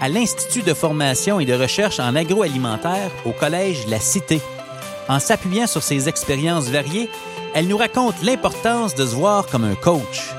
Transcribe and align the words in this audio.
à 0.00 0.08
l'Institut 0.08 0.62
de 0.62 0.74
formation 0.74 1.40
et 1.40 1.44
de 1.44 1.54
recherche 1.54 2.00
en 2.00 2.14
agroalimentaire 2.14 3.10
au 3.24 3.32
Collège 3.32 3.86
La 3.88 4.00
Cité. 4.00 4.40
En 5.08 5.18
s'appuyant 5.18 5.66
sur 5.66 5.82
ses 5.82 6.08
expériences 6.08 6.68
variées, 6.68 7.08
elle 7.54 7.66
nous 7.66 7.76
raconte 7.76 8.22
l'importance 8.22 8.94
de 8.94 9.06
se 9.06 9.14
voir 9.14 9.46
comme 9.46 9.64
un 9.64 9.74
coach. 9.74 10.34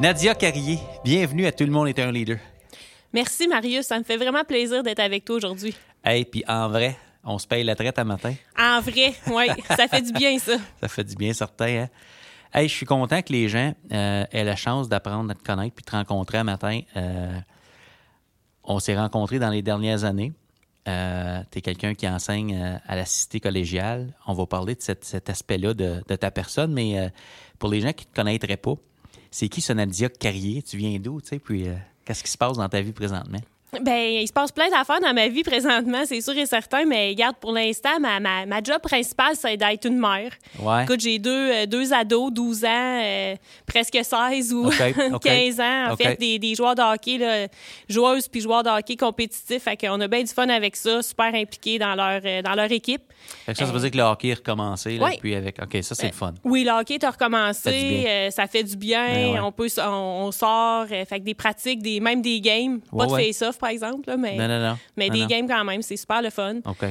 Nadia 0.00 0.34
Carrier, 0.34 0.78
bienvenue 1.02 1.46
à 1.46 1.52
Tout 1.52 1.64
le 1.64 1.70
monde 1.70 1.88
est 1.88 1.98
un 1.98 2.12
leader. 2.12 2.38
Merci 3.14 3.46
Marius, 3.46 3.86
ça 3.86 3.96
me 3.96 4.02
fait 4.02 4.16
vraiment 4.16 4.42
plaisir 4.42 4.82
d'être 4.82 4.98
avec 4.98 5.24
toi 5.24 5.36
aujourd'hui. 5.36 5.72
Hey, 6.04 6.24
puis 6.24 6.42
en 6.48 6.68
vrai, 6.68 6.98
on 7.22 7.38
se 7.38 7.46
paye 7.46 7.62
la 7.62 7.76
traite 7.76 7.96
à 7.96 8.02
matin. 8.02 8.34
En 8.58 8.80
vrai, 8.80 9.14
oui, 9.28 9.46
ça 9.68 9.86
fait 9.86 10.02
du 10.02 10.12
bien 10.12 10.36
ça. 10.40 10.56
Ça 10.80 10.88
fait 10.88 11.04
du 11.04 11.14
bien, 11.14 11.32
certain. 11.32 11.84
Hein? 11.84 11.88
Hey, 12.52 12.68
je 12.68 12.74
suis 12.74 12.86
content 12.86 13.22
que 13.22 13.32
les 13.32 13.48
gens 13.48 13.72
euh, 13.92 14.24
aient 14.32 14.42
la 14.42 14.56
chance 14.56 14.88
d'apprendre 14.88 15.30
à 15.30 15.34
te 15.34 15.44
connaître 15.44 15.76
puis 15.76 15.84
te 15.84 15.92
rencontrer 15.92 16.38
un 16.38 16.44
matin. 16.44 16.80
Euh, 16.96 17.38
on 18.64 18.80
s'est 18.80 18.96
rencontrés 18.96 19.38
dans 19.38 19.50
les 19.50 19.62
dernières 19.62 20.02
années. 20.02 20.32
Euh, 20.88 21.40
tu 21.52 21.58
es 21.58 21.62
quelqu'un 21.62 21.94
qui 21.94 22.08
enseigne 22.08 22.80
à 22.84 22.96
la 22.96 23.04
cité 23.04 23.38
collégiale. 23.38 24.12
On 24.26 24.34
va 24.34 24.44
parler 24.46 24.74
de 24.74 24.82
cet, 24.82 25.04
cet 25.04 25.30
aspect-là 25.30 25.72
de, 25.72 26.02
de, 26.08 26.16
ta 26.16 26.32
personne, 26.32 26.72
mais 26.72 27.12
pour 27.60 27.70
les 27.70 27.80
gens 27.80 27.92
qui 27.92 28.06
ne 28.06 28.10
te 28.10 28.16
connaîtraient 28.16 28.56
pas, 28.56 28.74
c'est 29.30 29.48
qui 29.48 29.60
ce 29.60 29.72
Nadia 29.72 30.08
Carrier? 30.08 30.62
Tu 30.62 30.76
viens 30.78 30.98
d'où? 30.98 31.20
Puis 31.44 31.68
qu'est-ce 32.04 32.22
qui 32.22 32.30
se 32.30 32.38
passe 32.38 32.56
dans 32.56 32.68
ta 32.68 32.80
vie 32.80 32.92
présentement? 32.92 33.40
Ben, 33.82 34.20
il 34.22 34.26
se 34.28 34.32
passe 34.32 34.52
plein 34.52 34.68
d'affaires 34.70 35.00
dans 35.00 35.12
ma 35.14 35.28
vie 35.28 35.42
présentement, 35.42 36.02
c'est 36.04 36.20
sûr 36.20 36.36
et 36.36 36.46
certain, 36.46 36.84
mais 36.84 37.10
regarde, 37.10 37.36
pour 37.36 37.52
l'instant, 37.52 38.00
ma, 38.00 38.20
ma, 38.20 38.46
ma, 38.46 38.62
job 38.62 38.80
principale, 38.82 39.34
c'est 39.34 39.56
d'être 39.56 39.86
une 39.86 39.98
mère. 39.98 40.32
Ouais. 40.58 40.84
Écoute, 40.84 41.00
j'ai 41.00 41.18
deux, 41.18 41.50
euh, 41.52 41.66
deux 41.66 41.92
ados, 41.92 42.32
12 42.32 42.64
ans, 42.64 42.68
euh, 42.68 43.34
presque 43.66 43.98
16 44.02 44.52
ou 44.52 44.66
Okay, 44.66 44.94
okay, 45.12 45.52
15 45.52 45.60
ans, 45.60 45.90
en 45.90 45.92
okay. 45.92 46.04
fait, 46.04 46.20
des, 46.20 46.38
des 46.38 46.54
joueurs 46.54 46.74
de 46.74 46.82
hockey, 46.82 47.18
là, 47.18 47.48
joueuses 47.88 48.28
puis 48.28 48.40
joueurs 48.40 48.62
de 48.62 48.70
hockey 48.70 48.96
compétitifs. 48.96 49.62
Fait 49.62 49.76
qu'on 49.76 50.00
a 50.00 50.08
bien 50.08 50.22
du 50.22 50.32
fun 50.32 50.48
avec 50.48 50.76
ça, 50.76 51.02
super 51.02 51.34
impliqués 51.34 51.78
dans 51.78 51.94
leur, 51.94 52.20
euh, 52.24 52.42
dans 52.42 52.54
leur 52.54 52.70
équipe. 52.70 53.02
Fait 53.46 53.52
que 53.52 53.58
ça, 53.58 53.66
ça 53.66 53.72
veut 53.72 53.80
dire 53.80 53.90
que 53.90 53.96
le 53.96 54.02
hockey 54.02 54.28
est 54.28 54.34
recommencé, 54.34 54.98
là, 54.98 55.04
ouais. 55.06 55.18
puis 55.20 55.34
avec... 55.34 55.58
OK, 55.62 55.82
ça, 55.82 55.94
c'est 55.94 56.08
le 56.08 56.12
fun. 56.12 56.34
Oui, 56.44 56.64
le 56.64 56.70
hockey 56.70 56.98
est 57.00 57.06
recommencé, 57.06 58.30
Ça 58.30 58.46
fait 58.46 58.62
du 58.62 58.76
bien. 58.76 59.04
fait 59.04 59.04
du 59.04 59.14
bien, 59.14 59.14
Ben 59.14 59.32
ouais. 59.32 59.40
on, 59.40 59.52
peut, 59.52 59.68
on, 59.78 60.26
on 60.26 60.32
sort, 60.32 60.86
fait 60.86 61.06
que 61.06 61.24
des 61.24 61.34
pratiques, 61.34 61.82
des, 61.82 62.00
même 62.00 62.22
des 62.22 62.40
games, 62.40 62.80
pas 62.96 63.06
de 63.06 63.12
face-off, 63.12 63.58
par 63.64 63.70
exemple, 63.70 64.08
là, 64.08 64.16
mais... 64.18 64.36
Non, 64.36 64.46
non, 64.46 64.60
non. 64.60 64.78
Mais 64.96 65.08
Non, 65.08 65.14
des 65.14 65.26
games 65.26 65.48
quand 65.48 65.64
même, 65.64 65.80
c'est 65.80 65.96
super 65.96 66.20
le 66.20 66.28
fun. 66.30 66.56
OK. 66.66 66.84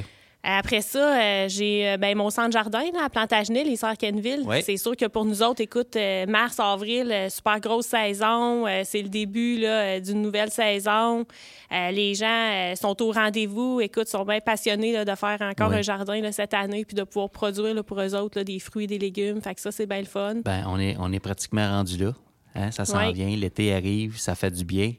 Après 0.46 0.82
ça, 0.82 1.16
euh, 1.22 1.46
j'ai 1.48 1.88
euh, 1.92 1.98
ben, 1.98 2.18
mon 2.18 2.30
centre 2.30 2.52
jardin 2.52 2.84
là, 2.94 3.06
à 3.06 3.10
Plantagenet, 3.10 3.64
les 3.64 3.78
Sœurs 3.78 3.96
Kenville. 3.98 4.44
Oui. 4.46 4.62
C'est 4.62 4.76
sûr 4.76 4.94
que 4.98 5.06
pour 5.06 5.24
nous 5.24 5.42
autres, 5.42 5.62
écoute, 5.62 5.96
euh, 5.96 6.26
mars, 6.26 6.60
avril, 6.60 7.10
euh, 7.14 7.30
super 7.30 7.62
grosse 7.62 7.86
saison. 7.86 8.66
c'est 8.84 9.02
le 9.04 9.08
début 9.08 9.58
là, 9.60 10.02
d'une 10.02 10.22
nouvelle 10.22 10.52
saison. 10.52 11.26
Les 11.72 12.14
gens 12.14 12.74
sont 12.76 13.02
au 13.02 13.12
rendez-vous, 13.14 13.80
écoute, 13.80 14.10
sont 14.10 14.26
bien 14.26 14.40
passionnés 14.42 14.92
là, 14.92 15.06
de 15.06 15.16
faire 15.16 15.38
encore 15.42 15.70
Oui. 15.70 15.78
un 15.78 15.82
jardin 15.82 16.32
cette 16.34 16.54
année 16.54 16.84
puis 16.84 16.96
de 16.96 17.04
pouvoir 17.04 17.30
produire 17.30 17.82
pour 17.86 18.02
eux 18.02 18.14
autres 18.14 18.42
des 18.42 18.60
fruits 18.60 18.84
et 18.84 18.88
des 18.88 19.00
légumes. 19.00 19.42
Fait 19.42 19.56
que 19.56 19.62
ça, 19.62 19.72
c'est 19.72 19.86
bien 19.86 20.00
le 20.00 20.06
fun. 20.06 20.36
Ben, 20.44 20.66
on 20.68 20.78
est, 20.78 20.98
on 21.00 21.14
est 21.14 21.20
pratiquement 21.22 21.70
rendu 21.70 21.98
là. 21.98 22.12
Hein? 22.56 22.70
Ça 22.72 22.84
s'en 22.86 22.98
Ouais. 22.98 23.14
vient, 23.14 23.30
l'été 23.36 23.74
arrive, 23.74 24.18
ça 24.20 24.36
fait 24.36 24.52
du 24.52 24.66
bien. 24.66 24.92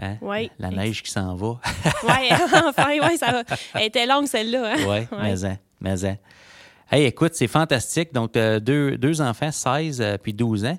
Hein? 0.00 0.16
La 0.58 0.70
neige 0.70 1.02
qui 1.02 1.10
s'en 1.10 1.34
va. 1.34 1.60
ouais, 2.04 2.30
enfin, 2.66 2.98
ouais, 2.98 3.16
ça 3.16 3.32
va. 3.32 3.42
Elle 3.74 3.84
était 3.86 4.06
longue, 4.06 4.26
celle-là. 4.26 4.72
Hein? 4.72 4.76
oui, 4.78 4.84
Ouais. 4.86 5.08
mais 5.12 5.44
en, 5.44 5.56
mais 5.80 6.04
en. 6.04 6.16
Hey, 6.90 7.04
écoute, 7.04 7.34
c'est 7.34 7.46
fantastique. 7.46 8.12
Donc, 8.12 8.36
euh, 8.36 8.58
deux, 8.58 8.98
deux 8.98 9.20
enfants, 9.20 9.52
16 9.52 10.00
euh, 10.00 10.16
puis 10.18 10.32
12 10.32 10.64
ans. 10.64 10.78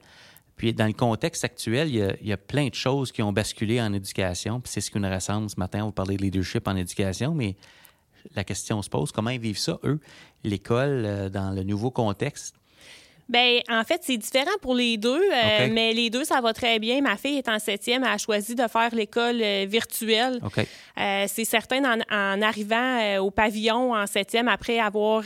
Puis, 0.58 0.74
dans 0.74 0.86
le 0.86 0.94
contexte 0.94 1.44
actuel, 1.46 1.88
il 1.88 1.96
y, 1.96 2.02
a, 2.04 2.14
il 2.22 2.28
y 2.28 2.34
a 2.34 2.38
plein 2.38 2.68
de 2.68 2.74
choses 2.76 3.12
qui 3.12 3.22
ont 3.24 3.32
basculé 3.32 3.82
en 3.82 3.94
éducation. 3.94 4.60
Puis, 4.60 4.72
c'est 4.74 4.82
ce 4.82 4.92
qui 4.92 5.00
nous 5.00 5.08
rassemble 5.08 5.50
ce 5.50 5.56
matin. 5.58 5.84
On 5.84 5.88
va 5.88 5.92
parler 5.92 6.18
de 6.18 6.22
leadership 6.24 6.68
en 6.68 6.76
éducation, 6.76 7.34
mais 7.34 7.56
la 8.36 8.44
question 8.44 8.82
se 8.82 8.90
pose 8.90 9.12
comment 9.12 9.30
ils 9.30 9.40
vivent 9.40 9.58
ça, 9.58 9.80
eux, 9.84 10.00
l'école, 10.44 11.04
euh, 11.06 11.30
dans 11.30 11.52
le 11.52 11.64
nouveau 11.64 11.92
contexte? 11.92 12.56
Ben, 13.30 13.62
en 13.70 13.84
fait, 13.84 14.02
c'est 14.04 14.18
différent 14.18 14.52
pour 14.62 14.76
les 14.76 14.98
deux, 14.98 15.22
euh, 15.22 15.68
mais 15.72 15.94
les 15.94 16.10
deux, 16.10 16.26
ça 16.26 16.42
va 16.42 16.54
très 16.54 16.80
bien. 16.80 17.02
Ma 17.02 17.16
fille 17.16 17.38
est 17.38 17.48
en 17.48 17.60
septième, 17.60 18.04
elle 18.04 18.12
a 18.12 18.18
choisi 18.18 18.56
de 18.56 18.68
faire 18.68 18.94
l'école 18.94 19.42
euh, 19.42 19.66
virtuelle. 19.68 20.40
Euh, 21.00 21.26
c'est 21.28 21.46
certain, 21.46 21.84
en, 21.86 22.00
en 22.12 22.42
arrivant 22.42 23.18
au 23.20 23.32
pavillon 23.32 23.94
en 23.94 24.06
septième, 24.06 24.48
après 24.48 24.80
avoir 24.80 25.24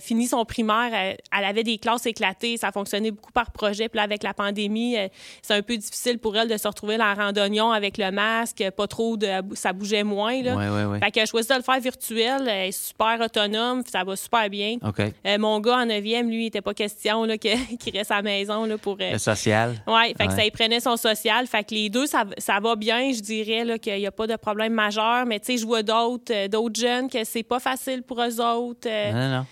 fini 0.00 0.26
son 0.26 0.44
primaire, 0.44 1.16
elle 1.30 1.44
avait 1.44 1.62
des 1.62 1.78
classes 1.78 2.06
éclatées. 2.06 2.56
Ça 2.56 2.72
fonctionnait 2.72 3.10
beaucoup 3.10 3.32
par 3.32 3.50
projet. 3.50 3.88
Puis 3.88 3.98
là, 3.98 4.04
avec 4.04 4.22
la 4.22 4.34
pandémie, 4.34 4.96
c'est 5.42 5.54
un 5.54 5.62
peu 5.62 5.76
difficile 5.76 6.18
pour 6.18 6.36
elle 6.36 6.48
de 6.48 6.56
se 6.56 6.66
retrouver 6.66 6.96
dans 6.96 7.04
la 7.04 7.14
randonnion 7.14 7.70
avec 7.70 7.98
le 7.98 8.10
masque, 8.10 8.64
pas 8.76 8.86
trop 8.86 9.16
de... 9.16 9.28
Ça 9.54 9.72
bougeait 9.72 10.04
moins, 10.04 10.42
là. 10.42 10.56
Oui. 10.56 10.98
Fait 11.00 11.10
qu'elle 11.10 11.24
a 11.24 11.26
choisi 11.26 11.48
de 11.48 11.54
le 11.54 11.62
faire 11.62 11.80
virtuel. 11.80 12.48
Elle 12.48 12.68
est 12.68 12.72
super 12.72 13.20
autonome, 13.20 13.82
ça 13.90 14.04
va 14.04 14.16
super 14.16 14.48
bien. 14.48 14.78
Mon 15.38 15.60
gars 15.60 15.78
en 15.78 15.86
9e, 15.86 16.28
lui, 16.28 16.42
il 16.42 16.44
n'était 16.44 16.62
pas 16.62 16.74
question 16.74 17.24
là, 17.24 17.31
que- 17.36 17.76
qu'il 17.76 17.96
reste 17.96 18.10
à 18.10 18.16
la 18.16 18.22
maison 18.22 18.64
là, 18.64 18.78
pour. 18.78 18.96
euh, 19.00 19.12
Le 19.12 19.18
social. 19.18 19.82
Ouais, 19.86 20.14
fait 20.16 20.26
que 20.26 20.32
ça 20.32 20.44
y 20.44 20.50
prenait 20.50 20.80
son 20.80 20.96
social. 20.96 21.46
Fait 21.46 21.64
que 21.64 21.74
les 21.74 21.88
deux, 21.90 22.06
ça, 22.06 22.24
ça 22.38 22.58
va 22.60 22.76
bien, 22.76 23.12
je 23.12 23.20
dirais, 23.20 23.64
là, 23.64 23.78
qu'il 23.78 23.98
n'y 23.98 24.06
a 24.06 24.12
pas 24.12 24.26
de 24.26 24.36
problème 24.36 24.72
majeur. 24.74 25.24
Mais 25.26 25.40
tu 25.40 25.46
sais, 25.46 25.58
je 25.58 25.66
vois 25.66 25.82
d'autres, 25.82 26.32
euh, 26.32 26.48
d'autres 26.48 26.80
jeunes 26.80 27.08
que 27.08 27.24
c'est 27.24 27.42
pas 27.42 27.60
facile 27.60 28.02
pour 28.02 28.20
eux 28.22 28.40
autres. 28.40 28.88
Euh, 28.88 29.12
Non, 29.12 29.38
non, 29.38 29.46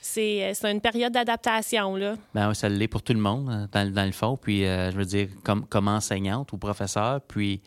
c'est, 0.00 0.52
c'est 0.54 0.70
une 0.70 0.80
période 0.80 1.12
d'adaptation, 1.12 1.96
là. 1.96 2.14
Ben, 2.34 2.48
oui, 2.48 2.54
ça 2.54 2.68
l'est 2.68 2.86
pour 2.88 3.02
tout 3.02 3.12
le 3.12 3.18
monde, 3.20 3.48
euh, 3.50 3.66
dans, 3.72 3.84
le- 3.84 3.90
dans 3.90 4.04
le 4.04 4.12
fond. 4.12 4.36
Puis, 4.36 4.64
euh, 4.64 4.90
je 4.92 4.96
veux 4.96 5.04
dire, 5.04 5.28
comme, 5.44 5.66
comme 5.66 5.88
enseignante 5.88 6.52
ou 6.52 6.58
professeur, 6.58 7.20
puis 7.22 7.60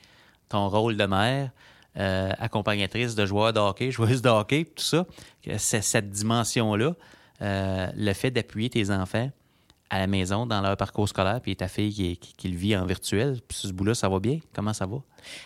ton 0.48 0.70
rôle 0.70 0.96
de 0.96 1.06
mère, 1.06 1.50
euh, 1.98 2.32
accompagnatrice 2.40 3.14
de 3.16 3.26
joueurs 3.26 3.52
de 3.52 3.60
hockey, 3.60 3.92
joueuse 3.92 4.22
de 4.22 4.30
hockey, 4.30 4.66
tout 4.66 4.84
ça, 4.84 5.06
c'est 5.58 5.82
cette 5.82 6.10
dimension-là, 6.12 6.94
euh, 7.42 7.88
le 7.96 8.14
fait 8.14 8.32
d'appuyer 8.32 8.70
tes 8.70 8.90
enfants 8.92 9.30
à 9.90 10.00
la 10.00 10.08
maison 10.08 10.46
dans 10.46 10.62
leur 10.62 10.78
parcours 10.78 11.10
scolaire, 11.10 11.42
puis 11.42 11.56
ta 11.56 11.68
fille 11.68 12.18
qui, 12.18 12.48
le 12.48 12.58
vit 12.58 12.76
en 12.76 12.86
virtuel, 12.86 13.40
puis 13.48 13.58
ce 13.58 13.74
bout-là, 13.74 13.96
ça 13.96 14.08
va 14.08 14.20
bien? 14.20 14.40
Comment 14.54 14.74
ça 14.74 14.86
va? 14.86 14.98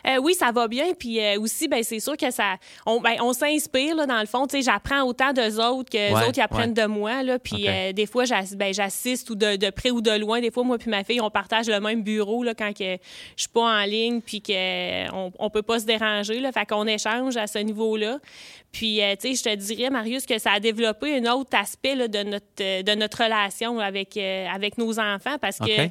Euh, 0.07 0.17
oui, 0.17 0.33
ça 0.33 0.51
va 0.51 0.67
bien. 0.67 0.93
Puis 0.97 1.19
euh, 1.19 1.39
aussi, 1.39 1.67
ben, 1.67 1.83
c'est 1.83 1.99
sûr 1.99 2.17
que 2.17 2.31
ça. 2.31 2.57
On, 2.85 2.99
ben, 3.01 3.15
on 3.21 3.33
s'inspire, 3.33 3.95
là, 3.95 4.05
dans 4.05 4.19
le 4.19 4.25
fond. 4.25 4.47
Tu 4.47 4.57
sais, 4.57 4.63
j'apprends 4.63 5.01
autant 5.03 5.33
d'eux 5.33 5.59
autres 5.59 5.89
que 5.89 5.97
les 5.97 6.13
Ouais, 6.13 6.27
autres, 6.27 6.37
ils 6.37 6.41
apprennent 6.41 6.77
ouais. 6.77 6.83
de 6.83 6.85
moi. 6.85 7.23
Là, 7.23 7.39
puis 7.39 7.67
euh, 7.67 7.91
des 7.91 8.05
fois, 8.05 8.25
ben, 8.55 8.73
j'assiste 8.73 9.29
ou 9.29 9.35
de, 9.35 9.55
de 9.55 9.69
près 9.69 9.89
ou 9.89 10.01
de 10.01 10.11
loin. 10.11 10.41
Des 10.41 10.51
fois, 10.51 10.63
moi 10.63 10.77
puis 10.77 10.89
ma 10.89 11.03
fille, 11.03 11.21
on 11.21 11.29
partage 11.29 11.67
le 11.67 11.79
même 11.79 12.03
bureau 12.03 12.43
là, 12.43 12.53
quand 12.53 12.73
que 12.73 12.97
je 13.35 13.41
suis 13.41 13.49
pas 13.49 13.61
en 13.61 13.83
ligne 13.83 14.21
puis 14.21 14.41
qu'on 14.41 15.31
on 15.39 15.49
peut 15.49 15.61
pas 15.61 15.79
se 15.79 15.85
déranger. 15.85 16.39
Là, 16.39 16.51
fait 16.51 16.65
qu'on 16.65 16.87
échange 16.87 17.37
à 17.37 17.47
ce 17.47 17.59
niveau-là. 17.59 18.19
Puis, 18.71 19.01
tu 19.21 19.35
sais, 19.35 19.35
je 19.35 19.43
te 19.43 19.55
dirais, 19.55 19.91
Marius, 19.91 20.25
que 20.25 20.39
ça 20.39 20.53
a 20.53 20.59
développé 20.59 21.17
un 21.17 21.31
autre 21.31 21.55
aspect 21.55 21.93
là, 21.93 22.07
de, 22.07 22.23
notre, 22.23 22.81
de 22.81 22.95
notre 22.95 23.23
relation 23.23 23.79
avec, 23.79 24.17
avec 24.17 24.79
nos 24.79 24.99
enfants 24.99 25.37
parce 25.39 25.59
que 25.59 25.89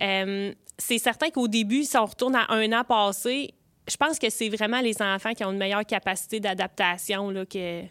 euh, 0.00 0.52
c'est 0.78 0.98
certain 0.98 1.30
qu'au 1.30 1.48
début, 1.48 1.84
si 1.84 1.96
on 1.96 2.06
retourne 2.06 2.36
à 2.36 2.46
un 2.52 2.72
an 2.72 2.84
passé, 2.84 3.54
je 3.90 3.96
pense 3.96 4.18
que 4.18 4.28
c'est 4.30 4.48
vraiment 4.50 4.80
les 4.80 5.00
enfants 5.00 5.32
qui 5.32 5.44
ont 5.44 5.50
une 5.52 5.58
meilleure 5.58 5.84
capacité 5.86 6.40
d'adaptation 6.40 7.30
là, 7.30 7.46
que, 7.46 7.82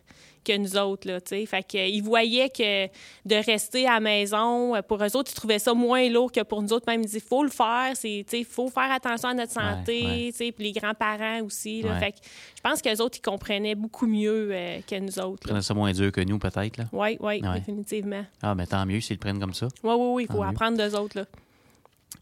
que 0.45 0.55
nous 0.55 0.77
autres. 0.77 1.07
Là, 1.07 1.17
fait 1.19 1.63
que, 1.67 1.89
ils 1.89 2.01
voyaient 2.03 2.51
que 2.51 2.85
de 3.25 3.35
rester 3.43 3.87
à 3.87 3.93
la 3.95 3.99
maison, 3.99 4.75
euh, 4.75 4.83
pour 4.83 5.03
eux 5.03 5.17
autres, 5.17 5.31
ils 5.31 5.35
trouvaient 5.35 5.57
ça 5.57 5.73
moins 5.73 6.07
lourd 6.07 6.31
que 6.31 6.43
pour 6.43 6.61
nous 6.61 6.71
autres. 6.71 6.85
Même, 6.87 7.01
ils 7.01 7.07
disaient, 7.07 7.19
faut 7.19 7.41
le 7.43 7.49
faire, 7.49 7.93
il 8.03 8.45
faut 8.45 8.69
faire 8.69 8.91
attention 8.91 9.29
à 9.29 9.33
notre 9.33 9.51
santé, 9.53 10.03
Ouais, 10.05 10.31
ouais. 10.39 10.51
puis 10.51 10.65
les 10.65 10.71
grands-parents 10.71 11.41
aussi. 11.41 11.81
Là, 11.81 11.93
Ouais. 11.93 11.99
fait 11.99 12.11
que, 12.11 12.17
je 12.55 12.61
pense 12.61 12.79
que 12.79 12.89
les 12.89 13.01
autres, 13.01 13.17
ils 13.17 13.21
comprenaient 13.27 13.73
beaucoup 13.75 14.05
mieux 14.05 14.49
euh, 14.51 14.79
que 14.87 14.99
nous 14.99 15.17
autres. 15.17 15.41
Ils 15.45 15.47
prenaient 15.49 15.61
ça 15.63 15.73
moins 15.73 15.91
dur 15.93 16.11
que 16.11 16.21
nous, 16.21 16.37
peut-être. 16.37 16.79
Oui, 16.93 17.17
oui, 17.19 17.41
Ouais. 17.41 17.57
définitivement. 17.59 18.23
Ah, 18.43 18.53
mais 18.53 18.67
tant 18.67 18.85
mieux 18.85 19.01
s'ils 19.01 19.15
le 19.15 19.19
prennent 19.19 19.39
comme 19.39 19.55
ça. 19.55 19.67
Oui, 19.83 19.93
oui, 19.97 20.07
oui, 20.13 20.27
il 20.29 20.31
faut 20.31 20.43
mieux. 20.43 20.47
apprendre 20.49 20.77
d'eux 20.77 20.95
autres. 20.95 21.17
Là. 21.17 21.25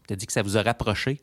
Tu 0.06 0.12
as 0.12 0.16
dit 0.16 0.26
que 0.26 0.32
ça 0.32 0.42
vous 0.42 0.56
a 0.56 0.62
rapproché? 0.62 1.20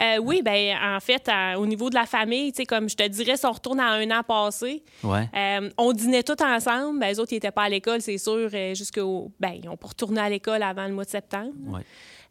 Euh, 0.00 0.18
oui, 0.18 0.40
ben 0.42 0.76
en 0.82 1.00
fait, 1.00 1.28
au 1.58 1.66
niveau 1.66 1.90
de 1.90 1.94
la 1.94 2.06
famille, 2.06 2.52
tu 2.52 2.58
sais, 2.58 2.66
comme 2.66 2.88
je 2.88 2.96
te 2.96 3.06
dirais, 3.08 3.36
si 3.36 3.46
on 3.46 3.52
retourne 3.52 3.80
à 3.80 3.88
un 3.90 4.10
an 4.10 4.22
passé, 4.22 4.82
Ouais. 5.02 5.28
euh, 5.36 5.68
on 5.78 5.92
dînait 5.92 6.22
tous 6.22 6.42
ensemble. 6.42 6.98
Ben, 7.00 7.08
les 7.08 7.18
autres, 7.20 7.32
ils 7.32 7.36
n'étaient 7.36 7.50
pas 7.50 7.64
à 7.64 7.68
l'école, 7.68 8.00
c'est 8.00 8.18
sûr, 8.18 8.48
euh, 8.52 8.74
jusqu'au. 8.74 9.30
Ben, 9.40 9.58
ils 9.62 9.68
ont 9.68 9.76
pas 9.76 9.88
retourné 9.88 10.20
à 10.20 10.28
l'école 10.28 10.62
avant 10.62 10.86
le 10.86 10.92
mois 10.94 11.04
de 11.04 11.10
septembre. 11.10 11.52
Ouais. 11.66 11.82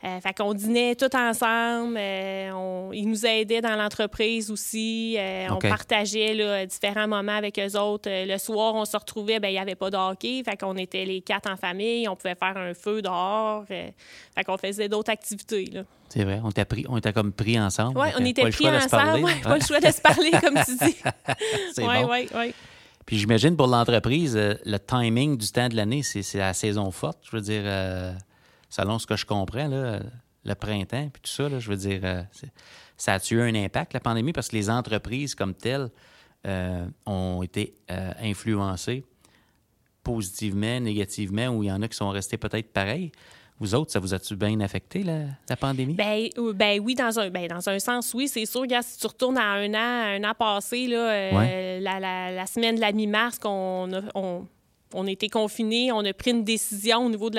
Euh, 0.01 0.21
fait 0.21 0.33
qu'on 0.33 0.53
dînait 0.53 0.95
tous 0.95 1.13
ensemble. 1.17 1.97
euh, 1.97 2.51
on- 2.53 2.93
ils 2.93 3.05
nous 3.05 3.25
aidaient 3.25 3.59
dans 3.59 3.75
l'entreprise 3.75 4.49
aussi. 4.49 5.15
euh. 5.19 5.47
On 5.51 5.57
partageait 5.57 6.33
là, 6.33 6.65
différents 6.65 7.07
moments 7.07 7.35
avec 7.35 7.59
eux 7.59 7.77
autres. 7.77 8.09
Euh, 8.09 8.25
le 8.25 8.37
soir, 8.37 8.75
on 8.75 8.85
se 8.85 8.95
retrouvait, 8.95 9.39
ben 9.41 9.49
il 9.49 9.53
n'y 9.53 9.59
avait 9.59 9.75
pas 9.75 9.89
de 9.89 9.97
hockey. 9.97 10.41
Fait 10.45 10.55
qu'on 10.55 10.77
était 10.77 11.03
les 11.03 11.19
quatre 11.19 11.51
en 11.51 11.57
famille. 11.57 12.07
On 12.07 12.15
pouvait 12.15 12.35
faire 12.35 12.55
un 12.55 12.73
feu 12.73 13.01
dehors. 13.01 13.65
fait 13.67 13.93
qu'on 14.45 14.57
faisait 14.57 14.87
d'autres 14.87 15.11
activités. 15.11 15.65
Là. 15.65 15.81
C'est 16.07 16.23
vrai. 16.23 16.39
On 16.45 16.51
t'a 16.51 16.63
pris, 16.63 16.85
on 16.87 16.97
t'a 17.01 17.11
comme 17.11 17.33
pris 17.33 17.59
ensemble. 17.59 17.99
Oui, 17.99 18.07
on 18.17 18.23
était 18.25 18.49
pris 18.49 18.69
ensemble. 18.69 19.23
Ouais, 19.25 19.33
Pas 19.43 19.49
Ouais. 19.51 19.59
le 19.59 19.65
choix 19.65 19.81
de 19.81 19.91
se 19.91 19.99
parler, 20.01 20.31
comme 20.31 20.57
tu 20.65 20.77
dis. 20.85 20.95
C'est 21.75 21.85
Oui, 21.85 22.01
bon. 22.03 22.09
oui, 22.09 22.27
oui. 22.35 22.53
Puis 23.05 23.17
j'imagine 23.17 23.57
pour 23.57 23.67
l'entreprise, 23.67 24.35
le 24.37 24.77
timing 24.77 25.35
du 25.37 25.51
temps 25.51 25.67
de 25.67 25.75
l'année, 25.75 26.03
c'est 26.03 26.37
la 26.37 26.53
saison 26.53 26.89
forte. 26.91 27.17
Je 27.29 27.35
veux 27.35 27.41
dire, 27.41 27.63
selon 28.69 28.99
ce 28.99 29.07
que 29.07 29.15
je 29.15 29.25
comprends, 29.25 29.67
là, 29.67 29.99
le 30.45 30.55
printemps, 30.55 31.09
puis 31.11 31.21
tout 31.21 31.29
ça, 31.31 31.49
là, 31.49 31.59
je 31.59 31.69
veux 31.69 31.75
dire, 31.77 31.99
euh, 32.03 32.23
ça 32.97 33.13
a 33.15 33.19
eu 33.31 33.41
un 33.41 33.53
impact, 33.55 33.93
la 33.93 33.99
pandémie, 33.99 34.31
parce 34.33 34.47
que 34.47 34.55
les 34.55 34.69
entreprises 34.69 35.35
comme 35.35 35.53
telles 35.53 35.89
euh, 36.47 36.85
ont 37.05 37.43
été 37.43 37.75
euh, 37.91 38.13
influencées 38.21 39.03
positivement, 40.03 40.79
négativement, 40.79 41.47
ou 41.49 41.63
il 41.63 41.67
y 41.67 41.71
en 41.71 41.81
a 41.81 41.87
qui 41.87 41.97
sont 41.97 42.09
restés 42.09 42.37
peut-être 42.37 42.71
pareils. 42.71 43.11
Vous 43.59 43.75
autres, 43.75 43.91
ça 43.91 43.99
vous 43.99 44.13
a-tu 44.13 44.37
bien 44.37 44.59
affecté, 44.61 45.03
la, 45.03 45.23
la 45.49 45.57
pandémie? 45.57 45.93
Ben, 45.93 46.29
ben 46.55 46.79
oui, 46.81 46.95
dans 46.95 47.19
un, 47.19 47.29
ben, 47.29 47.45
dans 47.49 47.67
un 47.67 47.77
sens, 47.79 48.13
oui, 48.13 48.29
c'est 48.29 48.45
sûr. 48.45 48.61
Regarde, 48.61 48.85
si 48.85 48.97
tu 48.97 49.05
retournes 49.07 49.37
à 49.37 49.51
un 49.51 49.73
an, 49.73 50.23
un 50.23 50.29
an 50.29 50.33
passé, 50.33 50.87
là, 50.87 51.35
Ouais. 51.37 51.79
la, 51.81 51.99
la- 51.99 52.31
la 52.31 52.45
semaine 52.45 52.75
de 52.75 52.79
la 52.81 52.93
mi-mars, 52.93 53.37
qu'on 53.37 53.91
a, 53.91 54.01
on, 54.15 54.47
on 54.93 55.05
a 55.07 55.11
été 55.11 55.29
confinés, 55.29 55.91
on 55.91 55.99
a 55.99 56.13
pris 56.13 56.31
une 56.31 56.43
décision 56.43 57.05
au 57.05 57.09
niveau 57.09 57.29
de 57.29 57.37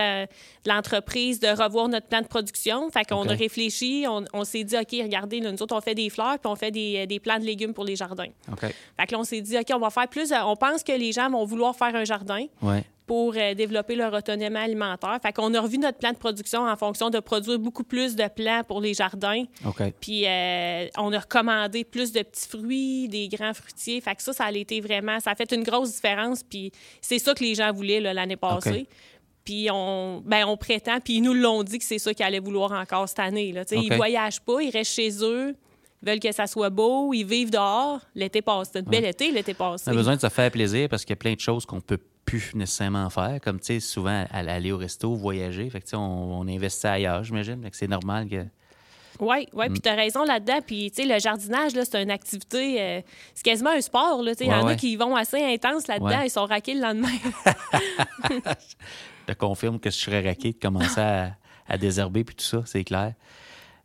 l'entreprise 0.66 1.40
de 1.40 1.48
revoir 1.48 1.88
notre 1.88 2.06
plan 2.06 2.20
de 2.20 2.26
production. 2.26 2.90
Fait 2.90 3.04
qu'on 3.04 3.28
a 3.28 3.32
réfléchi, 3.32 4.04
on, 4.08 4.24
on 4.32 4.44
s'est 4.44 4.64
dit, 4.64 4.76
OK, 4.76 4.88
regardez, 4.92 5.40
là, 5.40 5.50
nous 5.52 5.62
autres, 5.62 5.74
on 5.76 5.80
fait 5.80 5.94
des 5.94 6.10
fleurs, 6.10 6.38
puis 6.38 6.50
on 6.50 6.56
fait 6.56 6.70
des, 6.70 7.06
des 7.06 7.18
plants 7.20 7.38
de 7.38 7.44
légumes 7.44 7.74
pour 7.74 7.84
les 7.84 7.96
jardins. 7.96 8.28
OK. 8.52 8.60
Fait 8.60 9.06
que 9.06 9.12
là, 9.12 9.18
on 9.18 9.24
s'est 9.24 9.40
dit, 9.40 9.56
OK, 9.58 9.66
on 9.74 9.78
va 9.78 9.90
faire 9.90 10.08
plus. 10.08 10.32
On 10.32 10.56
pense 10.56 10.82
que 10.82 10.92
les 10.92 11.12
gens 11.12 11.30
vont 11.30 11.44
vouloir 11.44 11.74
faire 11.74 11.94
un 11.94 12.04
jardin 12.04 12.44
Ouais. 12.62 12.84
Pour 13.10 13.34
euh, 13.36 13.54
développer 13.54 13.96
leur 13.96 14.14
autonomie 14.14 14.56
alimentaire. 14.56 15.18
Fait 15.20 15.32
qu'on 15.32 15.52
a 15.54 15.60
revu 15.60 15.78
notre 15.78 15.98
plan 15.98 16.12
de 16.12 16.16
production 16.16 16.60
en 16.60 16.76
fonction 16.76 17.10
de 17.10 17.18
produire 17.18 17.58
beaucoup 17.58 17.82
plus 17.82 18.14
de 18.14 18.28
plants 18.28 18.62
pour 18.62 18.80
les 18.80 18.94
jardins. 18.94 19.42
Puis 20.00 20.28
euh, 20.28 20.86
on 20.96 21.12
a 21.12 21.18
recommandé 21.18 21.82
plus 21.82 22.12
de 22.12 22.22
petits 22.22 22.46
fruits, 22.46 23.08
des 23.08 23.26
grands 23.26 23.52
fruitiers. 23.52 24.00
Fait 24.00 24.14
que 24.14 24.22
ça, 24.22 24.32
ça 24.32 24.44
a 24.44 24.52
été 24.52 24.80
vraiment... 24.80 25.18
Ça 25.18 25.32
a 25.32 25.34
fait 25.34 25.50
une 25.50 25.64
grosse 25.64 25.96
différence. 25.96 26.44
Puis 26.44 26.70
c'est 27.00 27.18
ça 27.18 27.34
que 27.34 27.42
les 27.42 27.56
gens 27.56 27.72
voulaient 27.72 27.98
l'année 27.98 28.36
passée. 28.36 28.86
Puis 29.44 29.66
on, 29.72 30.22
ben, 30.24 30.44
on 30.46 30.56
prétend, 30.56 31.00
puis 31.00 31.14
ils 31.14 31.20
nous 31.20 31.34
l'ont 31.34 31.64
dit 31.64 31.80
que 31.80 31.84
c'est 31.84 31.98
ça 31.98 32.14
qu'ils 32.14 32.24
allaient 32.24 32.38
vouloir 32.38 32.70
encore 32.70 33.08
cette 33.08 33.18
année. 33.18 33.50
Là. 33.50 33.64
Tu 33.64 33.74
sais, 33.74 33.78
OK. 33.78 33.86
Ils 33.90 33.96
voyagent 33.96 34.40
pas, 34.40 34.62
ils 34.62 34.70
restent 34.70 34.94
chez 34.94 35.10
eux, 35.24 35.56
ils 36.00 36.08
veulent 36.08 36.20
que 36.20 36.30
ça 36.30 36.46
soit 36.46 36.70
beau, 36.70 37.12
ils 37.12 37.26
vivent 37.26 37.50
dehors. 37.50 38.02
L'été 38.14 38.40
passé, 38.40 38.70
c'était 38.72 38.86
un 38.86 38.88
bel 38.88 39.04
été 39.04 39.32
l'été 39.32 39.54
passé. 39.54 39.86
On 39.88 39.90
a 39.90 39.94
besoin 39.96 40.14
de 40.14 40.20
se 40.20 40.28
faire 40.28 40.50
plaisir 40.52 40.88
parce 40.88 41.04
qu'il 41.04 41.10
y 41.10 41.14
a 41.14 41.16
plein 41.16 41.34
de 41.34 41.40
choses 41.40 41.66
qu'on 41.66 41.80
peut 41.80 41.98
plus 42.30 42.54
nécessairement 42.54 43.10
faire, 43.10 43.38
comme 43.42 43.58
tu 43.58 43.66
sais, 43.66 43.80
souvent 43.80 44.24
aller 44.30 44.72
au 44.72 44.76
resto, 44.78 45.14
voyager. 45.14 45.68
Fait 45.70 45.80
que 45.80 45.96
on, 45.96 46.40
on 46.40 46.48
investit 46.48 46.86
ailleurs, 46.86 47.24
j'imagine. 47.24 47.62
Fait 47.62 47.70
que 47.70 47.76
c'est 47.76 47.88
normal 47.88 48.28
que. 48.28 48.44
Oui, 49.18 49.46
ouais, 49.52 49.68
Mm. 49.68 49.72
puis 49.72 49.80
tu 49.82 49.88
as 49.88 49.94
raison 49.94 50.24
là-dedans. 50.24 50.60
Puis, 50.66 50.90
tu 50.90 51.02
sais, 51.02 51.08
le 51.12 51.18
jardinage, 51.20 51.74
là, 51.74 51.84
c'est 51.84 52.02
une 52.02 52.10
activité, 52.10 52.80
euh, 52.80 53.00
c'est 53.34 53.44
quasiment 53.44 53.70
un 53.70 53.80
sport. 53.82 54.22
là. 54.22 54.32
Il 54.40 54.46
y 54.46 54.48
Ouais, 54.48 54.54
en 54.54 54.64
ouais. 54.66 54.72
a 54.72 54.76
qui 54.76 54.92
y 54.92 54.96
vont 54.96 55.14
assez 55.14 55.42
intense 55.44 55.88
là-dedans, 55.88 56.06
Ouais. 56.20 56.26
ils 56.26 56.30
sont 56.30 56.46
raqués 56.46 56.72
le 56.74 56.80
lendemain. 56.80 57.08
Je 58.30 59.34
te 59.34 59.38
confirme 59.38 59.78
que 59.78 59.90
je 59.90 59.96
serais 59.96 60.22
raqué 60.26 60.52
de 60.52 60.58
commencer 60.58 61.00
à, 61.00 61.36
à 61.68 61.76
désherber 61.78 62.24
puis 62.24 62.34
tout 62.34 62.44
ça, 62.44 62.62
c'est 62.64 62.82
clair. 62.84 63.12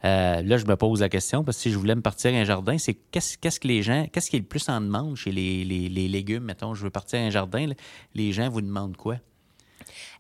Euh, 0.06 0.42
là, 0.44 0.58
je 0.58 0.66
me 0.66 0.76
pose 0.76 1.02
la 1.02 1.10
question 1.10 1.44
parce 1.44 1.58
que 1.58 1.64
si 1.64 1.72
je 1.72 1.78
voulais 1.78 1.96
me 1.96 2.02
partir 2.02 2.32
un 2.34 2.44
jardin, 2.44 2.78
c'est 2.78 2.94
qu'est-ce 2.94 3.38
qu'est-ce 3.40 3.60
que 3.60 3.68
les 3.68 3.82
gens, 3.82 4.06
qu'est-ce 4.12 4.30
qui 4.30 4.36
est 4.36 4.40
le 4.40 4.46
plus 4.46 4.70
en 4.70 4.80
demande 4.80 5.16
chez 5.16 5.32
les, 5.32 5.66
les- 5.66 5.90
légumes, 6.08 6.44
mettons, 6.44 6.76
je 6.76 6.84
veux 6.84 6.90
partir 6.92 7.20
un 7.20 7.32
jardin, 7.32 7.68
les 8.14 8.32
gens 8.32 8.50
vous 8.50 8.62
demandent 8.62 8.96
quoi? 8.98 9.16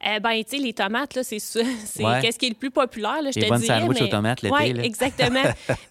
Euh, 0.07 0.19
ben, 0.19 0.43
tu 0.43 0.57
sais, 0.57 0.63
les 0.63 0.73
tomates, 0.73 1.15
là, 1.15 1.23
c'est 1.23 1.39
ça. 1.39 1.61
C'est 1.85 2.03
Ouais. 2.03 2.21
qu'est-ce 2.21 2.37
qui 2.37 2.45
est 2.45 2.49
le 2.49 2.55
plus 2.55 2.71
populaire, 2.71 3.21
là, 3.21 3.31
je 3.31 3.39
Les 3.39 3.49
te 3.49 3.55
dirais. 3.55 3.79
sandwichs 3.79 3.99
mais... 4.01 4.05
aux 4.07 4.09
tomates 4.11 4.41
l'été, 4.41 4.73
là. 4.73 4.83
exactement. 4.83 5.43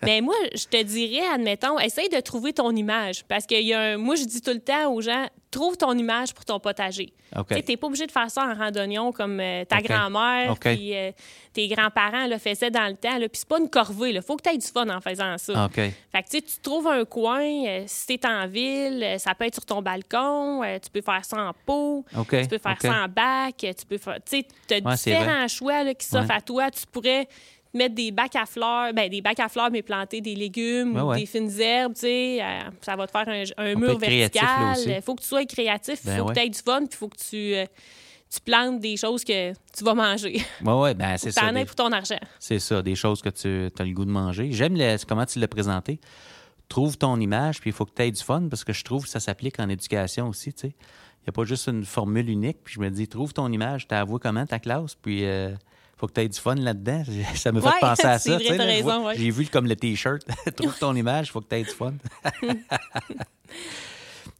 mais 0.03 0.21
moi, 0.21 0.35
je 0.55 0.65
te 0.67 0.83
dirais, 0.83 1.25
admettons, 1.33 1.79
essaye 1.79 2.09
de 2.09 2.21
trouver 2.21 2.53
ton 2.53 2.71
image. 2.75 3.25
Parce 3.25 3.47
que 3.47 3.61
y 3.61 3.73
a 3.75 3.81
un... 3.81 3.97
moi, 3.97 4.15
je 4.15 4.25
dis 4.25 4.41
tout 4.41 4.53
le 4.53 4.61
temps 4.61 4.93
aux 4.93 5.01
gens, 5.01 5.27
trouve 5.55 5.77
ton 5.77 5.97
image 5.97 6.35
pour 6.35 6.45
ton 6.45 6.59
potager. 6.59 7.13
OK. 7.37 7.49
Tu 7.49 7.63
n'es 7.69 7.77
pas 7.77 7.87
obligé 7.87 8.07
de 8.07 8.13
faire 8.13 8.31
ça 8.31 8.45
en 8.45 8.55
randonnion 8.55 9.13
comme 9.13 9.39
euh, 9.41 9.65
ta 9.65 9.81
grand-mère 9.81 10.53
OK. 10.53 10.61
puis 10.63 10.97
euh, 10.97 11.13
tes 11.53 11.69
grands-parents 11.69 12.27
le 12.27 12.39
faisaient 12.39 12.71
dans 12.71 12.87
le 12.89 12.97
temps. 12.97 13.17
Puis 13.19 13.29
c'est 13.35 13.49
pas 13.49 13.59
une 13.59 13.71
corvée. 13.71 14.11
Il 14.11 14.23
faut 14.23 14.37
que 14.37 14.43
tu 14.43 14.51
aies 14.55 14.59
du 14.59 14.67
fun 14.67 14.89
en 14.89 15.01
faisant 15.01 15.39
ça. 15.39 15.69
Fait 15.73 16.23
que 16.23 16.29
tu 16.29 16.39
sais, 16.39 16.43
tu 16.43 16.55
trouves 16.61 16.89
un 16.89 17.05
coin, 17.05 17.43
euh, 17.45 17.85
si 17.87 18.07
t'es 18.19 18.27
en 18.27 18.47
ville, 18.49 19.03
euh, 19.03 19.19
ça 19.19 19.35
peut 19.35 19.45
être 19.47 19.55
sur 19.55 19.65
ton 19.65 19.81
balcon, 19.81 20.63
tu 20.83 20.91
peux 20.91 21.03
faire 21.03 21.25
ça 21.25 21.37
en 21.39 21.53
pot, 21.65 22.05
tu 22.13 22.49
peux 22.49 22.59
faire 22.59 22.77
ça 22.81 23.05
en 23.05 23.09
bac, 23.09 23.55
tu 23.59 23.87
peux 23.89 23.99
faire. 23.99 24.04
Tu 24.27 24.39
sais, 24.39 24.47
t'as 24.67 24.81
Ouais, 24.81 24.95
différents 24.95 25.49
choix 25.49 25.85
là, 25.85 25.95
qui 25.95 26.07
s'offrent 26.07 26.29
Ouais. 26.31 26.37
à 26.37 26.41
toi. 26.41 26.71
Tu 26.71 26.83
pourrais 26.91 27.27
mettre 27.73 27.95
des 27.97 28.13
bacs 28.13 28.37
à 28.37 28.47
fleurs, 28.47 28.93
ben 28.95 29.09
des 29.11 29.21
bacs 29.21 29.41
à 29.41 29.49
fleurs, 29.49 29.71
mais 29.71 29.83
planter 29.83 30.21
des 30.21 30.35
légumes 30.37 30.95
Ouais, 30.95 31.01
ou 31.03 31.09
ouais. 31.09 31.21
des 31.21 31.27
fines 31.27 31.51
herbes, 31.61 31.95
tu 31.95 32.01
sais, 32.03 32.39
euh, 32.41 32.61
ça 32.81 32.95
va 32.95 33.07
te 33.07 33.11
faire 33.11 33.29
un, 33.57 33.75
mur 33.75 33.99
vertical. 33.99 34.77
Il 34.87 35.03
faut 35.03 35.15
que 35.17 35.23
tu 35.23 35.29
sois 35.29 35.45
créatif, 35.45 35.99
il 36.05 36.07
Ben 36.11 36.19
faut 36.19 36.25
ouais. 36.27 36.35
que 36.35 36.39
tu 36.41 36.47
aies 36.47 36.51
du 36.51 36.59
fun, 36.61 36.79
puis 36.81 36.89
il 36.93 36.97
faut 36.97 37.09
que 37.09 37.17
tu, 37.19 37.55
euh, 37.57 37.67
tu 38.33 38.41
plantes 38.43 38.79
des 38.79 38.97
choses 38.97 39.25
que 39.25 39.53
tu 39.53 39.83
vas 39.85 39.95
manger. 39.95 40.41
Ouais, 40.65 40.73
ouais, 40.73 40.95
ben 40.95 41.17
c'est 41.17 41.29
Tu 41.31 41.41
ça. 41.41 41.47
en 41.47 41.53
des- 41.53 41.65
pour 41.65 41.75
ton 41.75 41.91
argent. 41.91 42.19
C'est 42.39 42.61
ça, 42.61 42.81
des 42.81 42.95
choses 42.95 43.21
que 43.21 43.29
tu 43.31 43.73
as 43.77 43.85
le 43.85 43.93
goût 43.93 44.05
de 44.05 44.11
manger. 44.11 44.53
J'aime 44.53 44.77
comment 45.09 45.27
tu 45.27 45.41
l'as 45.41 45.49
présenté. 45.49 45.99
Trouve 46.69 46.97
ton 46.97 47.19
image, 47.21 47.61
puis 47.61 47.71
il 47.71 47.73
faut 47.73 47.85
que 47.85 47.93
tu 47.95 48.03
aies 48.03 48.11
du 48.13 48.23
fun, 48.23 48.47
parce 48.49 48.63
que 48.63 48.73
je 48.73 48.85
trouve 48.85 49.03
que 49.03 49.09
ça 49.11 49.19
s'applique 49.21 49.59
en 49.59 49.69
éducation 49.69 50.29
aussi, 50.29 50.53
tu 50.53 50.69
sais. 50.69 50.75
Il 51.27 51.31
n'y 51.31 51.31
a 51.31 51.33
pas 51.33 51.45
juste 51.45 51.69
une 51.69 51.85
formule 51.87 52.29
unique, 52.29 52.59
puis 52.63 52.75
je 52.75 52.81
me 52.81 52.91
dis, 52.91 53.09
trouve 53.09 53.33
ton 53.33 53.51
image, 53.51 53.89
tu 53.89 53.95
avoué 53.95 54.19
comment 54.21 54.45
ta 54.45 54.59
classe, 54.59 54.95
puis 54.95 55.23
il 55.23 55.57
faut 55.97 56.07
que 56.07 56.13
tu 56.13 56.21
aies 56.21 56.29
du 56.29 56.39
fun 56.39 56.55
là-dedans. 56.55 57.03
Ça 57.35 57.51
me 57.51 57.61
fait 57.63 57.67
Ouais, 57.69 57.73
penser 57.81 58.05
à 58.07 58.19
ça. 58.19 58.39
t'as 58.39 58.99
ouais. 58.99 59.15
J'ai 59.17 59.31
vu 59.31 59.47
comme 59.47 59.67
le 59.67 59.75
T-shirt. 59.77 60.23
trouve 60.57 60.77
ton 60.79 60.95
image, 60.95 61.29
il 61.29 61.31
faut 61.31 61.41
que 61.41 61.49
tu 61.49 61.55
aies 61.57 61.63
du 61.63 61.71
fun. 61.71 61.95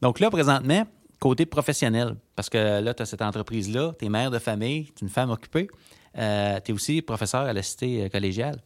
Donc 0.03 0.21
là, 0.21 0.31
présentement, 0.31 0.87
côté 1.19 1.47
professionnel, 1.47 2.17
parce 2.37 2.51
que 2.51 2.81
là, 2.81 2.93
tu 2.95 3.03
as 3.03 3.07
cette 3.07 3.23
entreprise-là, 3.23 3.93
tu 3.99 4.05
es 4.05 4.09
mère 4.09 4.31
de 4.31 4.39
famille, 4.39 4.87
tu 4.95 5.05
es 5.05 5.07
une 5.07 5.09
femme 5.09 5.31
occupée, 5.31 5.69
tu 6.15 6.21
es 6.21 6.73
aussi 6.73 7.01
professeur 7.03 7.43
à 7.43 7.53
la 7.53 7.63
cité 7.63 8.05
euh, 8.05 8.09
collégiale. 8.09 8.61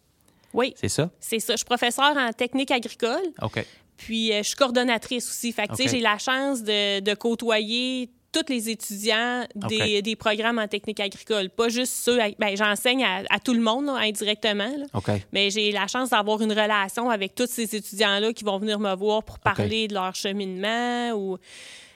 Oui, 0.54 0.73
C'est 0.76 0.88
ça? 0.88 1.11
c'est 1.21 1.40
ça. 1.40 1.52
Je 1.52 1.59
suis 1.59 1.64
professeure 1.66 2.16
en 2.16 2.33
technique 2.33 2.71
agricole. 2.71 3.23
OK. 3.43 3.64
Puis 3.99 4.33
euh, 4.33 4.38
je 4.38 4.49
suis 4.49 4.57
coordonnatrice 4.57 5.28
aussi. 5.28 5.52
Fait 5.52 5.67
que, 5.67 5.73
tu 5.73 5.83
sais, 5.83 5.88
OK. 5.88 5.90
j'ai 5.90 6.00
la 6.00 6.17
chance 6.19 6.62
de, 6.62 7.00
de 7.00 7.14
côtoyer 7.14 8.09
tous 8.33 8.52
les 8.52 8.69
étudiants 8.71 9.45
des, 9.55 10.17
programmes 10.17 10.59
en 10.59 10.69
technique 10.69 11.00
agricole. 11.00 11.49
Pas 11.50 11.69
juste 11.69 11.93
ceux... 11.95 12.19
ben, 12.38 12.57
j'enseigne 12.57 13.02
à, 13.05 13.23
à 13.31 13.40
tout 13.40 13.55
le 13.55 13.61
monde, 13.61 13.87
là, 13.87 13.95
indirectement. 14.02 14.71
là. 14.76 15.14
Mais 15.33 15.50
j'ai 15.50 15.73
la 15.73 15.87
chance 15.87 16.11
d'avoir 16.11 16.40
une 16.43 16.52
relation 16.52 17.11
avec 17.11 17.35
tous 17.35 17.49
ces 17.50 17.75
étudiants-là 17.75 18.33
qui 18.33 18.45
vont 18.45 18.59
venir 18.59 18.78
me 18.78 18.95
voir 18.95 19.23
pour 19.23 19.38
parler 19.38 19.88
de 19.88 19.95
leur 19.95 20.14
cheminement 20.14 21.12
ou 21.12 21.38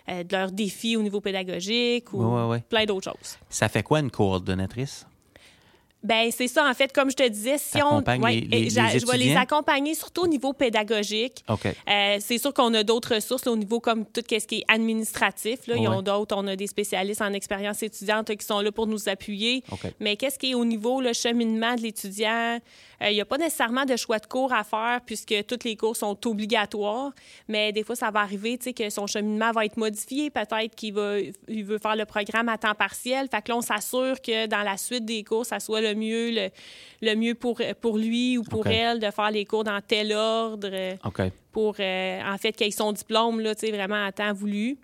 euh, 0.08 0.24
de 0.24 0.32
leurs 0.36 0.50
défis 0.52 0.96
au 0.96 1.02
niveau 1.02 1.20
pédagogique 1.20 2.12
ou 2.12 2.24
Ouais, 2.24 2.42
ouais, 2.42 2.48
ouais. 2.48 2.60
plein 2.68 2.84
d'autres 2.86 3.12
choses. 3.12 3.36
Ça 3.48 3.68
fait 3.68 3.82
quoi 3.82 4.00
une 4.00 4.10
coordonnatrice? 4.10 5.06
Ben 6.04 6.30
c'est 6.32 6.48
ça 6.48 6.68
en 6.68 6.74
fait 6.74 6.92
comme 6.92 7.10
je 7.10 7.16
te 7.16 7.28
disais 7.28 7.58
si 7.58 7.76
on 7.82 8.00
les- 8.28 8.40
les- 8.40 8.70
les 8.92 8.98
je 8.98 9.06
vais 9.06 9.18
les 9.18 9.30
accompagner 9.36 9.94
surtout 9.94 10.22
au 10.22 10.26
niveau 10.26 10.52
pédagogique. 10.52 11.44
Euh, 11.88 12.16
c'est 12.20 12.38
sûr 12.38 12.52
qu'on 12.52 12.74
a 12.74 12.82
d'autres 12.82 13.14
ressources 13.14 13.44
là, 13.44 13.52
au 13.52 13.56
niveau 13.56 13.78
comme 13.80 14.04
tout 14.04 14.20
ce 14.28 14.46
qui 14.46 14.56
est 14.58 14.64
administratif. 14.68 15.66
Là. 15.66 15.74
Ils 15.76 15.86
ont 15.88 16.02
d'autres, 16.02 16.36
on 16.36 16.46
a 16.48 16.56
des 16.56 16.66
spécialistes 16.66 17.22
en 17.22 17.32
expérience 17.32 17.82
étudiante 17.82 18.34
qui 18.36 18.44
sont 18.44 18.60
là 18.60 18.72
pour 18.72 18.86
nous 18.86 19.08
appuyer. 19.08 19.62
Mais 20.00 20.16
qu'est-ce 20.16 20.38
qui 20.38 20.50
est 20.50 20.54
au 20.54 20.64
niveau 20.64 21.00
le 21.00 21.12
cheminement 21.12 21.74
de 21.76 21.82
l'étudiant? 21.82 22.58
Euh, 23.02 23.10
Il 23.10 23.14
n'y 23.14 23.20
a 23.20 23.24
pas 23.24 23.38
nécessairement 23.38 23.84
de 23.84 23.96
choix 23.96 24.18
de 24.18 24.26
cours 24.26 24.52
à 24.52 24.64
faire 24.64 25.00
puisque 25.04 25.34
tous 25.46 25.58
les 25.64 25.76
cours 25.76 25.96
sont 25.96 26.16
obligatoires. 26.26 27.12
Mais 27.48 27.72
des 27.72 27.82
fois, 27.84 27.96
ça 27.96 28.10
va 28.10 28.20
arriver 28.20 28.56
tu 28.58 28.64
sais, 28.64 28.72
que 28.72 28.88
son 28.90 29.06
cheminement 29.06 29.50
va 29.52 29.64
être 29.64 29.76
modifié. 29.76 30.30
Peut-être 30.30 30.74
qu'il 30.74 30.94
va, 30.94 31.18
il 31.48 31.64
veut 31.64 31.78
faire 31.78 31.96
le 31.96 32.04
programme 32.04 32.48
à 32.48 32.58
temps 32.58 32.74
partiel. 32.74 33.28
Fait 33.30 33.42
que 33.42 33.50
là, 33.50 33.56
on 33.58 33.60
s'assure 33.62 34.20
que 34.20 34.46
dans 34.46 34.62
la 34.62 34.76
suite 34.76 35.04
des 35.04 35.24
cours, 35.24 35.46
ça 35.46 35.60
soit 35.60 35.80
le 35.80 35.94
mieux, 35.94 36.30
le, 36.30 36.48
le 37.00 37.14
mieux 37.16 37.34
pour, 37.34 37.60
pour 37.80 37.98
lui 37.98 38.38
ou 38.38 38.42
pour 38.42 38.66
elle 38.66 39.00
de 39.00 39.10
faire 39.10 39.30
les 39.30 39.44
cours 39.44 39.64
dans 39.64 39.80
tel 39.80 40.12
ordre. 40.12 40.70
pour, 41.52 41.76
euh, 41.78 42.20
en 42.24 42.38
fait, 42.38 42.52
qu'ils 42.52 42.72
son 42.72 42.92
diplôme, 42.92 43.40
là, 43.40 43.54
tu 43.54 43.66
sais, 43.66 43.72
vraiment 43.72 44.04
à 44.06 44.10
temps 44.12 44.32
voulu. 44.32 44.78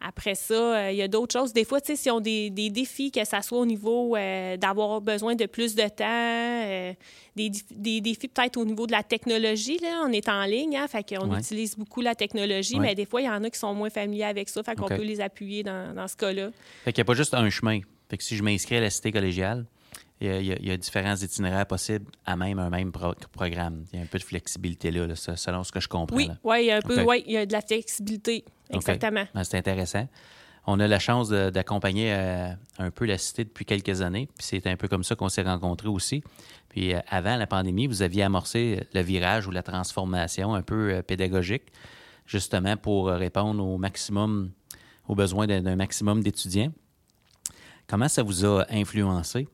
Après 0.00 0.34
ça, 0.34 0.54
euh, 0.54 0.90
il 0.90 0.96
y 0.96 1.02
a 1.02 1.08
d'autres 1.08 1.38
choses. 1.38 1.52
Des 1.52 1.64
fois, 1.64 1.80
tu 1.80 1.88
sais, 1.88 1.96
si 1.96 2.10
ont 2.10 2.20
des, 2.20 2.48
des, 2.48 2.70
défis, 2.70 3.10
que 3.10 3.22
ça 3.26 3.42
soit 3.42 3.58
au 3.58 3.66
niveau 3.66 4.16
euh, 4.16 4.56
d'avoir 4.56 5.02
besoin 5.02 5.34
de 5.34 5.44
plus 5.44 5.74
de 5.74 5.82
temps, 5.88 6.04
euh, 6.08 6.94
des, 7.36 7.50
des, 7.70 8.00
défis 8.00 8.28
peut-être 8.28 8.56
au 8.56 8.64
niveau 8.64 8.86
de 8.86 8.92
la 8.92 9.02
technologie, 9.02 9.78
là, 9.78 10.02
on 10.06 10.12
est 10.12 10.28
en 10.30 10.44
ligne, 10.44 10.78
hein, 10.78 10.88
fait 10.88 11.06
qu'on 11.06 11.36
utilise 11.36 11.76
beaucoup 11.76 12.00
la 12.00 12.14
technologie, 12.14 12.78
mais 12.78 12.94
des 12.94 13.04
fois, 13.04 13.20
il 13.20 13.26
y 13.26 13.30
en 13.30 13.44
a 13.44 13.50
qui 13.50 13.58
sont 13.58 13.74
moins 13.74 13.90
familiers 13.90 14.24
avec 14.24 14.48
ça, 14.48 14.62
fait 14.62 14.74
qu'on 14.74 14.88
peut 14.88 15.02
les 15.02 15.20
appuyer 15.20 15.62
dans, 15.62 15.94
dans 15.94 16.08
ce 16.08 16.16
cas-là. 16.16 16.50
Fait 16.84 16.92
qu'il 16.92 17.02
n'y 17.02 17.06
a 17.06 17.06
pas 17.06 17.14
juste 17.14 17.34
un 17.34 17.50
chemin. 17.50 17.80
Fait 18.08 18.16
que 18.16 18.24
si 18.24 18.36
je 18.36 18.42
m'inscris 18.42 18.76
à 18.76 18.80
la 18.80 18.90
cité 18.90 19.12
collégiale, 19.12 19.66
il 20.20 20.66
y, 20.66 20.70
a, 20.70 20.76
différents 20.76 21.16
itinéraires 21.16 21.66
possibles 21.66 22.10
à 22.26 22.36
même 22.36 22.58
un 22.58 22.68
même 22.68 22.92
programme. 22.92 23.84
Il 23.92 23.98
y 23.98 24.02
a 24.02 24.04
un 24.04 24.06
peu 24.06 24.18
de 24.18 24.24
flexibilité 24.24 24.90
là, 24.90 25.06
selon 25.16 25.64
ce 25.64 25.72
que 25.72 25.80
je 25.80 25.88
comprends. 25.88 26.16
Oui, 26.16 26.30
ouais, 26.44 26.64
il 26.64 26.66
y 26.66 26.70
a 26.70 26.76
un 26.76 26.82
peu, 26.82 27.02
ouais, 27.02 27.24
il 27.26 27.32
y 27.32 27.36
a 27.38 27.46
de 27.46 27.52
la 27.52 27.62
flexibilité. 27.62 28.44
Exactement. 28.68 29.24
Ben, 29.34 29.44
c'est 29.44 29.56
intéressant. 29.56 30.06
On 30.66 30.78
a 30.78 30.86
la 30.86 30.98
chance 30.98 31.30
d'accompagner 31.30 32.12
euh, 32.12 32.52
un 32.78 32.90
peu 32.90 33.06
la 33.06 33.16
cité 33.16 33.44
depuis 33.44 33.64
quelques 33.64 34.02
années. 34.02 34.28
Puis 34.36 34.46
c'est 34.46 34.66
un 34.66 34.76
peu 34.76 34.88
comme 34.88 35.04
ça 35.04 35.16
qu'on 35.16 35.30
s'est 35.30 35.42
rencontrés 35.42 35.88
aussi. 35.88 36.22
Puis 36.68 36.94
euh, 36.94 37.00
avant 37.08 37.36
la 37.36 37.46
pandémie, 37.46 37.86
vous 37.86 38.02
aviez 38.02 38.22
amorcé 38.22 38.86
le 38.92 39.00
virage 39.00 39.46
ou 39.46 39.50
la 39.50 39.62
transformation 39.62 40.54
un 40.54 40.62
peu 40.62 40.92
euh, 40.92 41.02
pédagogique, 41.02 41.64
justement 42.26 42.76
pour 42.76 43.06
répondre 43.06 43.64
au 43.64 43.78
maximum, 43.78 44.50
aux 45.08 45.14
besoins 45.14 45.46
d'un 45.46 45.76
maximum 45.76 46.22
d'étudiants. 46.22 46.72
Comment 47.86 48.08
ça 48.08 48.22
vous 48.22 48.44
a 48.44 48.66
influencé? 48.70 49.48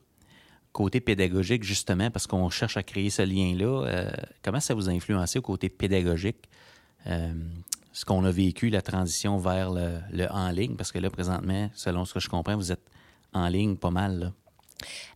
Côté 0.77 1.01
pédagogique, 1.01 1.63
justement, 1.63 2.11
parce 2.11 2.27
qu'on 2.27 2.51
cherche 2.51 2.77
à 2.77 2.83
créer 2.83 3.09
ce 3.09 3.23
lien-là, 3.23 3.87
euh, 3.87 4.11
comment 4.43 4.59
ça 4.59 4.75
vous 4.75 4.89
a 4.89 4.91
influencé 4.91 5.39
au 5.39 5.41
côté 5.41 5.69
pédagogique, 5.69 6.47
euh, 7.07 7.33
ce 7.93 8.05
qu'on 8.05 8.23
a 8.25 8.29
vécu, 8.29 8.69
la 8.69 8.83
transition 8.83 9.39
vers 9.39 9.71
le, 9.71 10.27
en 10.29 10.51
ligne? 10.51 10.75
Parce 10.75 10.91
que 10.91 10.99
là, 10.99 11.09
présentement, 11.09 11.71
selon 11.73 12.05
ce 12.05 12.13
que 12.13 12.19
je 12.19 12.29
comprends, 12.29 12.55
vous 12.55 12.71
êtes 12.71 12.85
en 13.33 13.47
ligne 13.47 13.75
pas 13.75 13.89
mal. 13.89 14.19
Là. 14.19 14.31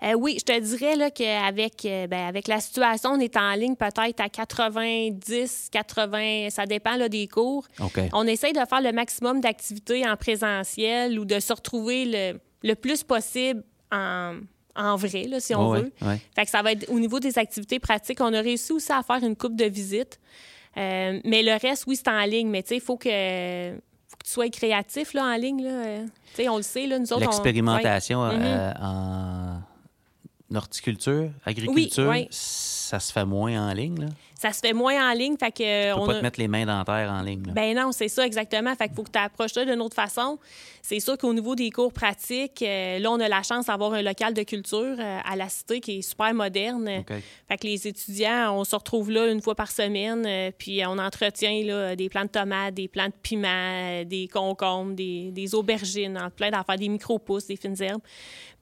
Euh, 0.02 0.14
oui, 0.16 0.38
je 0.40 0.46
te 0.46 0.60
dirais 0.60 0.96
là, 0.96 1.12
qu'avec 1.12 1.84
ben, 1.84 2.28
avec 2.28 2.48
la 2.48 2.60
situation, 2.60 3.12
on 3.12 3.20
est 3.20 3.38
en 3.38 3.54
ligne 3.54 3.76
peut-être 3.76 4.20
à 4.20 4.30
90, 4.30 5.70
80, 5.72 6.50
ça 6.50 6.66
dépend 6.66 6.96
là, 6.96 7.08
des 7.08 7.28
cours. 7.28 7.68
On 8.14 8.26
essaye 8.26 8.54
de 8.54 8.66
faire 8.68 8.82
le 8.82 8.94
maximum 8.94 9.42
d'activités 9.42 10.10
en 10.10 10.18
présentiel 10.18 11.20
ou 11.20 11.26
de 11.26 11.40
se 11.40 11.54
retrouver 11.54 12.06
le, 12.06 12.40
le 12.64 12.74
plus 12.74 13.04
possible 13.04 13.64
en, 13.92 14.38
en 14.82 14.96
vrai, 14.96 15.24
là, 15.24 15.40
si 15.40 15.54
on 15.56 15.72
veut. 15.72 15.92
Fait 16.36 16.46
que 16.46 16.50
ça 16.50 16.62
va 16.62 16.74
être 16.74 16.90
au 16.90 17.00
niveau 17.00 17.20
des 17.20 17.38
activités 17.38 17.80
pratiques. 17.80 18.20
On 18.22 18.34
a 18.34 18.42
réussi 18.42 18.72
aussi 18.72 18.92
à 18.92 19.04
faire 19.04 19.24
une 19.24 19.36
coupe 19.36 19.56
de 19.56 19.66
visites. 19.66 20.20
Euh, 20.78 21.20
mais 21.26 21.44
le 21.44 21.52
reste, 21.52 21.86
oui, 21.88 21.96
c'est 21.96 22.10
en 22.10 22.24
ligne. 22.24 22.50
Mais 22.50 22.64
tu 22.64 22.70
sais, 22.70 22.76
il 22.78 22.82
faut 22.82 22.98
que, 22.98 23.74
faut 24.08 24.18
que 24.18 24.26
tu 24.26 24.32
sois 24.32 24.50
créatif 24.50 25.14
là, 25.14 25.26
en 25.26 25.36
ligne. 25.36 25.64
Là. 25.64 26.06
sais, 26.34 26.48
on 26.50 26.58
le 26.58 26.64
sait, 26.64 26.88
là, 26.88 26.98
nous 26.98 27.12
autres. 27.12 27.22
L'expérimentation 27.22 28.24
euh, 28.24 28.32
mm-hmm. 28.32 28.78
en 28.82 29.62
horticulture, 30.56 31.30
agriculture, 31.46 32.14
ça 32.30 33.00
se 33.00 33.12
fait 33.12 33.26
moins 33.26 33.70
en 33.70 33.74
ligne, 33.74 34.02
là? 34.02 34.08
Ça 34.42 34.52
se 34.54 34.60
fait 34.60 34.74
moins 34.74 35.12
en 35.12 35.14
ligne, 35.14 35.36
fait 35.38 35.52
que... 35.52 35.94
Tu 35.94 36.00
peux 36.00 36.06
pas 36.08 36.16
te 36.16 36.24
mettre 36.24 36.40
les 36.40 36.48
mains 36.48 36.66
dans 36.66 36.80
la 36.80 36.84
terre 36.84 37.12
en 37.12 37.22
ligne, 37.22 37.44
là. 37.46 37.54
Ben 37.54 37.76
non, 37.76 37.92
c'est 37.92 38.08
ça, 38.08 38.26
exactement. 38.26 38.74
Fait 38.76 38.88
qu'il 38.88 38.96
faut 38.96 39.04
que 39.04 39.12
tu 39.12 39.20
approches 39.20 39.52
ça 39.52 39.64
d'une 39.64 39.80
autre 39.82 39.94
façon. 39.94 40.40
C'est 40.82 41.00
sûr 41.00 41.16
qu'au 41.16 41.32
niveau 41.32 41.54
des 41.54 41.70
cours 41.70 41.94
pratiques, 41.94 42.64
euh, 42.64 42.98
là, 42.98 43.12
on 43.12 43.20
a 43.20 43.28
la 43.28 43.44
chance 43.44 43.68
d'avoir 43.68 43.94
un 43.94 44.02
local 44.02 44.34
de 44.34 44.42
culture 44.42 44.96
euh, 44.98 45.20
à 45.24 45.36
la 45.36 45.48
cité 45.48 45.80
qui 45.80 46.00
est 46.00 46.02
super 46.02 46.34
moderne. 46.34 46.90
Fait 47.48 47.58
que 47.58 47.68
les 47.68 47.88
étudiants, 47.88 48.58
on 48.58 48.64
se 48.64 48.76
retrouve 48.76 49.12
là 49.12 49.28
une 49.28 49.44
fois 49.44 49.54
par 49.54 49.70
semaine, 49.70 50.26
euh, 50.26 50.50
puis 50.58 50.82
on 50.88 50.98
entretient 50.98 51.62
là, 51.64 51.96
des 51.96 52.10
plants 52.10 52.26
de 52.26 52.30
tomates, 52.30 52.74
des 52.74 52.88
plants 52.88 53.10
de 53.10 53.14
piment, 53.22 54.04
des 54.06 54.28
concombres, 54.28 54.96
des, 54.96 55.30
des 55.30 55.54
aubergines, 55.54 56.18
plein 56.36 56.50
d'affaires, 56.50 56.78
des 56.78 56.90
micro-pousses, 56.90 57.46
des 57.46 57.58
fines 57.58 57.80
herbes. 57.80 58.02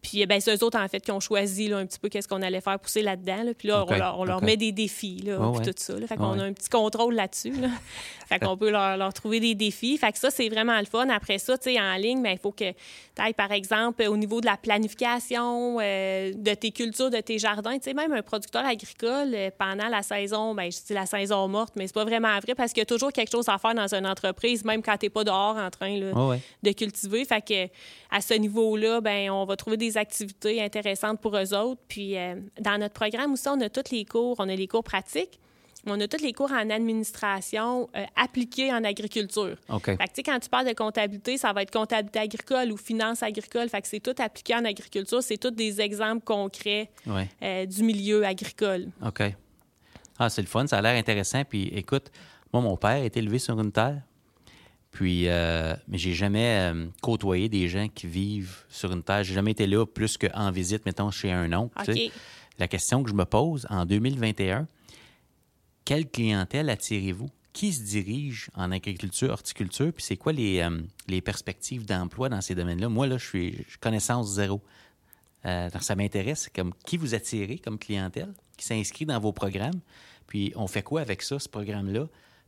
Puis, 0.01 0.25
ben, 0.25 0.39
c'est 0.39 0.55
eux 0.55 0.63
autres, 0.63 0.79
en 0.79 0.87
fait, 0.87 1.01
qui 1.01 1.11
ont 1.11 1.19
choisi 1.19 1.67
là, 1.67 1.77
un 1.77 1.85
petit 1.85 1.99
peu 1.99 2.07
qu'est-ce 2.07 2.27
qu'on 2.27 2.41
allait 2.41 2.61
faire 2.61 2.79
pousser 2.79 3.01
là-dedans. 3.01 3.51
Puis 3.57 3.67
là, 3.67 3.85
on, 4.17 4.23
leur, 4.23 4.41
met 4.41 4.55
des 4.55 4.71
défis, 4.71 5.21
là, 5.25 5.37
tout 5.73 5.83
ça. 5.83 5.95
Fait 6.07 6.17
qu'on 6.17 6.39
a 6.39 6.43
un 6.43 6.53
petit 6.53 6.69
contrôle 6.69 7.15
là-dessus. 7.15 7.51
Là. 7.51 7.69
fait 8.27 8.39
qu'on 8.39 8.57
peut 8.57 8.69
leur, 8.69 8.97
leur, 8.97 9.13
trouver 9.13 9.39
des 9.39 9.55
défis. 9.55 9.97
Fait 9.97 10.11
que 10.11 10.17
ça, 10.17 10.29
c'est 10.29 10.49
vraiment 10.49 10.77
le 10.79 10.85
fun. 10.85 11.09
Après 11.09 11.37
ça, 11.37 11.57
tu 11.57 11.71
sais, 11.71 11.79
en 11.79 11.95
ligne, 11.95 12.21
ben, 12.21 12.31
il 12.31 12.39
faut 12.39 12.51
que 12.51 12.71
tu 12.71 13.21
ailles, 13.21 13.33
par 13.33 13.51
exemple, 13.51 14.03
au 14.03 14.17
niveau 14.17 14.41
de 14.41 14.45
la 14.45 14.57
planification 14.57 15.77
euh, 15.79 16.33
de 16.33 16.53
tes 16.53 16.71
cultures, 16.71 17.09
de 17.09 17.21
tes 17.21 17.39
jardins. 17.39 17.77
Tu 17.77 17.85
sais, 17.85 17.93
même 17.93 18.13
un 18.13 18.21
producteur 18.21 18.65
agricole, 18.65 19.33
euh, 19.33 19.49
pendant 19.57 19.87
la 19.87 20.03
saison, 20.03 20.55
ben, 20.55 20.71
je 20.71 20.77
dis 20.85 20.93
la 20.93 21.05
saison 21.05 21.47
morte, 21.47 21.73
mais 21.75 21.87
c'est 21.87 21.93
pas 21.93 22.05
vraiment 22.05 22.37
vrai 22.39 22.55
parce 22.55 22.71
qu'il 22.73 22.81
y 22.81 22.83
a 22.83 22.85
toujours 22.85 23.11
quelque 23.11 23.31
chose 23.31 23.49
à 23.49 23.57
faire 23.57 23.73
dans 23.73 23.93
une 23.93 24.07
entreprise, 24.07 24.63
même 24.65 24.81
quand 24.81 24.97
tu 24.97 25.05
n'es 25.05 25.09
pas 25.09 25.23
dehors 25.23 25.57
en 25.57 25.69
train 25.69 25.99
de 25.99 26.71
cultiver. 26.71 27.25
Fait 27.25 27.41
que 27.41 27.69
à 28.11 28.21
ce 28.21 28.33
niveau-là, 28.33 29.01
ben, 29.01 29.29
on 29.29 29.45
va 29.45 29.55
trouver 29.55 29.77
des 29.77 29.97
activités 29.97 30.61
intéressantes 30.61 31.19
pour 31.21 31.35
eux 31.37 31.53
autres. 31.53 31.81
Puis 31.87 32.17
euh, 32.17 32.35
dans 32.59 32.79
notre 32.79 32.93
programme 32.93 33.33
aussi, 33.33 33.47
on 33.47 33.59
a 33.61 33.69
tous 33.69 33.91
les 33.91 34.05
cours, 34.05 34.35
on 34.39 34.49
a 34.49 34.55
les 34.55 34.67
cours 34.67 34.83
pratiques. 34.83 35.39
On 35.85 35.99
a 35.99 36.07
tous 36.07 36.21
les 36.21 36.33
cours 36.33 36.51
en 36.51 36.69
administration 36.69 37.89
euh, 37.95 38.03
appliqués 38.15 38.71
en 38.71 38.83
agriculture. 38.83 39.55
Fait 39.83 39.95
que, 39.95 40.21
quand 40.21 40.39
tu 40.39 40.49
parles 40.49 40.67
de 40.67 40.73
comptabilité, 40.73 41.37
ça 41.37 41.53
va 41.53 41.61
être 41.61 41.71
comptabilité 41.71 42.19
agricole 42.19 42.71
ou 42.71 42.77
finance 42.77 43.23
agricole. 43.23 43.69
Fait 43.69 43.81
que 43.81 43.87
c'est 43.87 44.01
tout 44.01 44.15
appliqué 44.19 44.55
en 44.55 44.65
agriculture. 44.65 45.23
C'est 45.23 45.37
tous 45.37 45.51
des 45.51 45.79
exemples 45.79 46.23
concrets 46.23 46.89
euh, 47.41 47.65
du 47.65 47.83
milieu 47.83 48.25
agricole. 48.25 48.87
OK. 49.05 49.23
Ah, 50.19 50.29
c'est 50.29 50.41
le 50.41 50.47
fun. 50.47 50.67
Ça 50.67 50.79
a 50.79 50.81
l'air 50.81 50.97
intéressant. 50.97 51.43
Puis 51.45 51.69
écoute, 51.73 52.11
moi, 52.51 52.61
mon 52.61 52.75
père 52.75 53.03
est 53.03 53.15
élevé 53.15 53.39
sur 53.39 53.59
une 53.59 53.71
terre. 53.71 54.01
Puis, 54.91 55.27
euh, 55.27 55.75
mais 55.87 55.97
j'ai 55.97 56.13
jamais 56.13 56.71
euh, 56.73 56.87
côtoyé 57.01 57.47
des 57.47 57.67
gens 57.67 57.87
qui 57.87 58.07
vivent 58.07 58.65
sur 58.69 58.91
une 58.91 59.03
terre. 59.03 59.23
J'ai 59.23 59.35
jamais 59.35 59.51
été 59.51 59.67
là 59.67 59.85
plus 59.85 60.17
qu'en 60.17 60.51
visite, 60.51 60.85
mettons, 60.85 61.11
chez 61.11 61.31
un 61.31 61.53
oncle. 61.53 61.75
La 62.57 62.67
question 62.67 63.03
que 63.03 63.09
je 63.09 63.15
me 63.15 63.25
pose 63.25 63.65
en 63.69 63.85
2021, 63.85 64.67
quelle 65.85 66.09
clientèle 66.09 66.69
attirez-vous? 66.69 67.29
Qui 67.51 67.73
se 67.73 67.81
dirige 67.81 68.51
en 68.55 68.71
agriculture, 68.71 69.31
horticulture? 69.31 69.91
Puis 69.91 70.03
c'est 70.03 70.17
quoi 70.17 70.31
les, 70.31 70.59
euh, 70.59 70.81
les 71.07 71.21
perspectives 71.21 71.85
d'emploi 71.85 72.29
dans 72.29 72.41
ces 72.41 72.55
domaines-là? 72.55 72.89
Moi, 72.89 73.07
là, 73.07 73.17
je 73.17 73.25
suis 73.25 73.65
connaissance 73.81 74.29
zéro. 74.29 74.61
donc, 75.43 75.81
ça 75.81 75.95
m'intéresse. 75.95 76.49
Comme 76.53 76.73
qui 76.85 76.97
vous 76.97 77.15
attirez 77.15 77.57
comme 77.57 77.79
clientèle 77.79 78.33
qui 78.55 78.65
s'inscrit 78.65 79.05
dans 79.05 79.19
vos 79.19 79.33
programmes? 79.33 79.79
Puis 80.27 80.53
on 80.55 80.67
fait 80.67 80.83
quoi 80.83 81.01
avec 81.01 81.23
ça, 81.23 81.39
ce 81.39 81.49
programme-là? 81.49 82.05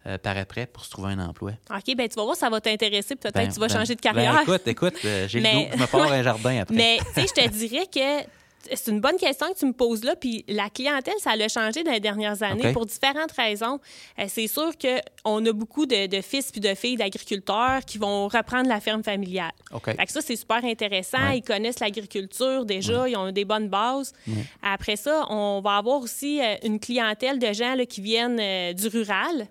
euh, 0.08 0.18
par 0.18 0.38
après 0.38 0.66
pour 0.66 0.84
se 0.84 0.90
trouver 0.90 1.14
un 1.14 1.20
emploi? 1.20 1.52
OK, 1.70 1.96
bien, 1.96 2.08
tu 2.08 2.16
vas 2.16 2.24
voir, 2.24 2.36
ça 2.36 2.50
va 2.50 2.60
t'intéresser. 2.60 3.16
Peut-être 3.16 3.36
ben, 3.36 3.48
que 3.48 3.54
tu 3.54 3.60
vas 3.60 3.68
ben, 3.68 3.74
changer 3.74 3.96
de 3.96 4.02
ben, 4.02 4.14
carrière. 4.14 4.42
écoute, 4.42 4.68
écoute, 4.68 4.96
euh, 5.06 5.28
j'ai 5.28 5.40
le 5.40 5.50
goût, 5.52 5.70
je 5.74 5.80
me 5.80 5.88
pars 5.88 6.12
un 6.12 6.24
jardin 6.24 6.62
après. 6.62 6.76
Mais, 6.76 6.98
tu 6.98 7.22
sais, 7.22 7.28
je 7.28 7.42
te 7.42 7.50
dirais 7.50 7.86
que 7.86 8.28
c'est 8.74 8.92
une 8.92 9.00
bonne 9.00 9.18
question 9.18 9.52
que 9.52 9.58
tu 9.58 9.66
me 9.66 9.74
poses 9.74 10.04
là. 10.04 10.16
Puis 10.16 10.44
la 10.48 10.70
clientèle, 10.70 11.16
ça 11.20 11.32
a 11.32 11.48
changé 11.48 11.84
dans 11.84 11.92
les 11.92 12.00
dernières 12.00 12.42
années 12.44 12.72
pour 12.74 12.86
différentes 12.86 13.32
raisons. 13.32 13.80
Euh, 14.20 14.26
c'est 14.28 14.48
sûr 14.48 14.72
qu'on 14.78 15.46
a 15.46 15.52
beaucoup 15.52 15.86
de, 15.86 16.22
fils 16.22 16.52
puis 16.52 16.62
de 16.62 16.74
filles 16.76 16.98
d'agriculteurs 16.98 17.84
qui 17.86 17.98
vont 17.98 18.28
reprendre 18.28 18.70
la 18.70 18.80
ferme 18.80 19.04
familiale. 19.04 19.52
Okay. 19.72 19.94
Fait 19.94 20.06
que 20.06 20.12
ça, 20.12 20.22
c'est 20.22 20.36
super 20.36 20.64
intéressant. 20.64 21.30
Ils 21.32 21.42
connaissent 21.44 21.80
l'agriculture 21.80 22.66
déjà, 22.66 23.08
ils 23.10 23.16
ont 23.16 23.32
des 23.32 23.46
bonnes 23.46 23.70
bases. 23.70 24.14
Après 24.62 24.96
ça, 24.96 25.26
on 25.30 25.62
va 25.62 25.78
avoir 25.78 26.02
aussi 26.02 26.42
euh, 26.42 26.56
une 26.64 26.80
clientèle 26.80 27.40
de 27.40 27.54
gens 27.54 27.76
là, 27.76 27.86
qui 27.86 28.02
viennent 28.02 28.74
du 28.74 28.88
rural 28.88 29.48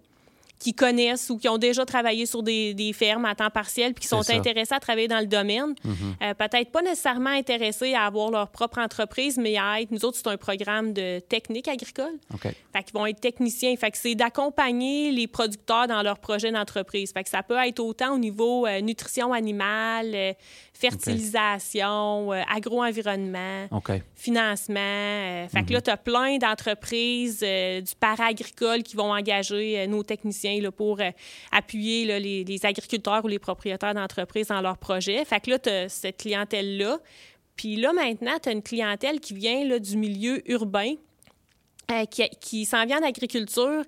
qui 0.61 0.75
connaissent 0.75 1.31
ou 1.31 1.39
qui 1.39 1.49
ont 1.49 1.59
déjà 1.59 1.87
travaillé 1.87 2.27
sur 2.27 2.43
des, 2.43 2.75
des 2.75 2.93
fermes 2.93 3.25
à 3.25 3.35
temps 3.35 3.51
partiel 3.51 3.95
puis 3.95 4.03
qui 4.03 4.09
sont 4.09 4.29
intéressés 4.31 4.75
à 4.75 4.79
travailler 4.79 5.09
dans 5.09 5.19
le 5.19 5.27
domaine. 5.27 5.75
Mm-hmm. 5.85 6.23
Euh, 6.23 6.35
peut-être 6.35 6.71
pas 6.71 6.83
nécessairement 6.83 7.31
intéressés 7.31 7.95
à 7.95 8.05
avoir 8.05 8.31
leur 8.31 8.49
propre 8.49 8.79
entreprise, 8.79 9.39
mais 9.39 9.57
à 9.57 9.81
être, 9.81 9.91
nous 9.91 10.05
autres, 10.05 10.19
c'est 10.19 10.29
un 10.29 10.37
programme 10.37 10.93
de 10.93 11.19
technique 11.21 11.67
agricole. 11.67 12.13
Okay. 12.35 12.51
Fait 12.73 12.83
qu'ils 12.85 12.93
vont 12.93 13.07
être 13.07 13.21
techniciens. 13.21 13.75
Fait 13.77 13.91
que 13.91 13.97
c'est 13.97 14.15
d'accompagner 14.15 15.11
les 15.11 15.27
producteurs 15.27 15.87
dans 15.87 16.03
leur 16.03 16.19
projet 16.19 16.53
d'entreprise. 16.53 17.13
Fait 17.13 17.25
que 17.25 17.31
ça 17.31 17.43
peut 17.43 17.57
être 17.57 17.81
autant 17.81 18.15
au 18.15 18.19
niveau 18.19 18.67
euh, 18.67 18.83
nutrition 18.83 19.33
animale, 19.33 20.37
euh, 20.85 20.91
fertilisation, 20.91 22.31
agro-environnement, 22.33 23.69
financement. 24.15 25.49
fait 25.49 25.65
que 25.65 25.73
là, 25.73 25.79
mm-hmm. 25.79 25.83
tu 25.83 25.91
as 25.91 25.97
plein 25.97 26.39
d'entreprises 26.39 27.41
du 27.41 27.95
para-agricole 27.99 28.83
qui 28.83 28.97
vont 28.97 29.13
engager 29.13 29.87
nos 29.87 30.03
techniciens 30.03 30.61
pour 30.71 31.01
euh, 31.01 31.11
appuyer 31.53 32.21
les, 32.21 32.67
agriculteurs 32.67 33.25
ou 33.25 33.29
les 33.29 33.39
propriétaires 33.39 33.95
d'entreprises 33.95 34.49
dans 34.49 34.61
leurs 34.61 34.79
projets. 34.79 35.25
Fait 35.25 35.41
que 35.41 35.51
là, 35.51 35.59
tu 35.59 35.71
as 35.71 35.89
cette 35.89 36.19
clientèle-là. 36.19 36.99
Puis 37.57 37.77
là, 37.77 37.93
maintenant, 37.93 38.39
tu 38.43 38.49
as 38.49 38.53
une 38.53 38.63
clientèle 38.63 39.21
qui 39.21 39.35
vient 39.35 39.65
là, 39.65 39.79
du 39.79 39.97
milieu 39.97 40.43
urbain, 40.51 40.95
euh, 41.91 42.05
qui, 42.05 42.65
s'en 42.65 42.85
vient 42.85 43.01
d'agriculture. 43.01 43.83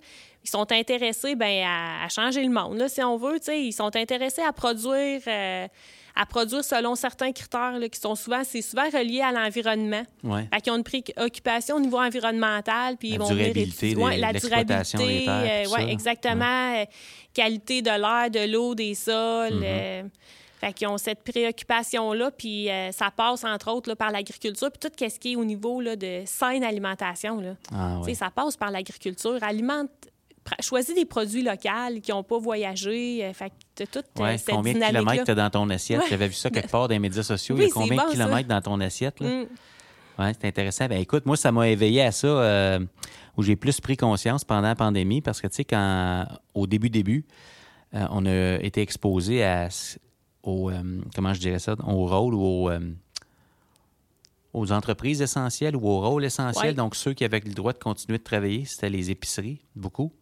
Ils 0.44 0.50
sont 0.50 0.70
intéressés 0.72 1.34
ben, 1.34 1.64
à, 1.66 2.08
changer 2.08 2.42
le 2.42 2.50
monde, 2.50 2.78
là, 2.78 2.88
si 2.88 3.02
on 3.02 3.16
veut. 3.16 3.38
Ils 3.48 3.72
sont 3.72 3.94
intéressés 3.96 4.42
à 4.42 4.52
produire... 4.52 5.20
Euh, 5.26 5.68
à 6.14 6.26
produire 6.26 6.64
selon 6.64 6.94
certains 6.94 7.32
critères 7.32 7.78
qui 7.90 8.00
sont 8.00 8.14
souvent, 8.14 8.42
c'est 8.44 8.62
souvent 8.62 8.84
relié 8.84 9.20
à 9.20 9.32
l'environnement. 9.32 10.02
Ouais. 10.22 10.48
Fait 10.52 10.70
ont 10.70 10.76
une 10.76 10.84
préoccupation 10.84 11.76
au 11.76 11.80
niveau 11.80 11.98
environnemental, 11.98 12.96
puis 12.96 13.10
la 13.10 13.14
ils 13.14 13.20
vont 13.20 13.28
durabilité 13.28 13.94
venir 13.94 14.18
la 14.18 14.32
durabilité, 14.32 15.26
euh, 15.28 15.68
ouais, 15.68 15.90
exactement, 15.90 16.74
euh, 16.76 16.84
qualité 17.32 17.82
de 17.82 17.90
l'air, 17.90 18.30
de 18.30 18.52
l'eau, 18.52 18.74
des 18.74 18.94
sols. 18.94 19.60
Mm-hmm. 19.60 19.62
Euh, 19.64 20.02
Fait 20.60 20.72
qu'ils 20.72 20.86
ont 20.86 20.96
cette 20.96 21.24
préoccupation-là, 21.24 22.30
puis 22.30 22.70
euh, 22.70 22.92
ça 22.92 23.10
passe, 23.10 23.42
entre 23.42 23.72
autres, 23.72 23.88
là, 23.88 23.96
par 23.96 24.12
l'agriculture, 24.12 24.70
puis 24.70 24.78
tout 24.78 24.94
ce 24.96 25.18
qui 25.18 25.32
est 25.32 25.36
au 25.36 25.44
niveau 25.44 25.80
là, 25.80 25.96
de 25.96 26.22
saine 26.24 26.62
alimentation. 26.62 27.40
Là. 27.40 27.56
Ah, 27.74 27.98
ouais. 27.98 28.14
Ça 28.14 28.30
passe 28.30 28.56
par 28.56 28.70
l'agriculture. 28.70 29.38
Alimente... 29.42 29.90
Choisis 30.60 30.94
des 30.94 31.04
produits 31.04 31.42
locaux 31.42 32.00
qui 32.02 32.10
n'ont 32.10 32.22
pas 32.24 32.38
voyagé. 32.38 33.24
euh, 33.24 33.32
fait 33.32 33.50
que 33.50 33.54
t'as 33.74 33.86
toute 33.86 34.06
euh, 34.18 34.22
Ouais, 34.22 34.38
cette 34.38 34.54
combien 34.54 34.74
de 34.74 34.78
kilomètres 34.84 35.24
t'as 35.24 35.34
dans 35.34 35.50
ton 35.50 35.70
assiette? 35.70 36.00
Ouais. 36.00 36.06
J'avais 36.10 36.28
vu 36.28 36.34
ça 36.34 36.50
quelque 36.50 36.70
part 36.70 36.88
dans 36.88 36.94
les 36.94 36.98
médias 36.98 37.22
sociaux. 37.22 37.54
Oui, 37.56 37.62
Il 37.64 37.68
y 37.68 37.70
a 37.70 37.74
combien 37.74 37.96
bon, 37.96 38.02
de 38.04 38.08
ça. 38.08 38.12
kilomètres 38.24 38.48
dans 38.48 38.60
ton 38.60 38.80
assiette? 38.80 39.20
Là? 39.20 39.28
Mm. 39.28 39.46
Ouais, 40.18 40.32
c'est 40.38 40.46
intéressant. 40.48 40.86
Ben 40.88 41.00
écoute, 41.00 41.24
moi, 41.26 41.36
ça 41.36 41.50
m'a 41.52 41.68
éveillé 41.68 42.02
à 42.02 42.12
ça 42.12 42.26
euh, 42.26 42.78
où 43.36 43.42
j'ai 43.42 43.56
plus 43.56 43.80
pris 43.80 43.96
conscience 43.96 44.44
pendant 44.44 44.68
la 44.68 44.74
pandémie 44.74 45.20
parce 45.22 45.40
que, 45.40 45.46
tu 45.46 45.54
sais, 45.56 45.64
quand 45.64 46.26
au 46.54 46.66
début, 46.66 46.90
début, 46.90 47.24
euh, 47.94 48.06
on 48.10 48.26
a 48.26 48.56
été 48.62 48.82
exposé 48.82 49.42
à, 49.44 49.68
au, 50.42 50.70
euh, 50.70 51.00
comment 51.14 51.32
je 51.32 51.40
dirais 51.40 51.58
ça, 51.60 51.76
au 51.86 52.06
rôle 52.06 52.34
ou 52.34 52.42
au, 52.68 52.70
aux 54.52 54.72
entreprises 54.72 55.22
essentielles 55.22 55.76
ou 55.76 55.88
au 55.88 56.00
rôle 56.00 56.24
essentiel. 56.24 56.70
Ouais. 56.70 56.74
Donc, 56.74 56.94
ceux 56.94 57.14
qui 57.14 57.24
avaient 57.24 57.40
le 57.40 57.54
droit 57.54 57.72
de 57.72 57.78
continuer 57.78 58.18
de 58.18 58.22
travailler, 58.24 58.64
c'était 58.66 58.90
les 58.90 59.10
épiceries, 59.10 59.60
beaucoup, 59.74 60.12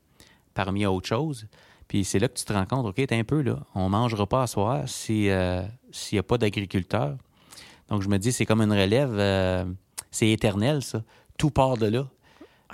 parmi 0.54 0.86
autres 0.86 1.08
choses. 1.08 1.46
Puis 1.88 2.04
c'est 2.04 2.18
là 2.18 2.28
que 2.28 2.38
tu 2.38 2.44
te 2.44 2.52
rends 2.52 2.66
compte, 2.66 2.86
OK, 2.86 2.94
t'es 2.94 3.18
un 3.18 3.24
peu 3.24 3.42
là, 3.42 3.58
on 3.74 3.88
mangera 3.88 4.26
pas 4.26 4.42
à 4.42 4.46
soir 4.46 4.88
si, 4.88 5.28
euh, 5.28 5.62
s'il 5.90 6.16
n'y 6.16 6.20
a 6.20 6.22
pas 6.22 6.38
d'agriculteurs. 6.38 7.16
Donc, 7.88 8.02
je 8.02 8.08
me 8.08 8.18
dis, 8.18 8.30
c'est 8.30 8.46
comme 8.46 8.60
une 8.60 8.72
relève, 8.72 9.10
euh, 9.12 9.64
c'est 10.12 10.30
éternel, 10.30 10.82
ça. 10.82 11.02
Tout 11.36 11.50
part 11.50 11.76
de 11.76 11.86
là. 11.86 12.06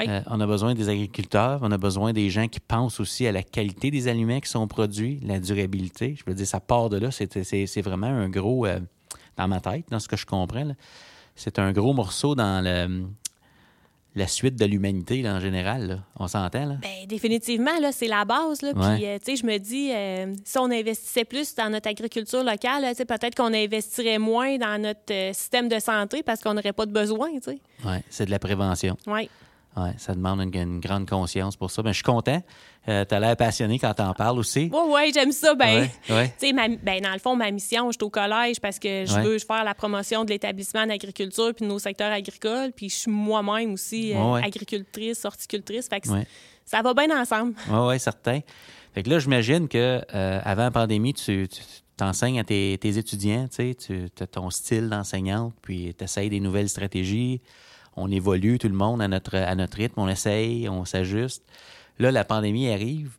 Euh, 0.06 0.20
on 0.26 0.38
a 0.40 0.46
besoin 0.46 0.74
des 0.74 0.90
agriculteurs, 0.90 1.60
on 1.62 1.72
a 1.72 1.78
besoin 1.78 2.12
des 2.12 2.28
gens 2.28 2.48
qui 2.48 2.60
pensent 2.60 3.00
aussi 3.00 3.26
à 3.26 3.32
la 3.32 3.42
qualité 3.42 3.90
des 3.90 4.08
aliments 4.08 4.40
qui 4.40 4.50
sont 4.50 4.68
produits, 4.68 5.18
la 5.22 5.40
durabilité. 5.40 6.14
Je 6.18 6.24
veux 6.26 6.34
dire, 6.34 6.46
ça 6.46 6.60
part 6.60 6.90
de 6.90 6.98
là. 6.98 7.10
C'est, 7.10 7.42
c'est, 7.42 7.66
c'est 7.66 7.80
vraiment 7.80 8.08
un 8.08 8.28
gros, 8.28 8.66
dans 9.38 9.48
ma 9.48 9.60
tête, 9.60 9.86
dans 9.90 9.98
ce 9.98 10.08
que 10.08 10.18
je 10.18 10.26
comprends, 10.26 10.70
c'est 11.34 11.58
un 11.58 11.72
gros 11.72 11.94
morceau 11.94 12.34
dans 12.34 12.62
le, 12.62 13.06
la 14.16 14.26
suite 14.26 14.56
de 14.56 14.64
l'humanité 14.64 15.28
en 15.28 15.40
général. 15.40 15.86
là. 15.86 15.98
On 16.18 16.26
s'entend, 16.26 16.64
là? 16.64 16.76
Ben, 16.80 17.06
définitivement, 17.06 17.78
là, 17.80 17.92
c'est 17.92 18.08
la 18.08 18.24
base. 18.24 18.62
Là. 18.62 18.72
Ouais. 18.74 18.96
Puis, 18.96 19.06
euh, 19.06 19.18
tu 19.18 19.36
sais, 19.36 19.36
je 19.36 19.46
me 19.46 19.58
dis, 19.58 19.90
euh, 19.92 20.34
si 20.42 20.58
on 20.58 20.64
investissait 20.64 21.24
plus 21.26 21.54
dans 21.54 21.70
notre 21.70 21.88
agriculture 21.88 22.42
locale, 22.42 22.82
là, 22.82 22.90
tu 22.90 22.96
sais, 22.96 23.04
peut-être 23.04 23.34
qu'on 23.34 23.52
investirait 23.52 24.18
moins 24.18 24.56
dans 24.56 24.80
notre 24.80 25.12
euh, 25.12 25.32
système 25.34 25.68
de 25.68 25.78
santé 25.78 26.22
parce 26.22 26.40
qu'on 26.40 26.54
n'aurait 26.54 26.72
pas 26.72 26.86
de 26.86 26.92
besoin, 26.92 27.28
tu 27.34 27.52
sais. 27.52 27.60
Ouais, 27.84 28.02
c'est 28.08 28.24
de 28.24 28.30
la 28.30 28.38
prévention. 28.38 28.96
Oui. 29.06 29.28
Ouais, 29.76 29.92
ça 29.98 30.14
demande 30.14 30.40
une, 30.40 30.54
une 30.54 30.80
grande 30.80 31.06
conscience 31.08 31.54
pour 31.56 31.70
ça. 31.70 31.82
Ben, 31.82 31.90
je 31.90 31.96
suis 31.96 32.02
content. 32.02 32.42
Euh, 32.88 33.04
tu 33.06 33.14
as 33.14 33.20
l'air 33.20 33.36
passionné 33.36 33.78
quand 33.78 33.92
tu 33.92 34.00
en 34.02 34.14
parles 34.14 34.38
aussi. 34.38 34.70
Oui, 34.72 34.80
oui, 34.88 35.10
j'aime 35.12 35.32
ça. 35.32 35.54
Ben, 35.54 35.82
Ouais, 36.08 36.14
ouais. 36.14 36.28
tu 36.38 36.46
sais, 36.46 36.52
ma- 36.54 36.68
ben, 36.68 37.00
dans 37.02 37.12
le 37.12 37.18
fond, 37.18 37.36
ma 37.36 37.50
mission, 37.50 37.90
je 37.90 37.96
suis 37.98 38.04
au 38.04 38.08
collège 38.08 38.58
parce 38.60 38.78
que 38.78 39.04
je 39.04 39.12
Ouais. 39.14 39.22
veux 39.22 39.38
faire 39.38 39.64
la 39.64 39.74
promotion 39.74 40.24
de 40.24 40.30
l'établissement 40.30 40.80
en 40.80 40.88
agriculture 40.88 41.52
puis 41.54 41.66
de 41.66 41.70
nos 41.70 41.78
secteurs 41.78 42.10
agricoles. 42.12 42.72
Puis 42.74 42.88
je 42.88 42.94
suis 42.94 43.10
moi-même 43.10 43.74
aussi 43.74 44.14
euh, 44.14 44.34
agricultrice, 44.34 45.24
horticultrice. 45.26 45.88
Fait 45.88 46.00
que 46.00 46.08
ça 46.64 46.80
va 46.80 46.94
bien 46.94 47.10
ensemble. 47.20 47.54
Oui, 47.68 47.78
oui, 47.88 48.00
certain. 48.00 48.40
Fait 48.94 49.02
que 49.02 49.10
là, 49.10 49.18
j'imagine 49.18 49.68
que 49.68 50.00
euh, 50.14 50.40
avant 50.42 50.62
la 50.62 50.70
pandémie, 50.70 51.12
tu, 51.12 51.48
tu 51.48 51.60
t'enseignes 51.98 52.40
à 52.40 52.44
tes, 52.44 52.78
tes 52.78 52.96
étudiants, 52.96 53.46
tu 53.48 53.74
as 54.20 54.26
ton 54.26 54.48
style 54.48 54.88
d'enseignante, 54.88 55.52
puis 55.60 55.94
tu 55.98 56.02
essayes 56.04 56.30
des 56.30 56.40
nouvelles 56.40 56.70
stratégies. 56.70 57.42
On 57.96 58.10
évolue 58.10 58.58
tout 58.58 58.68
le 58.68 58.74
monde 58.74 59.00
à 59.00 59.08
notre, 59.08 59.36
à 59.36 59.54
notre 59.54 59.78
rythme, 59.78 60.00
on 60.00 60.08
essaye, 60.08 60.68
on 60.68 60.84
s'ajuste. 60.84 61.42
Là, 61.98 62.10
la 62.10 62.24
pandémie 62.24 62.70
arrive. 62.70 63.16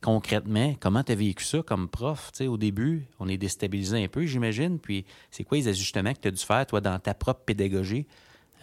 Concrètement, 0.00 0.74
comment 0.80 1.02
tu 1.02 1.12
as 1.12 1.14
vécu 1.14 1.44
ça 1.44 1.62
comme 1.62 1.88
prof? 1.88 2.32
Au 2.40 2.56
début, 2.56 3.06
on 3.18 3.28
est 3.28 3.36
déstabilisé 3.36 4.02
un 4.02 4.08
peu, 4.08 4.24
j'imagine. 4.24 4.78
Puis, 4.78 5.04
c'est 5.30 5.44
quoi 5.44 5.58
les 5.58 5.68
ajustements 5.68 6.14
que 6.14 6.20
tu 6.20 6.28
as 6.28 6.30
dû 6.30 6.42
faire, 6.42 6.64
toi, 6.66 6.80
dans 6.80 6.98
ta 6.98 7.12
propre 7.12 7.40
pédagogie? 7.44 8.06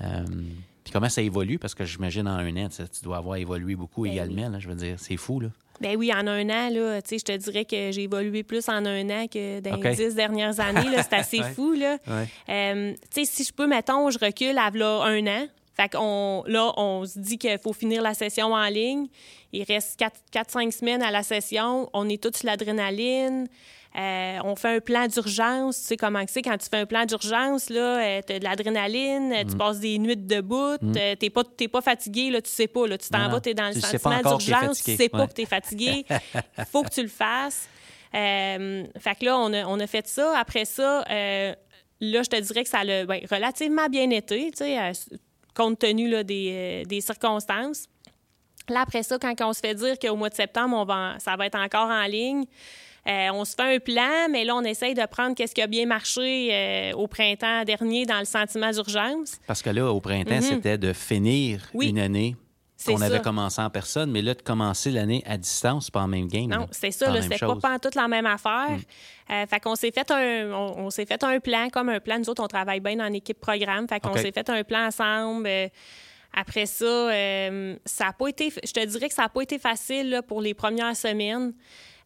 Euh, 0.01 0.25
puis 0.83 0.93
comment 0.93 1.09
ça 1.09 1.21
évolue? 1.21 1.59
Parce 1.59 1.75
que 1.75 1.85
j'imagine 1.85 2.27
en 2.27 2.37
un 2.37 2.65
an, 2.65 2.69
tu 2.69 3.03
dois 3.03 3.17
avoir 3.17 3.35
évolué 3.35 3.75
beaucoup 3.75 4.03
Ben 4.03 4.13
également. 4.13 4.49
Là, 4.49 4.59
je 4.59 4.69
veux 4.69 4.75
dire, 4.75 4.95
c'est 4.97 5.17
fou, 5.17 5.41
là. 5.41 5.49
Ben 5.81 5.95
oui, 5.97 6.11
en 6.13 6.25
un 6.27 6.49
an, 6.49 6.69
là, 6.69 7.01
tu 7.01 7.09
sais, 7.09 7.19
je 7.19 7.23
te 7.25 7.37
dirais 7.37 7.65
que 7.65 7.91
j'ai 7.91 8.03
évolué 8.03 8.43
plus 8.43 8.67
en 8.69 8.85
un 8.85 9.09
an 9.09 9.27
que 9.27 9.59
dans 9.59 9.75
les 9.75 9.95
dix 9.95 10.15
dernières 10.15 10.59
années. 10.59 10.89
là. 10.89 11.03
C'est 11.03 11.13
assez 11.15 11.39
Ouais. 11.39 11.51
fou, 11.53 11.73
là. 11.73 11.97
Ouais. 12.07 12.27
Euh, 12.49 12.93
tu 13.13 13.25
sais, 13.25 13.31
si 13.31 13.43
je 13.43 13.53
peux, 13.53 13.67
mettons, 13.67 14.09
je 14.09 14.17
recule 14.19 14.57
à 14.57 14.69
là, 14.71 15.01
un 15.05 15.25
an. 15.27 15.47
Fait 15.75 15.89
qu'on, 15.89 16.43
là, 16.47 16.73
on 16.77 17.05
se 17.05 17.19
dit 17.19 17.37
qu'il 17.37 17.57
faut 17.59 17.73
finir 17.73 18.01
la 18.01 18.15
session 18.15 18.47
en 18.53 18.65
ligne. 18.67 19.07
Il 19.53 19.61
reste 19.63 19.99
4-5 20.33 20.71
semaines 20.71 21.03
à 21.03 21.11
la 21.11 21.21
session. 21.21 21.87
On 21.93 22.09
est 22.09 22.21
tous 22.21 22.35
sur 22.39 22.47
l'adrénaline. 22.47 23.47
Euh, 23.95 24.37
on 24.43 24.55
fait 24.55 24.75
un 24.75 24.79
plan 24.79 25.07
d'urgence. 25.07 25.79
Tu 25.79 25.85
sais 25.85 25.97
comment 25.97 26.23
c'est 26.27 26.41
quand 26.41 26.57
tu 26.57 26.67
fais 26.69 26.77
un 26.77 26.85
plan 26.85 27.05
d'urgence, 27.05 27.69
là, 27.69 27.99
euh, 27.99 28.21
t'as 28.25 28.37
de 28.39 28.43
l'adrénaline, 28.43 29.33
euh, 29.33 29.43
tu 29.43 29.55
Mm. 29.55 29.57
passes 29.57 29.79
des 29.79 29.97
nuits 29.97 30.15
debout, 30.17 30.75
euh, 30.83 31.15
t'es 31.15 31.29
pas, 31.29 31.43
t'es 31.43 31.67
pas 31.67 31.81
fatigué, 31.81 32.29
là, 32.29 32.41
tu 32.41 32.49
sais 32.51 32.67
pas, 32.67 32.85
là, 32.87 32.97
tu 32.97 33.09
t'en 33.09 33.27
vas, 33.29 33.39
t'es 33.41 33.53
dans 33.53 33.67
le 33.69 33.73
Tu 33.73 33.81
sentiment 33.81 34.19
d'urgence, 34.21 34.83
tu 34.83 34.95
sais 34.95 35.09
pas 35.09 35.19
Ouais. 35.21 35.27
que 35.27 35.33
t'es 35.33 35.45
fatigué. 35.45 36.05
faut 36.71 36.83
que 36.83 36.89
tu 36.89 37.01
le 37.01 37.07
fasses. 37.07 37.67
Fait 38.11 39.15
que 39.19 39.25
là, 39.25 39.37
on 39.39 39.51
a, 39.53 39.65
on 39.65 39.79
a 39.79 39.87
fait 39.87 40.07
ça. 40.07 40.37
Après 40.37 40.65
ça, 40.65 41.03
là, 41.07 41.53
je 42.23 42.29
te 42.29 42.39
dirais 42.39 42.63
que 42.63 42.69
ça 42.69 42.79
a 42.79 43.05
ben, 43.05 43.21
relativement 43.31 43.87
bien 43.89 44.09
été, 44.11 44.51
tu 44.51 44.57
sais, 44.57 44.91
compte 45.55 45.79
tenu 45.79 46.07
là, 46.09 46.23
des, 46.23 46.83
des 46.87 47.01
circonstances. 47.01 47.85
Là, 48.69 48.81
après 48.81 49.01
ça, 49.01 49.17
quand 49.17 49.33
on 49.41 49.53
se 49.53 49.59
fait 49.61 49.73
dire 49.73 49.97
qu'au 49.97 50.15
mois 50.15 50.29
de 50.29 50.35
septembre, 50.35 50.75
on 50.77 50.83
va, 50.83 51.15
ça 51.19 51.35
va 51.37 51.45
être 51.47 51.57
encore 51.57 51.89
en 51.89 52.03
ligne, 52.05 52.43
euh, 53.07 53.29
on 53.33 53.45
se 53.45 53.55
fait 53.55 53.75
un 53.75 53.79
plan, 53.79 54.27
mais 54.29 54.43
là, 54.43 54.55
on 54.55 54.63
essaye 54.63 54.93
de 54.93 55.05
prendre 55.05 55.35
qu'est-ce 55.35 55.53
qui 55.55 55.61
a 55.61 55.67
bien 55.67 55.85
marché 55.85 56.49
euh, 56.51 56.91
au 56.93 57.07
printemps 57.07 57.63
dernier 57.63 58.05
dans 58.05 58.19
le 58.19 58.25
sentiment 58.25 58.71
d'urgence. 58.71 59.37
Parce 59.47 59.61
que 59.61 59.69
là, 59.69 59.91
au 59.91 59.99
printemps, 60.01 60.41
c'était 60.41 60.77
de 60.77 60.91
finir 60.93 61.59
Mhm. 61.59 61.69
Oui. 61.73 61.87
une 61.89 61.99
année 61.99 62.35
qu'on 62.85 63.01
avait 63.01 63.21
commencé 63.21 63.59
en 63.61 63.69
personne, 63.71 64.11
mais 64.11 64.21
là, 64.21 64.33
de 64.35 64.41
commencer 64.41 64.91
l'année 64.91 65.23
à 65.25 65.37
distance, 65.37 65.85
c'est 65.85 65.93
pas 65.93 66.01
en 66.01 66.07
même 66.07 66.27
game. 66.27 66.47
Non, 66.47 66.67
c'est 66.71 66.91
ça, 66.91 67.21
c'était 67.21 67.37
pas 67.39 67.55
pas 67.55 67.79
toute 67.79 67.95
la 67.95 68.07
même 68.07 68.25
affaire. 68.27 68.77
Euh, 69.31 69.45
fait 69.47 69.59
qu'on 69.59 69.75
s'est 69.75 69.91
fait 69.91 70.09
un 70.11 70.51
on, 70.51 70.85
on 70.85 70.89
s'est 70.89 71.05
fait 71.05 71.23
un 71.23 71.39
plan 71.39 71.69
comme 71.69 71.89
un 71.89 71.99
plan 71.99 72.17
nous 72.19 72.29
autres 72.29 72.43
on 72.43 72.47
travaille 72.47 72.79
bien 72.79 72.99
en 72.99 73.11
équipe 73.13 73.39
programme, 73.39 73.87
fait 73.87 73.99
qu'on 73.99 74.15
s'est 74.15 74.31
fait 74.31 74.47
un 74.49 74.63
plan 74.63 74.85
ensemble. 74.87 75.47
Euh, 75.47 75.67
après 76.33 76.65
ça, 76.67 76.85
euh, 76.85 77.75
ça 77.85 78.07
a 78.09 78.13
pas 78.13 78.27
été 78.27 78.51
je 78.63 78.71
te 78.71 78.85
dirais 78.85 79.07
que 79.09 79.15
ça 79.15 79.23
a 79.23 79.29
pas 79.29 79.41
été 79.41 79.57
facile 79.57 80.09
là, 80.11 80.21
pour 80.21 80.39
les 80.41 80.53
premières 80.53 80.95
semaines. 80.95 81.53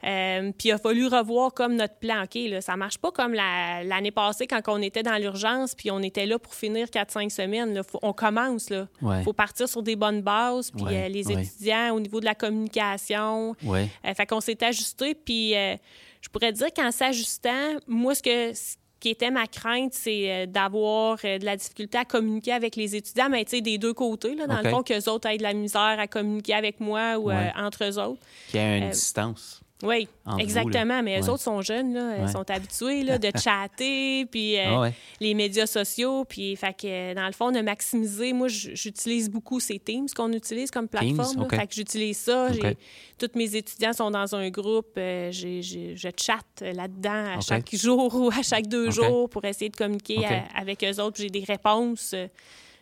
Euh, 0.03 0.51
puis 0.57 0.69
il 0.69 0.71
a 0.71 0.77
fallu 0.77 1.07
revoir 1.07 1.53
comme 1.53 1.75
notre 1.75 1.95
plan. 1.95 2.23
OK, 2.23 2.35
là, 2.49 2.61
ça 2.61 2.75
marche 2.75 2.97
pas 2.97 3.11
comme 3.11 3.33
la- 3.33 3.83
l'année 3.83 4.11
passée 4.11 4.47
quand 4.47 4.61
on 4.67 4.81
était 4.81 5.03
dans 5.03 5.15
l'urgence 5.17 5.75
puis 5.75 5.91
on 5.91 5.99
était 5.99 6.25
là 6.25 6.39
pour 6.39 6.55
finir 6.55 6.89
4-5 6.89 7.29
semaines. 7.31 7.73
Là. 7.73 7.83
Faut- 7.83 7.99
on 8.01 8.13
commence. 8.13 8.67
Il 8.69 8.87
Ouais. 9.01 9.23
faut 9.23 9.33
partir 9.33 9.67
sur 9.69 9.83
des 9.83 9.95
bonnes 9.95 10.21
bases. 10.21 10.71
Puis 10.71 10.83
Ouais, 10.83 11.05
euh, 11.05 11.07
les 11.07 11.27
ouais. 11.27 11.43
étudiants, 11.43 11.93
au 11.95 11.99
niveau 11.99 12.19
de 12.19 12.25
la 12.25 12.35
communication, 12.35 13.55
Ouais. 13.63 13.87
euh, 14.05 14.13
fait 14.13 14.25
qu'on 14.25 14.41
s'est 14.41 14.63
ajusté, 14.63 15.13
puis 15.15 15.55
euh, 15.55 15.75
je 16.21 16.29
pourrais 16.29 16.51
dire 16.53 16.73
qu'en 16.75 16.91
s'ajustant, 16.91 17.75
moi, 17.87 18.15
ce, 18.15 18.23
que, 18.23 18.53
ce 18.53 18.75
qui 18.99 19.09
était 19.09 19.31
ma 19.31 19.47
crainte, 19.47 19.93
c'est 19.93 20.45
d'avoir 20.47 21.17
de 21.17 21.43
la 21.45 21.55
difficulté 21.57 21.97
à 21.97 22.05
communiquer 22.05 22.53
avec 22.53 22.75
les 22.75 22.95
étudiants, 22.95 23.29
mais 23.29 23.43
tu 23.45 23.51
sais, 23.57 23.61
des 23.61 23.77
deux 23.77 23.93
côtés, 23.93 24.35
là, 24.35 24.45
dans 24.47 24.61
le 24.61 24.69
fond, 24.69 24.83
qu'eux 24.83 25.09
autres 25.09 25.27
aient 25.29 25.37
de 25.37 25.43
la 25.43 25.53
misère 25.53 25.95
à 25.99 26.07
communiquer 26.07 26.53
avec 26.53 26.79
moi 26.79 27.17
ou 27.17 27.31
euh, 27.31 27.47
entre 27.57 27.83
eux 27.83 27.97
autres. 27.99 28.21
Qui 28.49 28.59
a 28.59 28.77
une 28.77 28.83
Euh, 28.83 28.89
distance. 28.89 29.60
Oui, 29.83 30.07
vous, 30.25 30.37
exactement, 30.39 31.01
mais 31.03 31.19
eux 31.19 31.23
Ouais. 31.23 31.29
autres 31.29 31.43
sont 31.43 31.61
jeunes, 31.61 31.93
là, 31.93 32.17
ils 32.17 32.25
Ouais. 32.25 32.31
sont 32.31 32.49
habitués 32.49 33.03
là, 33.03 33.17
de 33.17 33.31
chatter, 33.43 34.25
puis 34.27 34.57
euh, 34.57 34.63
Ah 34.67 34.79
ouais. 34.81 34.93
les 35.19 35.33
médias 35.33 35.65
sociaux, 35.65 36.25
puis 36.25 36.55
fait 36.55 36.73
que, 36.73 37.13
dans 37.13 37.25
le 37.25 37.31
fond, 37.33 37.51
de 37.51 37.59
maximiser, 37.61 38.33
moi, 38.33 38.47
j'utilise 38.47 39.29
beaucoup 39.29 39.59
ces 39.59 39.79
Teams 39.79 40.07
qu'on 40.15 40.31
utilise 40.33 40.71
comme 40.71 40.87
plateforme. 40.87 41.47
Fait 41.49 41.67
que 41.67 41.73
j'utilise 41.73 42.17
ça. 42.17 42.47
OK. 42.49 42.59
J'ai- 42.61 42.77
Tous 43.17 43.29
mes 43.37 43.55
étudiants 43.55 43.93
sont 43.93 44.11
dans 44.11 44.33
un 44.35 44.49
groupe. 44.49 44.93
euh, 44.97 45.31
je 45.31 46.09
chatte 46.17 46.61
là-dedans 46.61 47.37
à 47.37 47.41
chaque 47.41 47.73
jour 47.75 48.13
ou 48.15 48.29
à 48.29 48.41
chaque 48.43 48.67
deux 48.67 48.91
jours 48.91 49.29
pour 49.29 49.45
essayer 49.45 49.69
de 49.69 49.75
communiquer 49.75 50.25
à- 50.25 50.45
avec 50.59 50.83
eux 50.83 50.99
autres. 51.01 51.17
J'ai 51.19 51.29
des 51.29 51.43
réponses. 51.43 52.13
euh, 52.13 52.27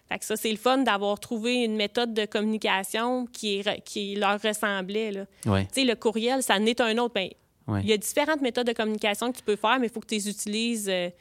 fait 0.10 0.20
que 0.20 0.26
ça, 0.26 0.36
c'est 0.36 0.52
le 0.52 0.58
fun 0.58 0.80
d'avoir 0.80 1.20
trouvé 1.20 1.64
une 1.64 1.76
méthode 1.76 2.14
de 2.14 2.26
communication 2.26 3.28
qui, 3.28 3.60
est 3.60 3.82
qui 3.84 4.16
leur 4.16 4.42
ressemblait. 4.42 5.12
Là. 5.12 5.26
Ouais. 5.46 5.66
Tu 5.66 5.82
sais, 5.82 5.84
le 5.86 5.96
courriel, 5.96 6.42
ça 6.44 6.56
en 6.56 6.66
est 6.66 6.82
un 6.82 6.98
autre. 6.98 7.14
Ben, 7.14 7.30
Ouais. 7.68 7.82
il 7.84 7.90
y 7.90 7.94
a 7.94 7.98
différentes 7.98 8.42
méthodes 8.42 8.66
de 8.66 8.74
communication 8.74 9.32
que 9.32 9.38
tu 9.38 9.44
peux 9.44 9.56
faire, 9.56 9.78
mais 9.80 9.86
il 9.86 9.92
faut 9.92 10.00
que 10.00 10.08
tu 10.08 10.16
les 10.16 10.28
utilises 10.28 10.90
euh, 10.90 11.12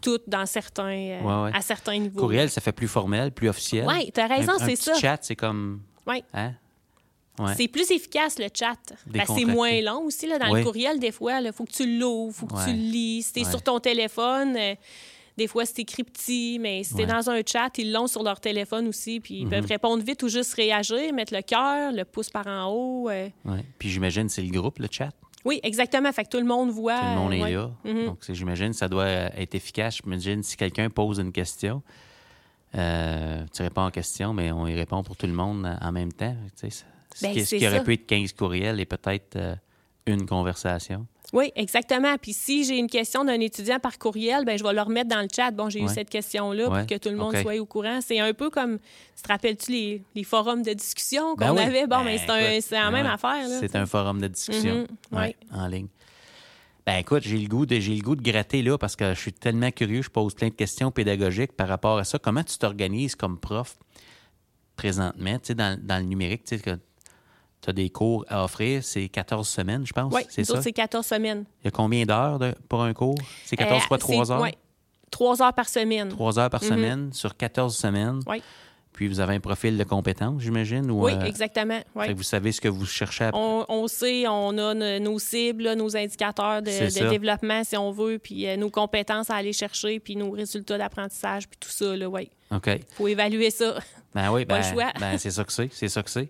toutes 0.00 0.28
dans 0.28 0.46
certains, 0.46 0.84
euh, 1.20 1.44
Ouais, 1.46 1.50
à 1.52 1.60
certains 1.62 1.98
niveaux. 1.98 2.20
Courriel, 2.20 2.48
ça 2.48 2.60
fait 2.60 2.70
plus 2.70 2.86
formel, 2.86 3.32
plus 3.32 3.48
officiel. 3.48 3.86
Oui, 3.88 4.12
tu 4.14 4.20
as 4.20 4.28
raison, 4.28 4.52
c'est 4.58 4.76
ça. 4.76 4.94
chat, 4.94 5.18
c'est 5.22 5.34
comme. 5.34 5.82
Ouais. 6.06 6.22
Hein? 6.32 6.52
Ouais. 7.40 7.54
C'est 7.56 7.66
plus 7.66 7.90
efficace, 7.90 8.38
le 8.38 8.46
chat. 8.54 8.76
Que 9.12 9.18
c'est 9.34 9.44
moins 9.46 9.80
long 9.80 10.02
aussi. 10.04 10.28
Là, 10.28 10.38
dans 10.38 10.52
Oui. 10.52 10.60
le 10.60 10.64
courriel, 10.64 11.00
des 11.00 11.10
fois, 11.10 11.40
il 11.40 11.52
faut 11.52 11.64
que 11.64 11.72
tu 11.72 11.98
l'ouvres, 11.98 12.34
il 12.36 12.38
faut 12.38 12.46
que 12.46 12.64
tu 12.64 12.70
le 12.70 12.76
lis. 12.78 13.22
Si 13.22 13.32
tu 13.32 13.44
sur 13.44 13.60
ton 13.62 13.80
téléphone, 13.80 14.54
euh, 14.56 14.74
des 15.40 15.46
fois, 15.48 15.64
c'est 15.64 15.78
écrit 15.80 16.04
petit, 16.04 16.58
mais 16.60 16.84
si 16.84 16.94
Ouais. 16.94 17.04
Mhm. 17.06 17.10
dans 17.12 17.30
un 17.30 17.40
chat, 17.46 17.70
ils 17.78 17.90
l'ont 17.92 18.06
sur 18.06 18.22
leur 18.22 18.40
téléphone 18.40 18.86
aussi. 18.88 19.20
Puis 19.20 19.40
ils 19.40 19.48
peuvent 19.48 19.66
répondre 19.66 20.02
vite 20.04 20.22
ou 20.22 20.28
juste 20.28 20.52
réagir, 20.54 21.12
mettre 21.14 21.34
le 21.34 21.40
cœur, 21.42 21.92
le 21.92 22.04
pouce 22.04 22.28
par 22.30 22.46
en 22.46 22.66
haut. 22.70 23.08
euh. 23.08 23.28
Ouais. 23.44 23.64
Puis 23.78 23.88
j'imagine 23.88 24.28
c'est 24.28 24.42
le 24.42 24.50
groupe, 24.50 24.78
le 24.78 24.88
chat? 24.90 25.10
Oui, 25.46 25.58
exactement. 25.62 26.12
Fait 26.12 26.24
que 26.24 26.28
tout 26.28 26.36
le 26.38 26.44
monde 26.44 26.68
voit. 26.70 26.98
Tout 26.98 27.04
le 27.06 27.14
monde 27.16 27.32
est 27.32 27.42
ouais. 27.42 27.52
là. 27.52 27.70
Mhm. 27.84 28.04
Donc, 28.06 28.18
j'imagine 28.28 28.72
ça 28.74 28.86
doit 28.88 29.08
être 29.08 29.54
efficace. 29.54 29.98
J'imagine 30.02 30.42
si 30.42 30.56
quelqu'un 30.56 30.90
pose 30.90 31.18
une 31.18 31.32
question, 31.32 31.82
euh, 32.76 33.44
tu 33.54 33.62
réponds 33.62 33.82
en 33.86 33.90
question, 33.90 34.32
mais 34.34 34.52
on 34.52 34.66
y 34.66 34.74
répond 34.74 35.02
pour 35.02 35.16
tout 35.16 35.26
le 35.26 35.32
monde 35.32 35.66
en 35.80 35.92
même 35.92 36.12
temps. 36.12 36.36
Tu 36.60 36.70
sais, 36.70 36.84
ce- 37.14 37.22
Ben, 37.24 37.32
qui, 37.32 37.44
ce 37.44 37.56
qui 37.56 37.66
aurait 37.66 37.82
pu 37.82 37.94
être 37.94 38.06
15 38.06 38.32
courriels 38.34 38.78
et 38.78 38.84
peut-être 38.86 39.36
euh, 39.36 39.54
une 40.12 40.26
conversation. 40.26 41.06
Oui, 41.32 41.52
exactement. 41.54 42.16
Puis 42.20 42.32
si 42.32 42.64
j'ai 42.64 42.76
une 42.78 42.88
question 42.88 43.24
d'un 43.24 43.38
étudiant 43.38 43.78
par 43.78 43.98
courriel, 43.98 44.44
ben 44.44 44.58
je 44.58 44.64
vais 44.64 44.72
le 44.72 44.80
remettre 44.82 45.08
dans 45.08 45.20
le 45.22 45.28
chat. 45.34 45.50
Bon, 45.52 45.68
j'ai 45.70 45.80
eu 45.80 45.88
cette 45.88 46.10
question-là 46.10 46.68
Ouais. 46.68 46.78
pour 46.80 46.86
que 46.88 46.96
tout 46.98 47.08
le 47.08 47.16
monde 47.16 47.36
soit 47.36 47.56
au 47.60 47.66
courant. 47.66 48.00
C'est 48.00 48.18
un 48.18 48.32
peu 48.34 48.50
comme, 48.50 48.78
tu 49.16 49.22
te 49.22 49.28
rappelles-tu 49.28 49.70
les, 49.70 50.02
les 50.16 50.24
forums 50.24 50.62
de 50.62 50.72
discussion 50.72 51.36
qu'on 51.36 51.44
Ben 51.46 51.52
oui. 51.54 51.60
avait? 51.60 51.86
Bon, 51.86 51.98
Ben, 51.98 52.04
mais 52.04 52.18
c'est 52.60 52.72
la 52.72 52.84
ben 52.86 52.90
même 52.90 53.06
affaire. 53.06 53.46
C'est 53.60 53.76
un 53.76 53.86
forum 53.86 54.20
de 54.20 54.26
discussion 54.28 54.86
Mhm, 55.12 55.32
en 55.52 55.66
ligne. 55.68 55.86
Ben 56.86 56.96
écoute, 56.96 57.22
j'ai 57.22 57.36
le 57.38 57.46
goût 57.46 57.66
de 57.66 57.78
j'ai 57.78 57.94
le 57.94 58.02
goût 58.02 58.16
de 58.16 58.22
gratter 58.22 58.62
là 58.62 58.76
parce 58.78 58.96
que 58.96 59.14
je 59.14 59.20
suis 59.20 59.32
tellement 59.32 59.70
curieux, 59.70 60.02
je 60.02 60.10
pose 60.10 60.34
plein 60.34 60.48
de 60.48 60.54
questions 60.54 60.90
pédagogiques 60.90 61.52
par 61.52 61.68
rapport 61.68 61.98
à 61.98 62.04
ça. 62.04 62.18
Comment 62.18 62.42
tu 62.42 62.58
t'organises 62.58 63.14
comme 63.14 63.38
prof 63.38 63.76
présentement, 64.76 65.34
tu 65.38 65.48
sais, 65.48 65.54
dans, 65.54 65.78
dans 65.80 65.98
le 65.98 66.04
numérique, 66.04 66.44
tu 66.44 66.56
sais, 66.56 66.62
que 66.62 66.78
tu 67.62 67.70
as 67.70 67.72
des 67.72 67.90
cours 67.90 68.24
à 68.28 68.44
offrir, 68.44 68.82
c'est 68.82 69.08
14 69.08 69.48
semaines, 69.48 69.86
je 69.86 69.92
pense. 69.92 70.12
Oui, 70.14 70.22
c'est 70.28 70.44
ça? 70.44 70.62
c'est 70.62 70.72
14 70.72 71.04
semaines. 71.06 71.44
Il 71.62 71.66
y 71.66 71.68
a 71.68 71.70
combien 71.70 72.04
d'heures 72.06 72.38
pour 72.68 72.82
un 72.82 72.92
cours? 72.94 73.18
C'est 73.44 73.56
14 73.56 73.82
Euh, 73.82 73.86
fois 73.86 73.98
3 73.98 74.24
c'est- 74.26 74.32
heures? 74.32 74.40
ouais, 74.40 74.54
3 75.10 75.42
heures 75.42 75.52
par 75.54 75.68
semaine. 75.68 76.08
3 76.08 76.38
heures 76.38 76.50
par 76.50 76.62
Mhm. 76.62 76.68
semaine 76.68 77.12
sur 77.12 77.36
14 77.36 77.76
semaines. 77.76 78.20
Oui, 78.26 78.42
Puis 78.92 79.06
vous 79.08 79.20
avez 79.20 79.34
un 79.36 79.40
profil 79.40 79.78
de 79.78 79.84
compétence, 79.84 80.42
j'imagine? 80.42 80.90
Ou, 80.90 81.04
oui 81.04 81.12
euh, 81.12 81.20
exactement. 81.24 81.78
oui. 81.94 82.06
fait 82.06 82.12
que 82.12 82.16
vous 82.18 82.22
savez 82.24 82.50
ce 82.52 82.60
que 82.60 82.68
vous 82.68 82.84
cherchez 82.84 83.24
à 83.24 83.30
On, 83.34 83.64
on 83.68 83.86
sait, 83.88 84.26
on 84.26 84.50
a 84.58 84.74
no- 84.74 84.98
nos 84.98 85.18
cibles, 85.18 85.62
là, 85.62 85.74
nos 85.76 85.96
indicateurs 85.96 86.60
de, 86.60 87.08
développement, 87.08 87.62
si 87.64 87.76
on 87.76 87.92
veut, 87.92 88.18
puis 88.18 88.46
euh, 88.48 88.56
nos 88.56 88.68
compétences 88.68 89.30
à 89.30 89.36
aller 89.36 89.52
chercher, 89.52 90.00
puis 90.00 90.16
nos 90.16 90.32
résultats 90.32 90.76
d'apprentissage, 90.76 91.48
puis 91.48 91.56
tout 91.58 91.70
ça. 91.70 91.94
Oui, 92.08 92.30
OK. 92.50 92.66
il 92.66 92.80
faut 92.94 93.06
évaluer 93.08 93.50
ça. 93.50 93.78
Ben 94.14 94.30
oui, 94.32 94.44
ben, 94.44 94.60
ben, 94.98 95.16
c'est 95.18 95.30
ça 95.30 95.44
que 95.44 95.52
c'est. 95.52 95.70
C'est 95.72 95.88
ça 95.88 96.02
que 96.02 96.10
c'est. 96.10 96.28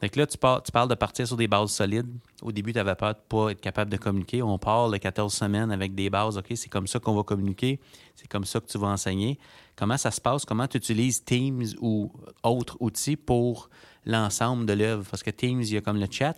Fait 0.00 0.08
que 0.10 0.18
là, 0.18 0.26
tu, 0.26 0.36
par- 0.36 0.62
tu 0.62 0.70
parles 0.72 0.88
de 0.90 0.94
partir 0.94 1.26
sur 1.26 1.36
des 1.36 1.48
bases 1.48 1.70
solides. 1.70 2.06
Au 2.42 2.52
début, 2.52 2.72
tu 2.72 2.78
avais 2.78 2.94
peur 2.94 3.14
de 3.14 3.18
pas 3.28 3.50
être 3.50 3.60
capable 3.62 3.90
de 3.90 3.96
communiquer. 3.96 4.42
On 4.42 4.58
part 4.58 4.90
de 4.90 4.96
14 4.98 5.32
semaines 5.32 5.70
avec 5.72 5.94
des 5.94 6.10
bases. 6.10 6.36
OK, 6.36 6.52
c'est 6.54 6.68
comme 6.68 6.86
ça 6.86 6.98
qu'on 6.98 7.14
va 7.14 7.22
communiquer. 7.22 7.80
C'est 8.14 8.28
comme 8.28 8.44
ça 8.44 8.60
que 8.60 8.66
tu 8.66 8.76
vas 8.76 8.88
enseigner. 8.88 9.38
Comment 9.74 9.96
ça 9.96 10.10
se 10.10 10.20
passe? 10.20 10.44
Comment 10.44 10.66
tu 10.68 10.76
utilises 10.76 11.24
Teams 11.24 11.64
ou 11.80 12.12
autres 12.42 12.76
outils 12.80 13.16
pour 13.16 13.70
l'ensemble 14.04 14.66
de 14.66 14.74
l'œuvre? 14.74 15.06
Parce 15.10 15.22
que 15.22 15.30
Teams, 15.30 15.62
il 15.62 15.72
y 15.72 15.76
a 15.78 15.80
comme 15.80 15.98
le 15.98 16.06
chat, 16.10 16.36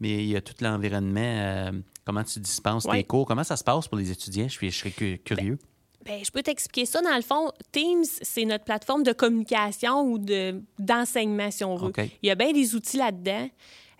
mais 0.00 0.22
il 0.24 0.28
y 0.28 0.36
a 0.36 0.42
tout 0.42 0.54
l'environnement. 0.60 1.20
euh, 1.20 1.72
comment 2.04 2.24
tu 2.24 2.40
dispenses 2.40 2.84
Ouais. 2.84 2.98
tes 2.98 3.04
cours? 3.04 3.26
Comment 3.26 3.44
ça 3.44 3.56
se 3.56 3.64
passe 3.64 3.88
pour 3.88 3.96
les 3.98 4.10
étudiants? 4.10 4.48
Je, 4.48 4.52
suis, 4.52 4.70
je 4.70 4.78
serais 4.78 4.90
cu- 4.90 5.18
curieux. 5.24 5.58
Ben, 5.60 5.66
je 6.06 6.30
peux 6.30 6.42
t'expliquer 6.42 6.86
ça. 6.86 7.00
Dans 7.00 7.16
le 7.16 7.22
fond, 7.22 7.50
Teams, 7.72 8.04
c'est 8.04 8.44
notre 8.44 8.64
plateforme 8.64 9.02
de 9.02 9.12
communication 9.12 10.02
ou 10.02 10.18
de, 10.18 10.62
d'enseignement, 10.78 11.50
si 11.50 11.64
on 11.64 11.76
veut. 11.76 11.92
Il 12.22 12.28
y 12.28 12.30
a 12.30 12.34
bien 12.34 12.52
des 12.52 12.74
outils 12.74 12.96
là-dedans 12.96 13.48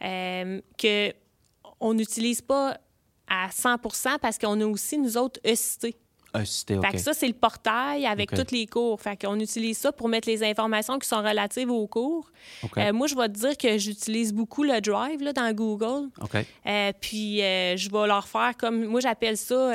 euh, 0.02 0.60
que 0.76 1.12
on 1.80 1.94
n'utilise 1.94 2.40
pas 2.40 2.76
à 3.28 3.50
100 3.50 3.76
parce 4.20 4.38
qu'on 4.38 4.60
a 4.60 4.66
aussi, 4.66 4.98
nous 4.98 5.16
autres, 5.16 5.40
ECT. 5.44 5.96
Ah. 6.34 6.40
Fait 6.44 6.92
que 6.92 6.98
ça, 6.98 7.14
c'est 7.14 7.26
le 7.26 7.32
portail 7.32 8.04
avec 8.06 8.30
tous 8.30 8.52
les 8.52 8.66
cours. 8.66 9.00
Fait 9.00 9.16
qu'on 9.16 9.38
utilise 9.40 9.78
ça 9.78 9.92
pour 9.92 10.08
mettre 10.08 10.28
les 10.28 10.42
informations 10.44 10.98
qui 10.98 11.08
sont 11.08 11.22
relatives 11.22 11.70
aux 11.70 11.86
cours. 11.86 12.30
Euh, 12.76 12.92
moi, 12.92 13.06
je 13.06 13.14
vais 13.14 13.28
te 13.28 13.38
dire 13.38 13.56
que 13.56 13.78
j'utilise 13.78 14.32
beaucoup 14.34 14.62
le 14.62 14.80
Drive 14.80 15.22
là, 15.22 15.32
dans 15.32 15.50
Google. 15.52 16.08
Euh, 16.66 16.92
puis, 17.00 17.42
euh, 17.42 17.76
je 17.76 17.90
vais 17.90 18.06
leur 18.06 18.28
faire 18.28 18.52
comme... 18.58 18.84
Moi, 18.84 19.00
j'appelle 19.00 19.36
ça 19.36 19.72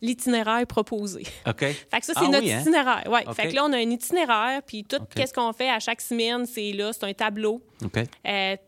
l'itinéraire 0.00 0.66
proposé. 0.66 1.24
Fait 1.58 1.74
que 2.00 2.06
ça, 2.06 2.12
c'est 2.14 2.20
Ah 2.24 2.28
notre 2.28 2.44
oui, 2.44 2.52
hein? 2.52 2.60
itinéraire. 2.60 3.04
Ouais. 3.10 3.24
Fait 3.34 3.48
que 3.48 3.54
là, 3.54 3.64
on 3.64 3.72
a 3.72 3.76
un 3.76 3.90
itinéraire, 3.90 4.62
puis 4.64 4.84
tout 4.84 4.98
qu'est-ce 5.14 5.32
qu'on 5.34 5.52
fait 5.52 5.70
à 5.70 5.80
chaque 5.80 6.00
semaine, 6.00 6.46
c'est 6.46 6.72
là, 6.72 6.92
c'est 6.92 7.04
un 7.04 7.12
tableau. 7.12 7.60
Puis 7.80 7.90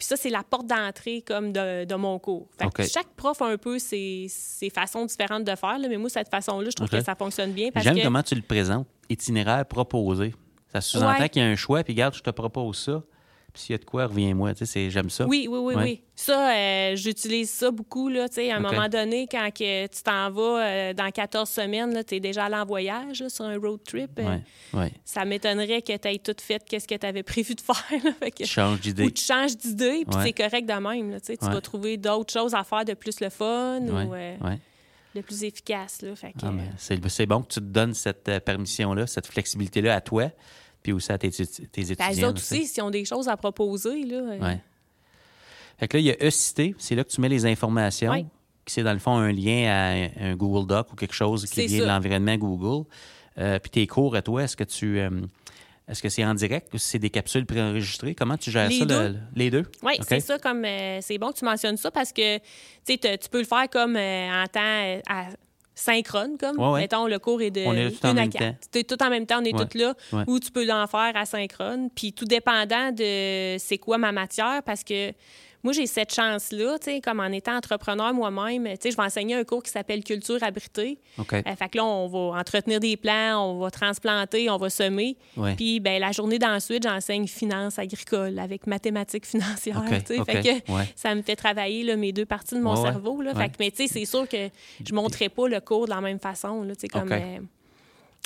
ça, 0.00 0.16
c'est 0.16 0.30
la 0.30 0.42
porte 0.42 0.66
d'entrée 0.66 1.22
comme 1.22 1.52
de, 1.52 1.84
de 1.84 1.94
mon 1.94 2.18
cours. 2.18 2.48
Fait 2.58 2.70
que 2.72 2.82
chaque 2.84 3.08
prof 3.16 3.40
a 3.42 3.46
un 3.46 3.56
peu 3.58 3.78
ses, 3.78 4.26
ses 4.28 4.70
façons 4.70 5.04
différentes 5.04 5.44
de 5.44 5.54
faire, 5.54 5.78
là, 5.78 5.88
mais 5.88 5.96
moi, 5.96 6.10
cette 6.10 6.28
façon-là, 6.30 6.70
je 6.70 6.74
trouve 6.74 6.88
que 6.88 7.00
ça 7.00 7.14
fonctionne 7.14 7.27
bien 7.48 7.70
J'aime 7.76 7.96
que... 7.96 8.02
comment 8.02 8.22
tu 8.22 8.34
le 8.34 8.42
présentes. 8.42 8.86
Itinéraire 9.10 9.64
proposé. 9.66 10.34
Ça 10.72 10.80
sous-entend 10.80 11.18
Ouais. 11.20 11.28
qu'il 11.28 11.40
y 11.42 11.44
a 11.44 11.48
un 11.48 11.56
choix, 11.56 11.82
puis 11.82 11.94
regarde, 11.94 12.14
je 12.14 12.20
te 12.22 12.30
propose 12.30 12.76
ça. 12.78 13.02
Puis 13.54 13.62
s'il 13.62 13.72
y 13.72 13.74
a 13.76 13.78
de 13.78 13.84
quoi, 13.86 14.06
reviens-moi. 14.06 14.52
Tu 14.54 14.66
sais, 14.66 14.90
j'aime 14.90 15.08
ça. 15.08 15.24
Oui, 15.26 15.48
oui, 15.50 15.58
oui, 15.58 15.74
Ouais. 15.74 15.82
oui. 15.82 16.02
Ça, 16.14 16.52
euh, 16.54 16.94
j'utilise 16.96 17.48
ça 17.50 17.70
beaucoup. 17.70 18.10
Là, 18.10 18.28
tu 18.28 18.34
sais, 18.34 18.50
à 18.50 18.56
un 18.56 18.60
moment 18.60 18.86
donné, 18.90 19.26
quand 19.30 19.48
que 19.50 19.86
tu 19.86 20.02
t'en 20.02 20.30
vas 20.30 20.62
euh, 20.62 20.92
dans 20.92 21.10
14 21.10 21.48
semaines, 21.48 22.04
tu 22.06 22.16
es 22.16 22.20
déjà 22.20 22.44
allé 22.44 22.56
en 22.56 22.66
voyage 22.66 23.22
là, 23.22 23.30
sur 23.30 23.46
un 23.46 23.58
road 23.58 23.80
trip, 23.82 24.10
euh, 24.18 24.36
Ouais, 24.74 24.92
ça 25.06 25.24
m'étonnerait 25.24 25.80
que 25.80 25.96
tu 25.96 26.08
aies 26.08 26.18
tout 26.18 26.36
fait 26.38 26.62
qu'est-ce 26.68 26.86
que 26.86 26.94
tu 26.96 27.06
avais 27.06 27.22
prévu 27.22 27.54
de 27.54 27.60
faire. 27.62 28.04
là. 28.04 28.10
Fait 28.20 28.30
que- 28.30 28.42
Tu 28.44 28.46
changes 28.46 28.76
ou 28.76 28.80
d'idée. 28.82 29.10
tu 29.10 29.24
changes 29.24 29.56
d'idée, 29.56 30.04
puis 30.08 30.20
c'est 30.22 30.32
correct 30.34 30.66
de 30.68 30.74
même. 30.74 31.10
là, 31.12 31.18
tu 31.18 31.34
vas 31.40 31.60
trouver 31.62 31.96
d'autres 31.96 32.32
choses 32.32 32.54
à 32.54 32.62
faire 32.64 32.84
de 32.84 32.92
plus 32.92 33.18
le 33.20 33.30
fun 33.30 33.80
Ouais, 33.80 34.36
ou 34.42 34.46
euh, 35.14 35.20
de 35.20 35.24
plus 35.24 35.44
efficace. 35.44 36.02
Là. 36.02 36.14
Fait 36.16 36.32
que, 36.32 36.38
Ah, 36.42 36.50
mais 36.50 36.70
c'est, 36.76 37.06
c'est 37.08 37.26
bon 37.26 37.42
que 37.42 37.48
tu 37.48 37.60
te 37.60 37.64
donnes 37.64 37.94
cette 37.94 38.28
euh, 38.28 38.40
permission-là, 38.40 39.06
cette 39.06 39.26
flexibilité-là 39.26 39.94
à 39.96 40.00
toi, 40.00 40.30
puis 40.82 40.92
aussi 40.92 41.10
à 41.12 41.18
tes, 41.18 41.30
tes 41.30 41.42
étudiants. 41.42 42.08
les 42.10 42.24
autres 42.24 42.38
aussi. 42.38 42.66
s'ils 42.66 42.82
ont 42.82 42.90
des 42.90 43.04
choses 43.04 43.28
à 43.28 43.36
proposer, 43.36 44.04
là, 44.04 44.16
euh, 44.16 44.38
Ouais. 44.38 44.60
Fait 45.78 45.86
que 45.88 45.96
là, 45.96 46.00
il 46.00 46.06
y 46.06 46.10
a 46.10 46.16
E-Cité, 46.26 46.74
c'est 46.78 46.94
là 46.96 47.04
que 47.04 47.10
tu 47.10 47.20
mets 47.20 47.28
les 47.28 47.46
informations. 47.46 48.10
Ouais. 48.10 48.24
qui 48.64 48.74
C'est 48.74 48.82
dans 48.82 48.92
le 48.92 48.98
fond 48.98 49.16
un 49.16 49.30
lien 49.32 49.68
à 49.70 50.24
un 50.24 50.34
Google 50.36 50.66
Doc 50.66 50.92
ou 50.92 50.96
quelque 50.96 51.14
chose 51.14 51.44
qui 51.46 51.66
vient 51.66 51.80
de 51.80 51.84
l'environnement 51.86 52.36
Google. 52.36 52.86
Euh, 53.38 53.58
puis 53.60 53.70
tes 53.70 53.86
cours 53.86 54.16
à 54.16 54.22
toi, 54.22 54.42
est-ce 54.42 54.56
que 54.56 54.64
tu. 54.64 54.98
euh, 54.98 55.10
est-ce 55.88 56.02
que 56.02 56.08
c'est 56.08 56.24
en 56.24 56.34
direct 56.34 56.72
ou 56.74 56.78
si 56.78 56.88
c'est 56.88 56.98
des 56.98 57.10
capsules 57.10 57.46
préenregistrées? 57.46 58.14
Comment 58.14 58.36
tu 58.36 58.50
gères 58.50 58.68
Les 58.68 58.78
ça? 58.80 58.84
deux. 58.84 59.08
le- 59.08 59.16
les 59.34 59.50
deux? 59.50 59.64
Oui, 59.82 59.94
c'est 60.06 60.20
ça. 60.20 60.38
Comme 60.38 60.64
euh, 60.64 60.98
c'est 61.00 61.18
bon 61.18 61.32
que 61.32 61.38
tu 61.38 61.44
mentionnes 61.44 61.76
ça 61.76 61.90
parce 61.90 62.12
que 62.12 62.38
tu 62.38 63.28
peux 63.30 63.38
le 63.38 63.44
faire 63.44 63.68
comme 63.70 63.96
euh, 63.96 64.42
en 64.42 64.46
temps 64.46 64.60
euh, 64.62 65.00
à- 65.08 65.28
synchrone, 65.74 66.36
comme 66.38 66.58
Ouais, 66.58 66.70
ouais. 66.72 66.80
mettons 66.80 67.06
le 67.06 67.20
cours 67.20 67.40
est 67.40 67.52
de 67.52 67.60
On 67.64 67.72
est 67.72 67.90
tout 67.92 68.04
en 68.04 68.10
une 68.10 68.18
à 68.18 68.20
même 68.22 68.30
quatre. 68.30 68.42
temps. 68.60 68.68
C'est 68.72 68.84
tout 68.84 69.00
en 69.00 69.10
même 69.10 69.26
temps, 69.26 69.38
on 69.40 69.44
est 69.44 69.54
Ouais, 69.54 69.64
tous 69.66 69.78
là. 69.78 69.94
Ou 70.26 70.40
tu 70.40 70.50
peux 70.50 70.66
l'en 70.66 70.86
faire 70.88 71.12
asynchrone. 71.14 71.88
Puis 71.94 72.12
tout 72.12 72.24
dépendant 72.24 72.90
de 72.90 73.56
c'est 73.58 73.78
quoi 73.78 73.96
ma 73.96 74.10
matière, 74.10 74.60
parce 74.66 74.82
que 74.82 75.12
moi 75.68 75.74
j'ai 75.74 75.86
cette 75.86 76.14
chance 76.14 76.50
là, 76.50 76.78
tu 76.78 76.86
sais, 76.90 77.00
comme 77.02 77.20
en 77.20 77.26
étant 77.26 77.54
entrepreneur 77.54 78.14
moi-même, 78.14 78.64
tu 78.68 78.76
sais, 78.80 78.90
je 78.90 78.96
vais 78.96 79.02
enseigner 79.02 79.34
un 79.34 79.44
cours 79.44 79.62
qui 79.62 79.70
s'appelle 79.70 80.02
culture 80.02 80.42
abritée. 80.42 80.98
Euh, 81.18 81.24
fait 81.42 81.68
que 81.68 81.76
là, 81.76 81.84
on 81.84 82.06
va 82.08 82.38
entretenir 82.40 82.80
des 82.80 82.96
plants, 82.96 83.44
on 83.50 83.58
va 83.58 83.70
transplanter, 83.70 84.48
on 84.48 84.56
va 84.56 84.70
semer. 84.70 85.18
Ouais. 85.36 85.54
Puis 85.56 85.78
ben, 85.80 86.00
la 86.00 86.10
journée 86.10 86.38
d'ensuite, 86.38 86.84
j'enseigne 86.84 87.26
finance 87.26 87.78
agricole 87.78 88.38
avec 88.38 88.66
mathématiques 88.66 89.26
financières. 89.26 89.82
Tu 90.06 90.16
sais. 90.16 90.24
Fait 90.24 90.42
que 90.42 90.72
ouais. 90.72 90.84
ça 90.96 91.14
me 91.14 91.20
fait 91.20 91.36
travailler 91.36 91.82
là, 91.84 91.96
mes 91.96 92.12
deux 92.12 92.24
parties 92.24 92.54
de 92.54 92.60
mon 92.60 92.74
Ouais, 92.74 92.90
cerveau. 92.90 93.20
Là. 93.20 93.34
Fait 93.34 93.48
que, 93.50 93.56
mais 93.60 93.70
tu 93.70 93.86
sais, 93.86 93.92
c'est 93.92 94.06
sûr 94.06 94.26
que 94.26 94.48
je 94.82 94.90
ne 94.92 94.96
montrerai 94.96 95.28
pas 95.28 95.48
le 95.48 95.60
cours 95.60 95.84
de 95.84 95.90
la 95.90 96.00
même 96.00 96.18
façon. 96.18 96.62
Là, 96.62 96.74
tu 96.74 96.80
sais, 96.82 96.88
comme 96.88 97.02
OK. 97.08 97.12
euh, 97.12 97.38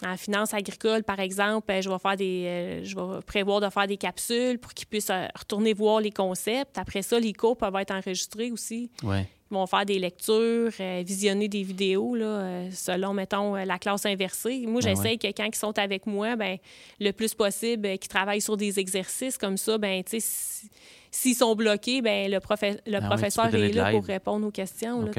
en 0.04 0.16
finance 0.16 0.52
agricole, 0.54 1.02
par 1.04 1.20
exemple, 1.20 1.70
euh, 1.70 1.80
je 1.80 1.88
vais 1.88 1.98
faire 1.98 2.16
des, 2.16 2.44
euh, 2.46 2.84
je 2.84 2.96
vais 2.96 3.22
prévoir 3.26 3.60
de 3.60 3.68
faire 3.70 3.86
des 3.86 3.96
capsules 3.96 4.58
pour 4.58 4.74
qu'ils 4.74 4.88
puissent 4.88 5.10
euh, 5.10 5.26
retourner 5.38 5.72
voir 5.74 6.00
les 6.00 6.10
concepts. 6.10 6.76
Après 6.78 7.02
ça, 7.02 7.18
les 7.20 7.32
cours 7.32 7.56
peuvent 7.56 7.76
être 7.76 7.92
enregistrés 7.92 8.50
aussi. 8.50 8.90
Ouais. 9.02 9.28
Ils 9.50 9.54
vont 9.54 9.66
faire 9.66 9.84
des 9.84 9.98
lectures, 9.98 10.70
euh, 10.80 11.02
visionner 11.06 11.46
des 11.46 11.62
vidéos, 11.62 12.14
là, 12.14 12.70
selon, 12.72 13.12
mettons, 13.12 13.54
la 13.54 13.78
classe 13.78 14.06
inversée. 14.06 14.64
Moi, 14.66 14.80
Ben 14.80 14.96
j'essaye 14.96 15.18
que 15.18 15.26
quand 15.28 15.44
ils 15.44 15.54
sont 15.54 15.78
avec 15.78 16.06
moi, 16.06 16.36
ben, 16.36 16.56
le 16.98 17.10
plus 17.12 17.34
possible, 17.34 17.98
qu'ils 17.98 18.08
travaillent 18.08 18.40
sur 18.40 18.56
des 18.56 18.80
exercices 18.80 19.36
comme 19.36 19.58
ça. 19.58 19.76
Ben, 19.76 20.02
tu 20.02 20.12
sais, 20.12 20.20
si- 20.20 20.70
s'ils 21.10 21.34
sont 21.36 21.54
bloqués, 21.54 22.00
ben, 22.00 22.30
le, 22.30 22.38
profe- 22.38 22.78
le 22.86 22.96
Ah 22.96 23.00
oui, 23.02 23.06
professeur 23.08 23.54
est 23.54 23.72
là 23.72 23.90
pour 23.90 24.04
répondre 24.06 24.46
aux 24.46 24.50
questions. 24.50 25.02
là. 25.02 25.10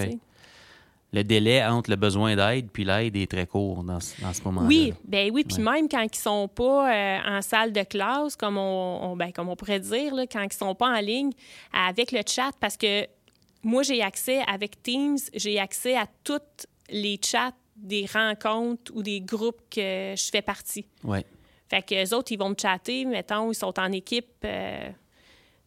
Le 1.14 1.24
délai 1.24 1.64
entre 1.64 1.90
le 1.92 1.96
besoin 1.96 2.36
d'aide 2.36 2.70
puis 2.72 2.84
l'aide 2.84 3.16
est 3.16 3.30
très 3.30 3.46
court 3.48 3.84
dans, 3.84 4.00
ce- 4.00 4.16
moment-là. 4.44 4.68
Oui, 4.68 4.94
ben 5.06 5.30
oui, 5.32 5.44
puis 5.44 5.62
même 5.62 5.88
quand 5.88 6.02
ils 6.02 6.16
sont 6.18 6.48
pas 6.48 6.92
euh, 6.92 7.20
en 7.38 7.42
salle 7.44 7.72
de 7.72 7.84
classe, 7.84 8.36
comme 8.36 8.58
on, 8.58 9.00
on- 9.12 9.16
ben, 9.16 9.32
comme 9.32 9.48
on 9.48 9.56
pourrait 9.56 9.80
dire, 9.80 10.16
là, 10.16 10.26
quand 10.26 10.42
ils 10.42 10.52
sont 10.52 10.74
pas 10.76 10.88
en 10.90 11.00
ligne, 11.00 11.32
avec 11.72 12.12
le 12.12 12.22
chat, 12.28 12.50
parce 12.60 12.76
que 12.78 13.06
moi, 13.64 13.84
j'ai 13.84 14.02
accès 14.02 14.42
avec 14.52 14.82
Teams, 14.82 15.18
j'ai 15.36 15.60
accès 15.60 15.96
à 15.96 16.08
toutes 16.24 16.66
les 16.90 17.20
chats 17.24 17.52
des 17.76 18.06
rencontres 18.12 18.92
ou 18.96 19.04
des 19.04 19.22
groupes 19.22 19.62
que 19.70 20.14
je 20.18 20.30
fais 20.32 20.42
partie. 20.42 20.86
Ouais. 21.04 21.24
Fait 21.70 21.82
que 21.82 21.96
les 21.96 22.14
autres, 22.14 22.32
ils 22.32 22.38
vont 22.40 22.50
me 22.50 22.56
chatter, 22.60 23.06
mettons, 23.06 23.52
ils 23.52 23.56
sont 23.56 23.80
en 23.80 23.92
équipe, 23.92 24.28
euh, 24.46 24.90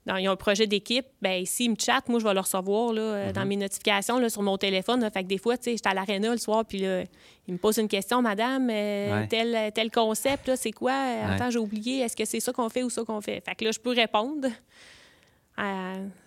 dans- 0.06 0.16
ils 0.16 0.28
ont 0.28 0.32
un 0.32 0.36
projet 0.36 0.66
d'équipe, 0.66 1.04
ben 1.20 1.44
s'ils 1.44 1.70
me 1.70 1.76
chattent, 1.78 2.08
moi, 2.08 2.18
je 2.20 2.24
vais 2.24 2.32
le 2.34 2.40
recevoir 2.40 2.92
là, 2.92 3.00
euh, 3.02 3.26
Mhm. 3.26 3.32
dans 3.32 3.44
mes 3.46 3.56
notifications 3.56 4.18
là, 4.18 4.28
sur 4.28 4.42
mon 4.42 4.56
téléphone. 4.56 5.00
là. 5.00 5.10
Fait 5.10 5.22
que 5.24 5.28
des 5.28 5.38
fois, 5.38 5.56
tu 5.58 5.64
sais, 5.64 5.72
j'étais 5.72 5.88
à 5.88 5.94
l'aréna 5.94 6.30
le 6.30 6.38
soir, 6.38 6.64
puis 6.64 6.78
là, 6.78 7.02
ils 7.48 7.54
me 7.54 7.58
posent 7.58 7.78
une 7.78 7.88
question, 7.88 8.22
madame, 8.22 8.70
euh, 8.70 9.20
Ouais. 9.20 9.26
tel, 9.28 9.72
tel 9.72 9.90
concept, 9.90 10.54
c'est 10.56 10.72
quoi? 10.72 10.92
Euh, 10.92 11.26
Ouais. 11.26 11.34
Attends, 11.34 11.50
j'ai 11.50 11.58
oublié, 11.58 11.98
est-ce 12.00 12.16
que 12.16 12.24
c'est 12.24 12.40
ça 12.40 12.52
qu'on 12.52 12.68
fait 12.68 12.82
ou 12.84 12.90
ça 12.90 13.02
qu'on 13.04 13.20
fait? 13.20 13.42
Fait 13.44 13.54
que 13.54 13.64
là, 13.64 13.72
je 13.72 13.80
peux 13.80 13.90
répondre. 13.94 14.48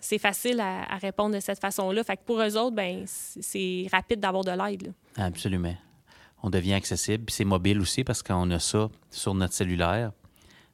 c'est 0.00 0.18
facile 0.18 0.60
à, 0.60 0.96
répondre 0.96 1.34
de 1.36 1.40
cette 1.40 1.60
façon-là. 1.60 2.02
Fait 2.02 2.16
que 2.16 2.22
pour 2.24 2.40
eux 2.40 2.56
autres, 2.56 2.74
ben 2.74 3.04
c'est 3.06 3.86
rapide 3.92 4.18
d'avoir 4.20 4.42
de 4.44 4.50
l'aide. 4.50 4.92
Absolument. 5.16 5.74
On 6.42 6.50
devient 6.50 6.74
accessible. 6.74 7.24
Puis 7.26 7.34
c'est 7.36 7.44
mobile 7.44 7.80
aussi 7.80 8.02
parce 8.02 8.22
qu'on 8.22 8.50
a 8.50 8.58
ça 8.58 8.88
sur 9.10 9.34
notre 9.34 9.54
cellulaire. 9.54 10.10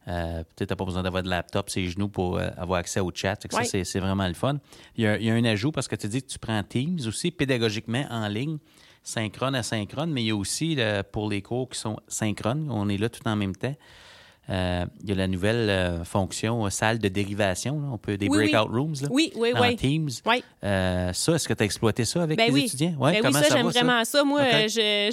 Euh, 0.09 0.45
peut-être 0.55 0.71
n'as 0.71 0.77
pas 0.77 0.85
besoin 0.85 1.03
d'avoir 1.03 1.23
de 1.23 1.29
laptop, 1.29 1.69
ses 1.69 1.89
genoux 1.89 2.09
pour 2.09 2.39
euh, 2.39 2.49
avoir 2.57 2.79
accès 2.79 3.01
au 3.01 3.11
chat. 3.15 3.37
Ça, 3.51 3.65
c'est 3.65 4.01
vraiment 4.01 4.29
le 4.29 4.35
fun. 4.35 4.59
Il 4.97 5.05
y, 5.05 5.31
a, 5.31 5.35
un 5.35 5.45
ajout 5.45 5.73
parce 5.73 5.89
que 5.89 5.97
tu 5.97 6.09
dis 6.09 6.23
que 6.23 6.29
tu 6.29 6.39
prends 6.39 6.63
Teams 6.63 7.01
aussi 7.07 7.31
pédagogiquement 7.31 8.05
en 8.11 8.29
ligne, 8.29 8.59
synchrone 9.03 9.55
à 9.55 9.63
synchrone, 9.63 10.13
mais 10.13 10.23
il 10.23 10.27
y 10.27 10.31
a 10.31 10.37
aussi 10.37 10.79
pour 11.13 11.29
les 11.29 11.43
cours 11.43 11.69
qui 11.69 11.79
sont 11.79 11.99
synchrones. 12.07 12.69
On 12.71 12.89
est 12.89 12.99
là 12.99 13.09
tout 13.09 13.27
en 13.27 13.37
même 13.37 13.57
temps. 13.57 13.75
Euh, 14.49 14.85
il 15.03 15.09
y 15.09 15.13
a 15.13 15.17
la 15.17 15.27
nouvelle 15.27 15.69
euh, 15.69 16.05
fonction 16.05 16.67
euh, 16.67 16.71
salle 16.71 17.01
de 17.01 17.09
dérivation. 17.09 17.83
On 17.93 17.99
peut 17.99 18.17
des 18.17 18.29
breakout 18.29 18.71
rooms 18.71 18.95
là, 19.03 19.09
oui, 19.11 19.33
oui, 19.35 19.53
dans 19.53 19.61
oui. 19.61 19.75
Teams. 19.75 20.09
Oui. 20.25 20.45
ça, 20.63 21.35
est-ce 21.35 21.49
que 21.49 21.55
tu 21.55 21.63
as 21.63 21.67
exploité 21.67 22.05
ça 22.05 22.23
avec 22.23 22.39
ben 22.39 22.53
tes 22.53 22.61
étudiants? 22.61 22.95
Ouais, 22.99 23.21
ben 23.21 23.33
oui, 23.35 23.43
ça, 23.43 23.57
j'aime 23.57 23.67
vraiment 23.67 24.05
ça. 24.05 24.23
Moi, 24.23 24.69
je, 24.69 25.11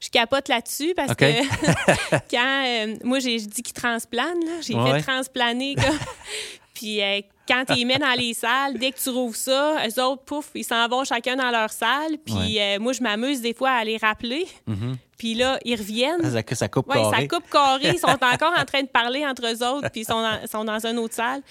je, 0.00 0.10
capote 0.10 0.48
là-dessus 0.48 0.94
parce 0.94 1.14
que 1.14 1.24
quand 2.30 2.96
moi, 3.02 3.18
j'ai 3.18 3.38
dit 3.38 3.62
qu'ils 3.62 3.74
transplane, 3.74 4.38
j'ai 4.62 4.74
fait 4.74 5.02
transplaner. 5.02 5.74
Puis 6.80 7.00
quand 7.46 7.64
tu 7.66 7.74
les 7.74 7.84
mets 7.84 7.98
dans 7.98 8.16
les 8.16 8.32
salles, 8.32 8.78
dès 8.78 8.92
que 8.92 8.98
tu 8.98 9.10
rouvres 9.10 9.36
ça, 9.36 9.76
eux 9.86 10.02
autres, 10.02 10.22
pouf, 10.22 10.50
ils 10.54 10.64
s'en 10.64 10.88
vont 10.88 11.04
chacun 11.04 11.36
dans 11.36 11.50
leur 11.50 11.70
salle. 11.70 12.16
Puis 12.24 12.58
moi, 12.80 12.92
je 12.92 13.02
m'amuse 13.02 13.40
des 13.40 13.54
fois 13.54 13.70
à 13.70 13.84
les 13.84 13.98
rappeler. 13.98 14.46
Mm-hmm. 14.68 14.94
Puis 15.20 15.34
là, 15.34 15.58
ils 15.66 15.76
reviennent. 15.76 16.22
Ça, 16.22 16.54
ça 16.54 16.68
coupe 16.68 16.88
ouais, 16.88 17.02
ça 17.10 17.26
coupe 17.26 17.50
carré. 17.50 17.90
Ils 17.92 17.98
sont 17.98 18.06
encore 18.32 18.54
en 18.58 18.64
train 18.64 18.80
de 18.80 18.88
parler 18.88 19.26
entre 19.26 19.42
eux 19.46 19.62
autres, 19.62 19.90
puis 19.90 20.00
ils 20.00 20.06
sont 20.06 20.22
dans, 20.22 20.46
sont 20.46 20.64
dans 20.64 20.86
une 20.86 20.96
autre 20.96 21.14
salle. 21.14 21.42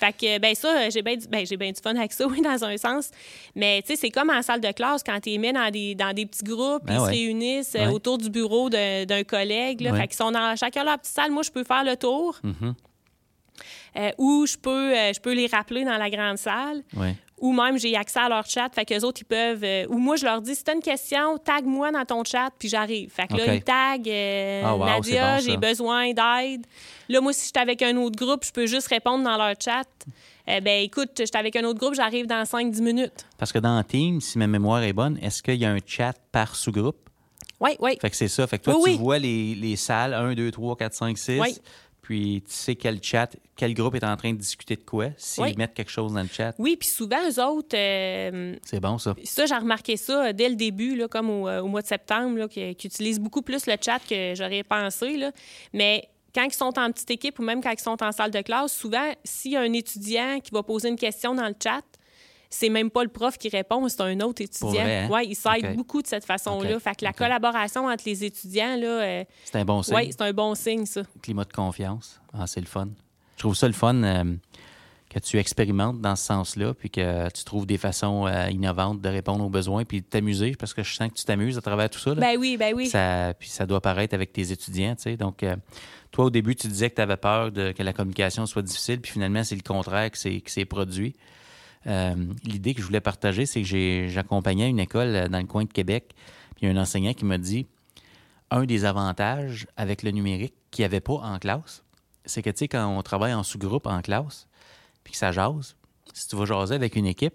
Fait 0.00 0.14
que, 0.14 0.38
ben 0.38 0.54
ça, 0.54 0.88
j'ai 0.88 1.02
bien 1.02 1.16
ben, 1.28 1.44
du 1.44 1.80
fun 1.82 1.94
avec 1.94 2.14
ça, 2.14 2.26
oui, 2.26 2.40
dans 2.40 2.64
un 2.64 2.78
sens. 2.78 3.10
Mais, 3.54 3.82
tu 3.82 3.88
sais, 3.88 4.00
c'est 4.00 4.08
comme 4.08 4.30
en 4.30 4.40
salle 4.40 4.62
de 4.62 4.72
classe, 4.72 5.02
quand 5.02 5.20
tu 5.20 5.28
les 5.28 5.36
mets 5.36 5.52
dans 5.52 5.70
des, 5.70 5.94
dans 5.94 6.14
des 6.14 6.24
petits 6.24 6.44
groupes, 6.44 6.86
ben 6.86 6.94
ils 6.94 7.00
se 7.00 7.04
réunissent 7.04 7.74
euh, 7.74 7.90
autour 7.90 8.16
du 8.16 8.30
bureau 8.30 8.70
d'un 8.70 9.24
collègue. 9.24 9.82
Là, 9.82 9.92
Fait 9.92 10.08
qu'ils 10.08 10.16
sont 10.16 10.30
dans 10.30 10.56
chacun 10.56 10.84
leur 10.84 10.98
petite 10.98 11.14
salle. 11.14 11.30
Moi, 11.30 11.42
je 11.42 11.50
peux 11.50 11.64
faire 11.64 11.84
le 11.84 11.96
tour. 11.96 12.38
Mm-hmm. 12.42 12.72
Euh, 13.98 14.10
ou 14.18 14.46
je 14.46 14.56
peux, 14.56 14.94
euh, 14.94 15.12
je 15.12 15.20
peux 15.20 15.32
les 15.32 15.46
rappeler 15.46 15.84
dans 15.84 15.96
la 15.96 16.08
grande 16.08 16.38
salle. 16.38 16.82
Ou 17.40 17.52
même, 17.52 17.78
j'ai 17.78 17.94
accès 17.96 18.18
à 18.18 18.28
leur 18.28 18.46
chat. 18.46 18.68
Fait 18.74 18.84
qu'eux 18.84 19.04
autres, 19.04 19.20
ils 19.20 19.24
peuvent. 19.24 19.62
Euh, 19.62 19.86
ou 19.88 19.98
moi, 19.98 20.16
je 20.16 20.24
leur 20.24 20.40
dis 20.40 20.56
si 20.56 20.64
t'as 20.64 20.74
une 20.74 20.82
question, 20.82 21.38
tag-moi 21.38 21.92
dans 21.92 22.04
ton 22.04 22.24
chat, 22.24 22.50
puis 22.58 22.68
j'arrive. 22.68 23.10
Fait 23.12 23.28
que 23.28 23.34
là, 23.34 23.54
ils 23.54 23.62
taguent 23.62 24.64
ah, 24.64 24.76
Nadia, 24.76 25.38
j'ai 25.38 25.56
besoin 25.56 26.12
d'aide. 26.12 26.66
Là, 27.08 27.20
moi, 27.20 27.32
si 27.32 27.42
je 27.42 27.46
suis 27.46 27.58
avec 27.62 27.82
un 27.82 27.96
autre 27.96 28.16
groupe, 28.16 28.44
je 28.44 28.50
peux 28.50 28.66
juste 28.66 28.88
répondre 28.88 29.24
dans 29.24 29.36
leur 29.36 29.54
chat. 29.60 29.86
Ben 30.46 30.82
écoute, 30.82 31.10
je 31.18 31.24
suis 31.24 31.36
avec 31.36 31.54
un 31.56 31.64
autre 31.64 31.78
groupe, 31.78 31.94
j'arrive 31.94 32.26
dans 32.26 32.42
5-10 32.42 32.80
minutes. 32.80 33.26
Parce 33.36 33.52
que 33.52 33.58
dans 33.58 33.82
Team, 33.82 34.20
si 34.20 34.38
ma 34.38 34.46
mémoire 34.46 34.82
est 34.82 34.94
bonne, 34.94 35.18
est-ce 35.20 35.42
qu'il 35.42 35.56
y 35.56 35.66
a 35.66 35.70
un 35.70 35.78
chat 35.84 36.14
par 36.32 36.56
sous-groupe? 36.56 36.96
Oui, 37.60 37.72
oui. 37.80 37.98
Fait 38.00 38.08
que 38.08 38.16
c'est 38.16 38.28
ça. 38.28 38.46
Fait 38.46 38.58
que 38.58 38.64
toi, 38.64 38.76
tu 38.82 38.92
vois 38.92 39.18
les, 39.18 39.54
les, 39.54 39.76
salles 39.76 40.14
1, 40.14 40.34
2, 40.34 40.50
3, 40.50 40.76
4, 40.76 40.94
5, 40.94 41.18
6. 41.18 41.40
Oui 41.40 41.56
puis 42.08 42.42
tu 42.48 42.54
sais 42.54 42.74
quel 42.74 43.02
chat, 43.02 43.36
quel 43.54 43.74
groupe 43.74 43.94
est 43.94 44.02
en 44.02 44.16
train 44.16 44.32
de 44.32 44.38
discuter 44.38 44.76
de 44.76 44.82
quoi, 44.82 45.08
s'ils 45.18 45.58
mettent 45.58 45.74
quelque 45.74 45.90
chose 45.90 46.14
dans 46.14 46.22
le 46.22 46.28
chat. 46.28 46.54
Oui, 46.58 46.74
puis 46.78 46.88
souvent, 46.88 47.18
eux 47.28 47.38
autres... 47.38 47.76
Euh, 47.76 48.56
c'est 48.64 48.80
bon, 48.80 48.96
ça. 48.96 49.14
Ça, 49.24 49.44
j'ai 49.44 49.54
remarqué 49.54 49.98
ça 49.98 50.32
dès 50.32 50.48
le 50.48 50.54
début, 50.54 50.96
là, 50.96 51.06
comme 51.06 51.28
au, 51.28 51.46
euh, 51.46 51.62
mois 51.64 51.82
de 51.82 51.86
septembre, 51.86 52.38
là, 52.38 52.48
qui, 52.48 52.62
utilisent 52.70 53.20
beaucoup 53.20 53.42
plus 53.42 53.66
le 53.66 53.74
chat 53.78 53.98
que 54.08 54.32
j'aurais 54.34 54.62
pensé. 54.62 55.18
Là. 55.18 55.32
Mais 55.74 56.08
quand 56.34 56.44
ils 56.44 56.54
sont 56.54 56.78
en 56.78 56.90
petite 56.90 57.10
équipe 57.10 57.38
ou 57.40 57.42
même 57.42 57.62
quand 57.62 57.72
ils 57.72 57.78
sont 57.78 58.02
en 58.02 58.10
salle 58.10 58.30
de 58.30 58.40
classe, 58.40 58.72
souvent, 58.72 59.12
s'il 59.22 59.52
y 59.52 59.56
a 59.56 59.60
un 59.60 59.72
étudiant 59.74 60.40
qui 60.42 60.50
va 60.50 60.62
poser 60.62 60.88
une 60.88 60.96
question 60.96 61.34
dans 61.34 61.48
le 61.48 61.56
chat, 61.62 61.84
c'est 62.50 62.70
même 62.70 62.90
pas 62.90 63.02
le 63.02 63.10
prof 63.10 63.36
qui 63.36 63.48
répond, 63.48 63.86
c'est 63.88 64.00
un 64.00 64.20
autre 64.20 64.42
étudiant. 64.42 64.84
Hein? 64.84 65.08
Oui, 65.10 65.28
il 65.30 65.36
s'aide 65.36 65.76
beaucoup 65.76 66.00
de 66.00 66.06
cette 66.06 66.24
façon-là. 66.24 66.78
Fait 66.80 66.94
que 66.94 67.04
la 67.04 67.12
collaboration 67.12 67.86
entre 67.86 68.04
les 68.06 68.24
étudiants, 68.24 68.76
là. 68.76 69.02
Euh, 69.02 69.24
c'est 69.44 69.56
un 69.56 69.64
bon 69.64 69.82
signe. 69.82 69.96
Oui, 69.96 70.08
c'est 70.10 70.22
un 70.22 70.32
bon 70.32 70.54
signe, 70.54 70.86
ça. 70.86 71.02
Climat 71.22 71.44
de 71.44 71.52
confiance. 71.52 72.20
Ah, 72.32 72.46
c'est 72.46 72.60
le 72.60 72.66
fun. 72.66 72.88
Je 73.36 73.40
trouve 73.40 73.54
ça 73.54 73.66
le 73.66 73.74
fun 73.74 74.02
euh, 74.02 74.24
que 75.10 75.18
tu 75.18 75.38
expérimentes 75.38 76.00
dans 76.00 76.16
ce 76.16 76.24
sens-là, 76.24 76.72
puis 76.72 76.90
que 76.90 77.30
tu 77.30 77.44
trouves 77.44 77.66
des 77.66 77.76
façons 77.76 78.26
euh, 78.26 78.48
innovantes 78.48 79.02
de 79.02 79.08
répondre 79.10 79.44
aux 79.44 79.50
besoins, 79.50 79.84
puis 79.84 80.00
de 80.00 80.06
t'amuser, 80.06 80.56
parce 80.58 80.72
que 80.72 80.82
je 80.82 80.94
sens 80.94 81.10
que 81.10 81.14
tu 81.14 81.24
t'amuses 81.24 81.58
à 81.58 81.60
travers 81.60 81.90
tout 81.90 82.00
ça. 82.00 82.14
Ben 82.14 82.36
oui, 82.38 82.56
ben 82.56 82.74
oui. 82.74 82.86
Ça, 82.86 83.34
puis 83.38 83.50
ça 83.50 83.66
doit 83.66 83.82
paraître 83.82 84.14
avec 84.14 84.32
tes 84.32 84.52
étudiants, 84.52 84.96
tu 84.96 85.02
sais. 85.02 85.16
Donc, 85.18 85.44
toi, 86.10 86.24
au 86.24 86.30
début, 86.30 86.56
tu 86.56 86.66
disais 86.66 86.88
que 86.88 86.96
tu 86.96 87.02
avais 87.02 87.18
peur 87.18 87.52
de, 87.52 87.72
que 87.72 87.82
la 87.82 87.92
communication 87.92 88.46
soit 88.46 88.62
difficile, 88.62 89.00
puis 89.00 89.12
finalement, 89.12 89.44
c'est 89.44 89.54
le 89.54 89.62
contraire 89.62 90.10
que 90.10 90.18
c'est 90.18 90.64
produit. 90.64 91.14
Euh, 91.88 92.14
l'idée 92.44 92.74
que 92.74 92.80
je 92.80 92.86
voulais 92.86 93.00
partager, 93.00 93.46
c'est 93.46 93.62
que 93.62 94.06
j'accompagnais 94.08 94.68
une 94.68 94.78
école 94.80 95.14
euh, 95.14 95.28
dans 95.28 95.38
le 95.38 95.46
coin 95.46 95.64
de 95.64 95.72
Québec. 95.72 96.14
Puis 96.54 96.66
il 96.66 96.68
y 96.68 96.70
a 96.70 96.78
un 96.78 96.80
enseignant 96.80 97.14
qui 97.14 97.24
m'a 97.24 97.38
dit 97.38 97.66
un 98.50 98.64
des 98.64 98.84
avantages 98.84 99.66
avec 99.76 100.02
le 100.02 100.10
numérique 100.10 100.54
qu'il 100.70 100.82
n'y 100.82 100.86
avait 100.86 101.00
pas 101.00 101.14
en 101.14 101.38
classe, 101.38 101.82
c'est 102.24 102.42
que, 102.42 102.50
tu 102.50 102.58
sais, 102.58 102.68
quand 102.68 102.86
on 102.86 103.02
travaille 103.02 103.34
en 103.34 103.42
sous-groupe 103.42 103.86
en 103.86 104.00
classe, 104.02 104.48
puis 105.02 105.12
que 105.12 105.18
ça 105.18 105.32
jase, 105.32 105.76
si 106.12 106.28
tu 106.28 106.36
vas 106.36 106.44
jaser 106.44 106.74
avec 106.74 106.96
une 106.96 107.06
équipe, 107.06 107.34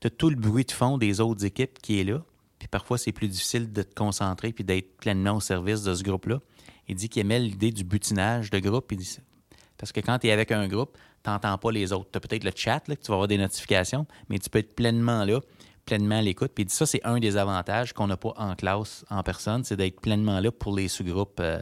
tu 0.00 0.06
as 0.06 0.10
tout 0.10 0.30
le 0.30 0.36
bruit 0.36 0.64
de 0.64 0.72
fond 0.72 0.98
des 0.98 1.20
autres 1.20 1.44
équipes 1.44 1.78
qui 1.80 2.00
est 2.00 2.04
là. 2.04 2.22
Puis 2.58 2.68
parfois, 2.68 2.98
c'est 2.98 3.12
plus 3.12 3.28
difficile 3.28 3.72
de 3.72 3.82
te 3.82 3.94
concentrer 3.94 4.52
puis 4.52 4.64
d'être 4.64 4.96
pleinement 4.98 5.36
au 5.36 5.40
service 5.40 5.82
de 5.82 5.94
ce 5.94 6.02
groupe-là. 6.02 6.40
Il 6.88 6.94
dit 6.94 7.08
qu'il 7.08 7.20
aimait 7.20 7.38
l'idée 7.38 7.72
du 7.72 7.84
butinage 7.84 8.50
de 8.50 8.58
groupe. 8.58 8.92
Parce 9.78 9.92
que 9.92 10.00
quand 10.00 10.18
tu 10.18 10.26
es 10.26 10.32
avec 10.32 10.52
un 10.52 10.68
groupe, 10.68 10.96
tu 11.22 11.30
n'entends 11.30 11.58
pas 11.58 11.70
les 11.70 11.92
autres. 11.92 12.10
Tu 12.12 12.16
as 12.16 12.20
peut-être 12.20 12.44
le 12.44 12.52
chat, 12.54 12.86
là, 12.88 12.96
que 12.96 13.02
tu 13.02 13.08
vas 13.08 13.14
avoir 13.14 13.28
des 13.28 13.38
notifications, 13.38 14.06
mais 14.28 14.38
tu 14.38 14.48
peux 14.48 14.58
être 14.58 14.74
pleinement 14.74 15.24
là, 15.24 15.40
pleinement 15.84 16.18
à 16.18 16.22
l'écoute. 16.22 16.52
Puis 16.54 16.66
ça, 16.68 16.86
c'est 16.86 17.04
un 17.04 17.18
des 17.18 17.36
avantages 17.36 17.92
qu'on 17.92 18.06
n'a 18.06 18.16
pas 18.16 18.34
en 18.36 18.54
classe, 18.54 19.04
en 19.10 19.22
personne, 19.22 19.64
c'est 19.64 19.76
d'être 19.76 20.00
pleinement 20.00 20.40
là 20.40 20.50
pour 20.50 20.74
les 20.74 20.88
sous-groupes. 20.88 21.40
Euh, 21.40 21.60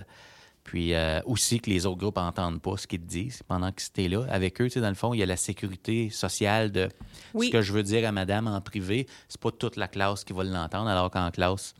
puis 0.69 0.93
euh, 0.93 1.21
aussi 1.25 1.61
que 1.61 1.71
les 1.71 1.87
autres 1.87 1.97
groupes 1.97 2.17
n'entendent 2.17 2.61
pas 2.61 2.77
ce 2.77 2.87
qu'ils 2.87 3.01
te 3.01 3.07
disent 3.07 3.43
pendant 3.43 3.73
que 3.73 3.81
tu 3.81 4.05
es 4.05 4.09
là. 4.09 4.27
Avec 4.29 4.61
eux, 4.61 4.69
dans 4.77 4.91
le 4.91 4.95
fond, 4.95 5.15
il 5.15 5.19
y 5.21 5.23
a 5.23 5.27
la 5.27 5.39
sécurité 5.39 6.11
sociale 6.11 6.71
de 6.71 6.91
ce 7.35 7.51
que 7.51 7.63
je 7.63 7.73
veux 7.73 7.83
dire 7.83 8.07
à 8.07 8.13
madame 8.13 8.47
en 8.47 8.61
privé. 8.61 9.07
C'est 9.31 9.41
pas 9.41 9.51
toute 9.51 9.77
la 9.77 9.89
classe 9.89 10.25
qui 10.25 10.35
va 10.35 10.45
l'entendre, 10.45 10.91
alors 10.91 11.11
qu'en 11.11 11.31
classe, 11.31 11.75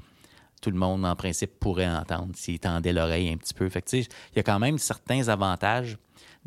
tout 0.63 0.71
le 0.71 0.79
monde, 0.79 1.05
en 1.05 1.15
principe, 1.17 1.61
pourrait 1.61 1.87
entendre 1.87 2.33
s'il 2.35 2.59
tendait 2.61 2.95
l'oreille 2.95 3.31
un 3.31 3.37
petit 3.37 3.53
peu. 3.53 3.69
Fait 3.69 3.85
il 3.93 4.07
y 4.37 4.39
a 4.39 4.43
quand 4.43 4.59
même 4.59 4.79
certains 4.79 5.29
avantages 5.29 5.99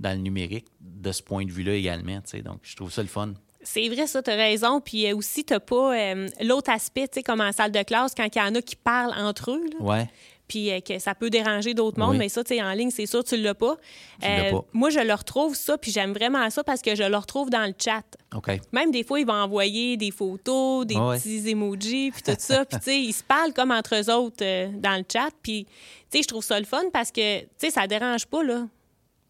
dans 0.02 0.12
le 0.12 0.22
numérique 0.22 0.66
de 0.82 1.12
ce 1.12 1.22
point 1.22 1.46
de 1.46 1.52
vue-là 1.52 1.74
également. 1.74 2.20
Donc, 2.44 2.60
je 2.64 2.76
trouve 2.76 2.92
ça 2.92 3.02
le 3.02 3.08
fun. 3.08 3.34
C'est 3.64 3.88
vrai, 3.90 4.08
ça, 4.08 4.24
tu 4.24 4.32
as 4.32 4.36
raison. 4.36 4.82
Puis 4.82 5.08
euh, 5.08 5.16
aussi, 5.16 5.44
tu 5.44 5.60
pas 5.60 5.96
euh, 5.96 6.28
l'autre 6.42 6.72
aspect, 6.72 7.08
tu 7.08 7.16
sais, 7.16 7.24
comme 7.24 7.42
en 7.42 7.52
salle 7.52 7.72
de 7.72 7.84
classe, 7.84 8.14
quand 8.16 8.28
il 8.34 8.40
y 8.40 8.42
en 8.42 8.56
a 8.56 8.62
qui 8.62 8.76
parlent 8.76 9.14
entre 9.16 9.52
eux. 9.52 9.70
Ouais. 9.80 10.10
Puis 10.48 10.72
euh, 10.72 10.80
que 10.82 11.00
ça 11.00 11.16
peut 11.16 11.30
déranger 11.30 11.74
d'autres 11.74 12.00
mondes, 12.00 12.18
mais 12.18 12.28
ça, 12.28 12.44
tu 12.44 12.56
sais, 12.56 12.62
en 12.62 12.74
ligne, 12.74 12.90
c'est 12.90 13.06
sûr, 13.06 13.24
tu 13.24 13.38
l'as 13.38 13.54
pas. 13.54 13.78
pas. 14.20 14.66
Moi, 14.74 14.90
je 14.90 15.00
le 15.00 15.14
retrouve 15.14 15.56
ça, 15.56 15.78
puis 15.78 15.92
j'aime 15.92 16.12
vraiment 16.12 16.50
ça 16.50 16.64
parce 16.64 16.82
que 16.82 16.96
je 16.96 17.04
le 17.04 17.16
retrouve 17.16 17.50
dans 17.50 17.66
le 17.66 17.74
chat. 17.78 18.04
OK. 18.36 18.60
Même 18.74 18.92
des 18.92 19.04
fois, 19.04 19.20
ils 19.20 19.26
vont 19.26 19.34
envoyer 19.34 19.96
des 19.96 20.12
photos, 20.12 20.86
des 20.86 20.96
petits 20.96 21.48
emojis, 21.50 22.12
puis 22.12 22.24
tout 22.24 22.36
ça. 22.38 22.66
Puis, 22.66 22.80
tu 22.80 22.86
sais, 22.86 23.00
ils 23.00 23.14
se 23.14 23.24
parlent 23.24 23.54
comme 23.54 23.72
entre 23.72 23.96
eux 23.96 24.12
autres 24.12 24.44
dans 24.78 24.98
le 24.98 25.06
chat. 25.10 25.30
Puis, 25.42 25.66
tu 26.10 26.18
sais, 26.18 26.24
je 26.24 26.28
trouve 26.28 26.44
ça 26.44 26.60
le 26.60 26.66
fun 26.66 26.84
parce 26.92 27.12
que, 27.12 27.42
tu 27.42 27.48
sais, 27.58 27.70
ça 27.70 27.88
dérange 27.88 28.26
pas, 28.26 28.44
là 28.44 28.66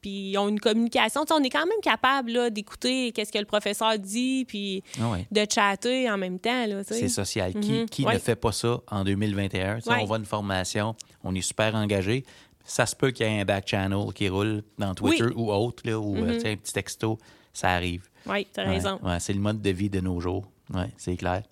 puis 0.01 0.31
ils 0.31 0.37
ont 0.37 0.49
une 0.49 0.59
communication. 0.59 1.23
on 1.29 1.43
est 1.43 1.49
quand 1.49 1.65
même 1.65 1.81
capable 1.81 2.49
d'écouter 2.51 3.11
qu'est-ce 3.11 3.31
que 3.31 3.37
le 3.37 3.45
professeur 3.45 3.97
dit, 3.99 4.45
puis 4.45 4.83
ah 4.99 5.17
de 5.29 5.45
chatter 5.49 6.09
en 6.09 6.17
même 6.17 6.39
temps. 6.39 6.65
C'est 6.83 7.07
social. 7.07 7.53
Qui, 7.53 7.85
mhm. 8.03 8.13
ne 8.13 8.17
fait 8.17 8.35
pas 8.35 8.51
ça 8.51 8.81
en 8.89 9.03
2021? 9.03 9.79
On 9.85 10.05
va 10.05 10.17
une 10.17 10.25
formation, 10.25 10.95
on 11.23 11.35
est 11.35 11.41
super 11.41 11.75
engagé. 11.75 12.25
Ça 12.65 12.85
se 12.85 12.95
peut 12.95 13.11
qu'il 13.11 13.25
y 13.25 13.29
ait 13.29 13.41
un 13.41 13.45
back 13.45 13.67
channel 13.67 14.13
qui 14.13 14.29
roule 14.29 14.63
dans 14.77 14.93
Twitter 14.93 15.25
ou 15.35 15.51
autre, 15.51 15.83
là, 15.85 15.99
ou 15.99 16.15
euh, 16.15 16.21
mhm. 16.21 16.45
un 16.45 16.55
petit 16.55 16.73
texto. 16.73 17.17
Ça 17.53 17.69
arrive. 17.69 18.07
Oui, 18.25 18.47
tu 18.53 18.59
as 18.59 18.63
raison. 18.63 18.99
c'est 19.19 19.33
le 19.33 19.39
mode 19.39 19.61
de 19.61 19.69
vie 19.69 19.89
de 19.89 19.99
nos 19.99 20.19
jours. 20.19 20.45
Oui, 20.73 20.83
c'est 20.97 21.17
clair. 21.17 21.43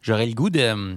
J'aurais 0.00 0.26
le 0.26 0.34
goût 0.34 0.50
de, 0.50 0.96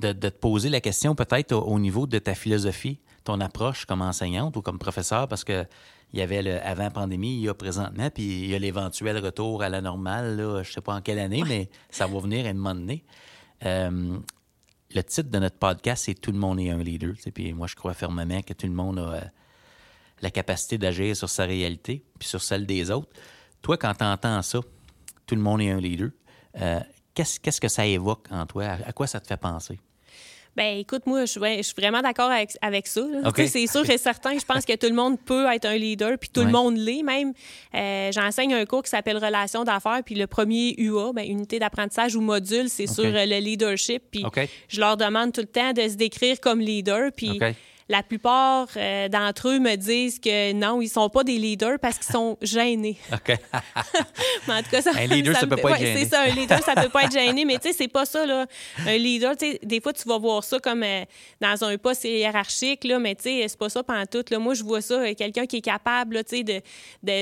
de, 0.00 0.12
te 0.12 0.28
poser 0.28 0.68
la 0.68 0.80
question 0.80 1.14
peut-être 1.14 1.54
au 1.54 1.78
niveau 1.78 2.06
de 2.06 2.18
ta 2.18 2.34
philosophie 2.34 2.98
ton 3.24 3.40
approche 3.40 3.84
comme 3.86 4.02
enseignante 4.02 4.56
ou 4.56 4.62
comme 4.62 4.78
professeur, 4.78 5.28
parce 5.28 5.44
que 5.44 5.66
il 6.12 6.18
y 6.18 6.22
avait 6.22 6.42
le 6.42 6.60
avant 6.64 6.90
pandémie, 6.90 7.36
il 7.36 7.40
y 7.40 7.48
a 7.48 7.54
présentement, 7.54 8.10
puis 8.10 8.42
il 8.42 8.50
y 8.50 8.54
a 8.54 8.58
l'éventuel 8.58 9.16
retour 9.18 9.62
à 9.62 9.70
la 9.70 9.80
normale, 9.80 10.36
là, 10.36 10.62
je 10.62 10.70
sais 10.70 10.82
pas 10.82 10.94
en 10.94 11.00
quelle 11.00 11.18
année, 11.18 11.42
mais 11.46 11.70
ça 11.90 12.06
va 12.06 12.18
venir 12.20 12.44
à 12.44 12.50
un 12.50 12.52
moment 12.52 12.74
donné. 12.74 13.04
Euh, 13.64 14.18
le 14.94 15.02
titre 15.02 15.30
de 15.30 15.38
notre 15.38 15.56
podcast, 15.56 16.04
c'est 16.04 16.14
Tout 16.14 16.32
le 16.32 16.38
monde 16.38 16.60
est 16.60 16.70
un 16.70 16.78
leader. 16.78 17.14
Puis 17.34 17.52
moi, 17.54 17.66
je 17.66 17.74
crois 17.74 17.94
fermement 17.94 18.42
que 18.42 18.52
tout 18.52 18.66
le 18.66 18.74
monde 18.74 18.98
a 18.98 19.02
euh, 19.02 19.20
la 20.20 20.30
capacité 20.30 20.76
d'agir 20.76 21.16
sur 21.16 21.30
sa 21.30 21.44
réalité, 21.44 22.04
puis 22.18 22.28
sur 22.28 22.42
celle 22.42 22.66
des 22.66 22.90
autres. 22.90 23.08
Toi, 23.62 23.78
quand 23.78 23.94
tu 23.94 24.04
entends 24.04 24.42
ça, 24.42 24.60
tout 25.26 25.34
le 25.34 25.40
monde 25.40 25.62
est 25.62 25.70
un 25.70 25.80
leader, 25.80 26.10
euh, 26.60 26.80
qu'est-ce, 27.14 27.40
qu'est-ce 27.40 27.60
que 27.60 27.68
ça 27.68 27.86
évoque 27.86 28.26
en 28.30 28.44
toi? 28.44 28.64
à 28.64 28.92
quoi 28.92 29.06
ça 29.06 29.18
te 29.18 29.26
fait 29.26 29.38
penser? 29.38 29.80
Ben 30.54 30.78
écoute, 30.78 31.06
moi, 31.06 31.24
je, 31.24 31.38
ouais, 31.38 31.56
je 31.58 31.62
suis 31.62 31.74
vraiment 31.78 32.02
d'accord 32.02 32.30
avec, 32.30 32.50
avec 32.60 32.86
ça. 32.86 33.00
là. 33.00 33.28
OK. 33.28 33.36
Tu 33.36 33.42
sais, 33.42 33.48
C'est 33.48 33.66
sûr 33.66 33.88
et 33.88 33.96
certain. 33.96 34.38
Je 34.38 34.44
pense 34.44 34.66
que 34.66 34.76
tout 34.76 34.86
le 34.86 34.94
monde 34.94 35.18
peut 35.18 35.46
être 35.50 35.64
un 35.64 35.76
leader, 35.76 36.18
puis 36.18 36.28
tout 36.28 36.40
Ouais. 36.40 36.46
le 36.46 36.52
monde 36.52 36.76
l'est 36.76 37.02
même. 37.02 37.32
Euh, 37.74 38.12
J'enseigne 38.12 38.52
un 38.52 38.66
cours 38.66 38.82
qui 38.82 38.90
s'appelle 38.90 39.16
Relations 39.16 39.64
d'affaires, 39.64 40.02
puis 40.04 40.14
le 40.14 40.26
premier 40.26 40.74
UA, 40.76 41.12
ben, 41.14 41.24
unité 41.26 41.58
d'apprentissage 41.58 42.16
ou 42.16 42.20
module, 42.20 42.68
c'est 42.68 42.86
sur 42.86 43.04
euh, 43.04 43.24
le 43.24 43.38
leadership. 43.40 44.02
Puis 44.10 44.24
OK. 44.26 44.46
je 44.68 44.78
leur 44.80 44.96
demande 44.98 45.32
tout 45.32 45.40
le 45.40 45.46
temps 45.46 45.72
de 45.72 45.88
se 45.88 45.94
décrire 45.94 46.38
comme 46.40 46.60
leader. 46.60 47.10
Puis. 47.16 47.38
La 47.88 48.02
plupart 48.02 48.68
euh, 48.76 49.08
d'entre 49.08 49.48
eux 49.48 49.58
me 49.58 49.76
disent 49.76 50.18
que 50.18 50.52
non, 50.52 50.80
ils 50.80 50.88
sont 50.88 51.08
pas 51.08 51.24
des 51.24 51.38
leaders 51.38 51.78
parce 51.80 51.98
qu'ils 51.98 52.12
sont 52.12 52.38
gênés. 52.42 52.96
OK. 53.12 53.28
Mais 54.48 54.54
en 54.54 54.62
tout 54.62 54.70
cas, 54.70 54.82
ça, 54.82 54.90
Un 54.96 55.06
leader, 55.06 55.36
ça 55.36 55.46
me 55.46 55.50
peut 55.56 55.62
pas 55.62 55.70
être 55.72 55.80
gêné. 55.80 56.00
C'est 56.04 56.10
ça, 56.10 56.22
un 56.22 56.28
leader, 56.34 56.62
ça 56.62 56.74
peut 56.74 56.88
pas 56.88 57.04
être 57.04 57.12
gêné, 57.18 57.44
mais 57.44 57.58
tu 57.58 57.68
sais, 57.68 57.74
c'est 57.74 57.88
pas 57.88 58.04
ça, 58.04 58.26
là. 58.26 58.46
Un 58.86 58.96
leader, 58.96 59.36
tu 59.36 59.52
sais, 59.52 59.60
des 59.62 59.80
fois, 59.80 59.92
tu 59.92 60.08
vas 60.08 60.18
voir 60.18 60.42
ça 60.44 60.58
comme 60.58 60.82
euh, 60.82 61.04
dans 61.40 61.64
un 61.64 61.76
poste 61.78 62.04
hiérarchique, 62.04 62.84
là, 62.84 62.98
mais 62.98 63.14
tu 63.14 63.24
sais, 63.24 63.44
c'est 63.48 63.58
pas 63.58 63.68
ça 63.68 63.82
pendant 63.82 64.06
tout, 64.06 64.24
là. 64.30 64.38
Moi, 64.38 64.54
je 64.54 64.64
vois 64.64 64.80
ça, 64.80 64.94
euh, 64.94 65.14
quelqu'un 65.14 65.46
qui 65.46 65.56
est 65.58 65.60
capable, 65.62 66.24
tu 66.24 66.44
sais, 66.44 66.62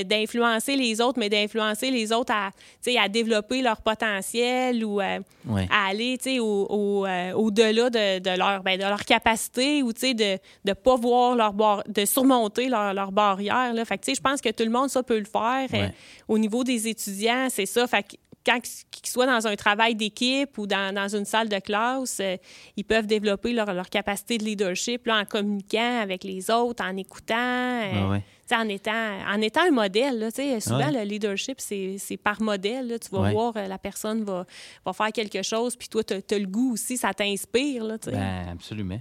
d'influencer 0.03 0.75
les 0.75 1.01
autres, 1.01 1.19
mais 1.19 1.29
d'influencer 1.29 1.91
les 1.91 2.11
autres 2.11 2.33
à, 2.33 2.51
tu 2.83 2.91
sais, 2.91 2.97
à 2.97 3.07
développer 3.09 3.61
leur 3.61 3.81
potentiel 3.81 4.83
ou 4.85 5.01
Ouais. 5.47 5.67
à 5.71 5.87
aller, 5.87 6.17
tu 6.19 6.33
sais, 6.35 6.39
au, 6.39 6.67
au, 6.69 7.07
au-delà 7.35 7.89
de, 7.89 8.19
de 8.19 8.37
leur, 8.37 8.61
ben, 8.61 8.77
de 8.77 8.83
leur 8.83 9.03
capacité 9.05 9.81
ou, 9.81 9.91
tu 9.93 10.01
sais, 10.01 10.13
de 10.13 10.37
ne 10.65 10.73
pas 10.73 10.95
voir 10.95 11.35
leur 11.35 11.53
bar- 11.53 11.83
de 11.87 12.05
surmonter 12.05 12.69
leur, 12.69 12.93
leur 12.93 13.11
barrière, 13.11 13.73
là. 13.73 13.85
Fait 13.85 13.97
que, 13.97 14.13
je 14.13 14.21
pense 14.21 14.41
que 14.41 14.49
tout 14.49 14.63
le 14.63 14.69
monde, 14.71 14.89
ça 14.89 15.03
peut 15.03 15.19
le 15.19 15.25
faire. 15.25 15.67
Euh, 15.73 15.77
Ouais. 15.87 15.93
au 16.27 16.37
niveau 16.37 16.63
des 16.63 16.87
étudiants, 16.87 17.47
c'est 17.49 17.65
ça. 17.65 17.87
Fait 17.87 18.03
que 18.03 18.15
quand 18.43 18.59
qu'ils 18.59 19.07
soient 19.07 19.27
dans 19.27 19.45
un 19.45 19.55
travail 19.55 19.93
d'équipe 19.93 20.57
ou 20.57 20.65
dans, 20.65 20.93
dans 20.95 21.15
une 21.15 21.25
salle 21.25 21.47
de 21.47 21.59
classe, 21.59 22.17
euh, 22.21 22.37
ils 22.75 22.83
peuvent 22.83 23.05
développer 23.05 23.53
leur, 23.53 23.71
leur 23.71 23.87
capacité 23.87 24.39
de 24.39 24.43
leadership 24.43 25.05
là, 25.05 25.19
en 25.19 25.25
communiquant 25.25 25.99
avec 26.01 26.23
les 26.23 26.49
autres, 26.49 26.83
en 26.83 26.97
écoutant, 26.97 27.35
euh, 27.35 28.09
Ouais, 28.09 28.23
en, 28.53 28.67
étant, 28.67 28.91
en 29.31 29.39
étant 29.41 29.61
un 29.67 29.71
modèle. 29.71 30.17
Là, 30.17 30.29
souvent, 30.59 30.77
Ouais. 30.77 30.91
le 30.91 31.03
leadership, 31.03 31.59
c'est 31.61 32.17
par 32.23 32.41
modèle. 32.41 32.87
là. 32.87 32.97
Tu 32.97 33.09
vas 33.11 33.21
Ouais. 33.21 33.31
voir, 33.31 33.53
euh, 33.57 33.67
la 33.67 33.77
personne 33.77 34.23
va, 34.23 34.47
va 34.83 34.93
faire 34.93 35.11
quelque 35.11 35.43
chose, 35.43 35.75
puis 35.75 35.87
toi, 35.87 36.03
tu 36.03 36.13
as, 36.15 36.39
le 36.39 36.47
goût 36.47 36.73
aussi, 36.73 36.97
ça 36.97 37.13
t'inspire. 37.13 37.85
Ben, 38.07 38.47
absolument. 38.53 38.99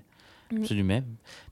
Absolument. 0.56 1.00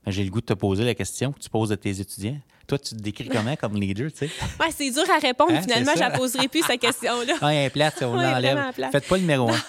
Ben, 0.05 0.11
J'ai 0.11 0.23
le 0.23 0.29
goût 0.29 0.41
de 0.41 0.45
te 0.45 0.53
poser 0.53 0.83
la 0.83 0.93
question 0.95 1.31
que 1.31 1.39
tu 1.39 1.49
poses 1.49 1.71
à 1.71 1.77
tes 1.77 1.99
étudiants. 1.99 2.37
Toi, 2.67 2.77
tu 2.77 2.95
te 2.95 3.01
décris 3.01 3.27
comment 3.29 3.55
comme 3.55 3.75
leader, 3.79 4.11
tu 4.11 4.27
sais? 4.27 4.29
Ouais, 4.59 4.67
c'est 4.69 4.91
dur 4.91 5.03
à 5.09 5.17
répondre. 5.17 5.53
Hein, 5.53 5.61
Finalement, 5.63 5.93
je 5.95 5.99
la 6.01 6.11
poserai 6.11 6.47
plus, 6.47 6.61
cette 6.63 6.79
question-là. 6.79 7.33
Ah, 7.41 7.51
il 7.53 7.57
est 7.65 7.69
plate, 7.71 7.95
on 8.03 8.13
l'enlève. 8.15 8.59
Faites 8.91 9.07
pas 9.07 9.15
le 9.15 9.21
numéro 9.21 9.49
un. 9.49 9.59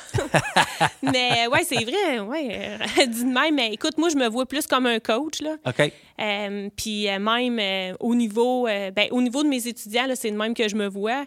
mais 1.03 1.47
ouais, 1.47 1.65
c'est 1.65 1.83
vrai. 1.83 2.21
Ouais, 2.21 2.79
euh, 2.79 3.07
dit 3.07 3.25
de 3.25 3.31
même. 3.31 3.55
Mais 3.55 3.73
écoute, 3.73 3.97
moi, 3.97 4.11
je 4.11 4.17
me 4.17 4.29
vois 4.29 4.45
plus 4.47 4.67
comme 4.67 4.87
un 4.87 4.99
coach. 4.99 5.41
Là. 5.41 5.57
OK. 5.67 5.93
Euh, 6.21 6.69
puis 6.77 7.09
euh, 7.09 7.19
même 7.19 7.59
euh, 7.59 7.95
au 8.01 8.15
niveau 8.15 8.67
euh, 8.69 8.91
ben, 8.91 9.09
au 9.11 9.23
niveau 9.23 9.43
de 9.43 9.49
mes 9.49 9.67
étudiants, 9.67 10.07
c'est 10.15 10.31
de 10.31 10.37
même 10.37 10.53
que 10.53 10.69
je 10.69 10.77
me 10.77 10.87
vois. 10.87 11.25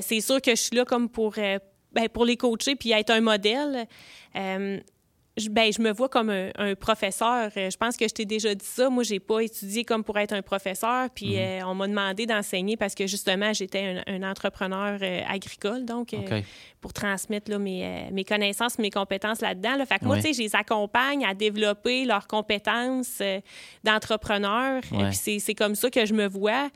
C'est 0.00 0.20
sûr 0.20 0.40
que 0.40 0.52
je 0.52 0.60
suis 0.60 0.76
là 0.76 0.84
comme 0.84 1.08
pour, 1.08 1.34
ben, 1.34 2.08
pour 2.12 2.24
les 2.24 2.36
coacher 2.36 2.76
puis 2.76 2.92
être 2.92 3.10
un 3.10 3.20
modèle. 3.20 3.86
Euh, 4.36 4.78
je, 5.38 5.48
ben, 5.48 5.72
je 5.72 5.80
me 5.80 5.92
vois 5.92 6.10
comme 6.10 6.28
un, 6.28 6.50
un 6.56 6.74
professeur. 6.74 7.50
Euh, 7.56 7.70
Je 7.70 7.76
pense 7.78 7.96
que 7.96 8.06
je 8.06 8.12
t'ai 8.12 8.26
déjà 8.26 8.54
dit 8.54 8.66
ça. 8.66 8.90
Moi, 8.90 9.02
j'ai 9.02 9.18
pas 9.18 9.40
étudié 9.40 9.82
comme 9.84 10.04
pour 10.04 10.18
être 10.18 10.32
un 10.32 10.42
professeur. 10.42 11.08
Puis 11.14 11.38
euh, 11.38 11.60
on 11.64 11.74
m'a 11.74 11.88
demandé 11.88 12.26
d'enseigner 12.26 12.76
parce 12.76 12.94
que 12.94 13.06
justement, 13.06 13.52
j'étais 13.54 14.02
un, 14.06 14.14
un 14.14 14.30
entrepreneur 14.30 14.98
euh, 15.00 15.20
agricole. 15.26 15.86
Donc, 15.86 16.12
euh, 16.12 16.42
pour 16.82 16.92
transmettre 16.92 17.50
là, 17.50 17.58
mes, 17.58 18.10
mes 18.12 18.24
connaissances, 18.24 18.78
mes 18.78 18.90
compétences 18.90 19.40
là-dedans. 19.40 19.76
Là. 19.76 19.86
Fait 19.86 20.00
que 20.00 20.04
moi, 20.04 20.16
tu 20.16 20.22
sais, 20.22 20.32
je 20.34 20.40
les 20.42 20.56
accompagne 20.56 21.24
à 21.24 21.32
développer 21.32 22.04
leurs 22.04 22.26
compétences 22.26 23.22
d'entrepreneur. 23.84 24.82
Ouais. 24.90 25.10
Puis 25.10 25.38
c'est, 25.40 25.54
comme 25.54 25.76
ça 25.76 25.90
que 25.90 26.04
je 26.04 26.12
me 26.12 26.26
vois, 26.26 26.70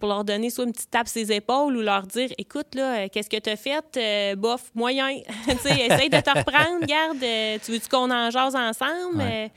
pour 0.00 0.10
leur 0.10 0.24
donner 0.24 0.50
soit 0.50 0.64
une 0.64 0.72
petite 0.72 0.90
tape 0.90 1.08
sur 1.08 1.20
les 1.20 1.32
épaules 1.32 1.76
ou 1.76 1.80
leur 1.80 2.02
dire, 2.02 2.28
écoute, 2.36 2.74
là, 2.74 3.08
qu'est-ce 3.08 3.30
que 3.30 3.38
tu 3.38 3.48
as 3.48 3.56
fait? 3.56 4.36
Bof, 4.36 4.70
moyen. 4.74 5.18
tu 5.48 5.56
sais, 5.58 5.86
essaye 5.86 6.10
de 6.10 6.20
te 6.20 6.30
reprendre, 6.38 6.84
garde. 6.86 7.60
tu 7.64 7.72
qu'on 7.88 8.10
en 8.10 8.30
jase 8.30 8.54
ensemble? 8.56 9.16
Ouais. 9.16 9.46
Euh, 9.46 9.48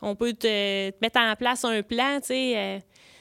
on 0.00 0.14
peut 0.16 0.32
te, 0.32 0.90
te 0.90 0.96
mettre 1.00 1.20
en 1.20 1.34
place 1.36 1.64
un 1.64 1.82
plan, 1.82 2.18
tu 2.20 2.28
sais. 2.28 2.52
euh, 2.56 2.78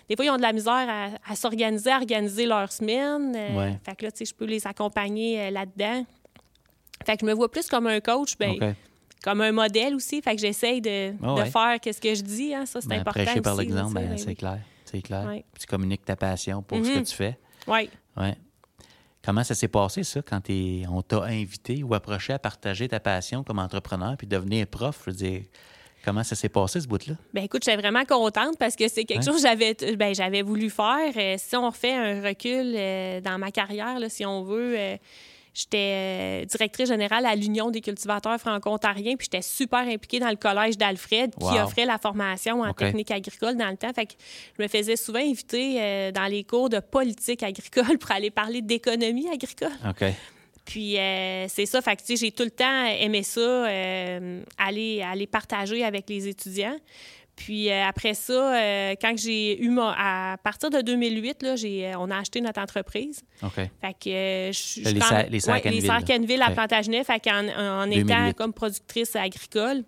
des 0.09 0.15
fois, 0.15 0.25
ils 0.25 0.29
ont 0.31 0.37
de 0.37 0.41
la 0.41 0.51
misère 0.51 0.73
à, 0.89 1.09
à 1.31 1.35
s'organiser, 1.35 1.91
à 1.91 1.97
organiser 1.97 2.45
leur 2.45 2.71
semaine. 2.71 3.33
Euh, 3.35 3.57
Ouais. 3.57 3.79
Fait 3.85 3.95
que 3.95 4.05
là, 4.05 4.11
tu 4.11 4.17
sais, 4.19 4.25
je 4.25 4.33
peux 4.35 4.45
les 4.45 4.65
accompagner 4.67 5.39
euh, 5.39 5.51
là-dedans. 5.51 6.05
Fait 7.05 7.13
que 7.13 7.19
je 7.21 7.25
me 7.25 7.33
vois 7.33 7.49
plus 7.49 7.67
comme 7.67 7.87
un 7.87 7.99
coach, 7.99 8.37
ben, 8.37 8.75
comme 9.23 9.41
un 9.41 9.51
modèle 9.51 9.95
aussi. 9.95 10.21
Fait 10.21 10.35
que 10.35 10.41
j'essaye 10.41 10.81
de, 10.81 11.13
Ah 11.23 11.35
de 11.35 11.41
ouais. 11.41 11.49
faire 11.49 11.79
qu'est-ce 11.79 12.01
que 12.01 12.13
je 12.13 12.21
dis. 12.21 12.53
Hein. 12.53 12.65
Ça, 12.65 12.81
c'est 12.81 12.87
Ben, 12.89 12.99
important 13.01 13.23
prêcher 13.23 13.41
par 13.41 13.55
l'exemple, 13.55 13.93
ben, 13.93 14.09
ben 14.09 14.17
c'est 14.17 14.27
oui. 14.27 14.35
clair. 14.35 14.59
C'est 14.85 15.01
clair. 15.01 15.25
Ouais. 15.27 15.45
Puis 15.53 15.61
tu 15.61 15.67
communiques 15.67 16.03
ta 16.03 16.15
passion 16.17 16.61
pour 16.61 16.77
ce 16.79 16.91
que 16.91 16.97
Mhm. 16.97 17.03
tu 17.05 17.15
fais. 17.15 17.37
Ouais. 17.67 17.89
Comment 19.23 19.43
ça 19.43 19.53
s'est 19.53 19.67
passé, 19.67 20.03
ça, 20.03 20.21
quand 20.21 20.41
on 20.89 21.01
t'a 21.03 21.23
invité 21.25 21.83
ou 21.83 21.93
approché 21.93 22.33
à 22.33 22.39
partager 22.39 22.87
ta 22.87 22.99
passion 22.99 23.43
comme 23.43 23.59
entrepreneur 23.59 24.15
puis 24.17 24.25
devenir 24.27 24.65
prof? 24.65 24.99
Je 25.05 25.11
veux 25.11 25.15
dire, 25.15 25.41
comment 26.03 26.23
ça 26.23 26.35
s'est 26.35 26.49
passé, 26.49 26.81
ce 26.81 26.87
bout-là? 26.87 27.13
Ben 27.33 27.43
écoute, 27.43 27.63
j'étais 27.63 27.77
vraiment 27.79 28.03
contente 28.05 28.57
parce 28.57 28.75
que 28.75 28.87
c'est 28.87 29.05
quelque 29.05 29.19
Ouais. 29.19 29.25
chose 29.31 29.43
que 29.43 29.47
j'avais 29.47 29.75
ben, 29.95 30.15
j'avais 30.15 30.41
voulu 30.41 30.69
faire. 30.71 31.13
Euh, 31.15 31.35
si 31.37 31.55
on 31.55 31.69
refait 31.69 31.93
un 31.93 32.21
recul 32.27 32.73
euh, 32.75 33.21
dans 33.21 33.37
ma 33.37 33.51
carrière, 33.51 33.99
là, 33.99 34.09
si 34.09 34.25
on 34.25 34.41
veut, 34.43 34.73
euh, 34.75 34.97
j'étais 35.53 36.43
euh, 36.43 36.45
directrice 36.45 36.87
générale 36.87 37.25
à 37.25 37.35
l'Union 37.35 37.71
des 37.71 37.81
cultivateurs 37.81 38.39
franco-ontariens, 38.39 39.15
puis 39.15 39.27
j'étais 39.31 39.41
super 39.41 39.79
impliquée 39.79 40.19
dans 40.19 40.29
le 40.29 40.35
collège 40.35 40.77
d'Alfred 40.77 41.33
qui 41.35 41.59
offrait 41.59 41.85
la 41.85 41.97
formation 41.97 42.61
en 42.61 42.73
technique 42.73 43.11
agricole 43.11 43.55
dans 43.55 43.69
le 43.69 43.77
temps. 43.77 43.91
Fait 43.93 44.05
que 44.05 44.13
je 44.57 44.63
me 44.63 44.67
faisais 44.67 44.95
souvent 44.95 45.19
inviter 45.19 45.81
euh, 45.81 46.11
dans 46.11 46.25
les 46.25 46.43
cours 46.43 46.69
de 46.69 46.79
politique 46.79 47.43
agricole 47.43 47.97
pour 47.97 48.11
aller 48.11 48.31
parler 48.31 48.61
d'économie 48.61 49.27
agricole. 49.29 49.71
OK. 49.87 50.05
Puis 50.65 50.97
euh, 50.97 51.47
c'est 51.47 51.65
ça, 51.65 51.81
fait 51.81 51.95
que, 51.95 52.15
j'ai 52.15 52.31
tout 52.31 52.43
le 52.43 52.51
temps 52.51 52.85
aimé 52.85 53.23
ça, 53.23 53.41
euh, 53.41 54.41
aller, 54.57 55.01
aller 55.01 55.27
partager 55.27 55.83
avec 55.83 56.09
les 56.09 56.27
étudiants. 56.27 56.77
Puis 57.43 57.69
euh, 57.71 57.85
après 57.87 58.13
ça, 58.13 58.33
euh, 58.55 58.93
quand 59.01 59.17
j'ai 59.17 59.61
eu 59.63 59.69
ma, 59.69 59.95
à 60.33 60.37
partir 60.37 60.69
de 60.69 60.81
2008, 60.81 61.41
là, 61.43 61.55
j'ai, 61.55 61.87
euh, 61.87 61.93
on 61.97 62.11
a 62.11 62.17
acheté 62.19 62.39
notre 62.41 62.61
entreprise. 62.61 63.21
OK. 63.43 63.53
Fait 63.55 63.69
que 63.99 64.09
euh, 64.09 64.51
je- 64.51 64.81
Les 64.93 64.99
Serres 65.39 65.55
ouais, 65.55 65.61
Canville, 65.61 65.81
les. 65.81 66.03
Canville 66.05 66.41
à. 66.41 66.51
Plantagenet, 66.51 67.03
fait 67.03 67.19
qu'en 67.19 67.47
en 67.47 67.85
2008. 67.87 68.01
étant 68.01 68.33
comme 68.33 68.53
productrice 68.53 69.15
agricole, 69.15 69.83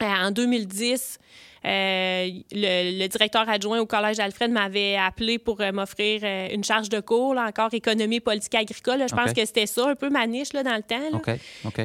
en 0.00 0.30
2010, 0.30 1.18
euh, 1.20 1.51
le, 1.64 2.98
le 3.02 3.06
directeur 3.08 3.48
adjoint 3.48 3.78
au 3.80 3.86
Collège 3.86 4.18
Alfred 4.20 4.50
m'avait 4.50 4.96
appelé 4.96 5.38
pour 5.38 5.60
euh, 5.60 5.72
m'offrir 5.72 6.20
euh, 6.24 6.48
une 6.52 6.64
charge 6.64 6.88
de 6.88 7.00
cours, 7.00 7.34
là, 7.34 7.46
encore 7.46 7.72
économie 7.72 8.20
politique 8.20 8.54
agricole. 8.54 8.98
là. 8.98 9.06
Je 9.06 9.14
pense 9.14 9.32
que 9.32 9.44
c'était 9.44 9.66
ça, 9.66 9.88
un 9.88 9.94
peu 9.94 10.10
ma 10.10 10.26
niche 10.26 10.52
là, 10.52 10.62
dans 10.62 10.76
le 10.76 10.82
temps. 10.82 10.98
là. 11.10 11.18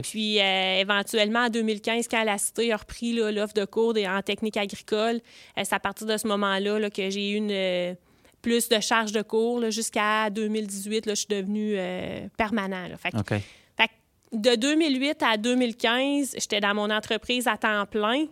Puis 0.01 0.39
euh, 0.39 0.79
éventuellement, 0.81 1.41
en 1.45 1.49
2015, 1.49 2.07
quand 2.07 2.23
la 2.23 2.37
Cité 2.37 2.71
a 2.73 2.77
repris 2.77 3.13
l'offre 3.13 3.53
de 3.53 3.65
cours 3.65 3.93
en 3.97 4.21
technique 4.21 4.57
agricole, 4.57 5.19
euh, 5.57 5.61
c'est 5.63 5.73
à 5.73 5.79
partir 5.79 6.07
de 6.07 6.17
ce 6.17 6.27
moment-là 6.27 6.79
là, 6.79 6.89
que 6.89 7.09
j'ai 7.09 7.31
eu 7.31 7.35
une, 7.35 7.51
euh, 7.51 7.93
plus 8.41 8.69
de 8.69 8.79
charge 8.79 9.11
de 9.11 9.21
cours. 9.21 9.69
Jusqu'à 9.71 10.29
2018, 10.29 11.05
là, 11.05 11.13
je 11.13 11.19
suis 11.19 11.27
devenue 11.29 11.73
euh, 11.77 12.27
permanent. 12.37 12.87
là. 12.87 12.97
Fait 12.97 13.11
que- 13.11 13.17
OK. 13.17 13.29
fait 13.29 13.87
que 13.87 13.91
de 14.33 14.55
2008 14.55 15.23
à 15.23 15.37
2015, 15.37 16.35
j'étais 16.37 16.59
dans 16.59 16.73
mon 16.73 16.89
entreprise 16.89 17.47
à 17.47 17.57
temps 17.57 17.85
plein, 17.85 18.25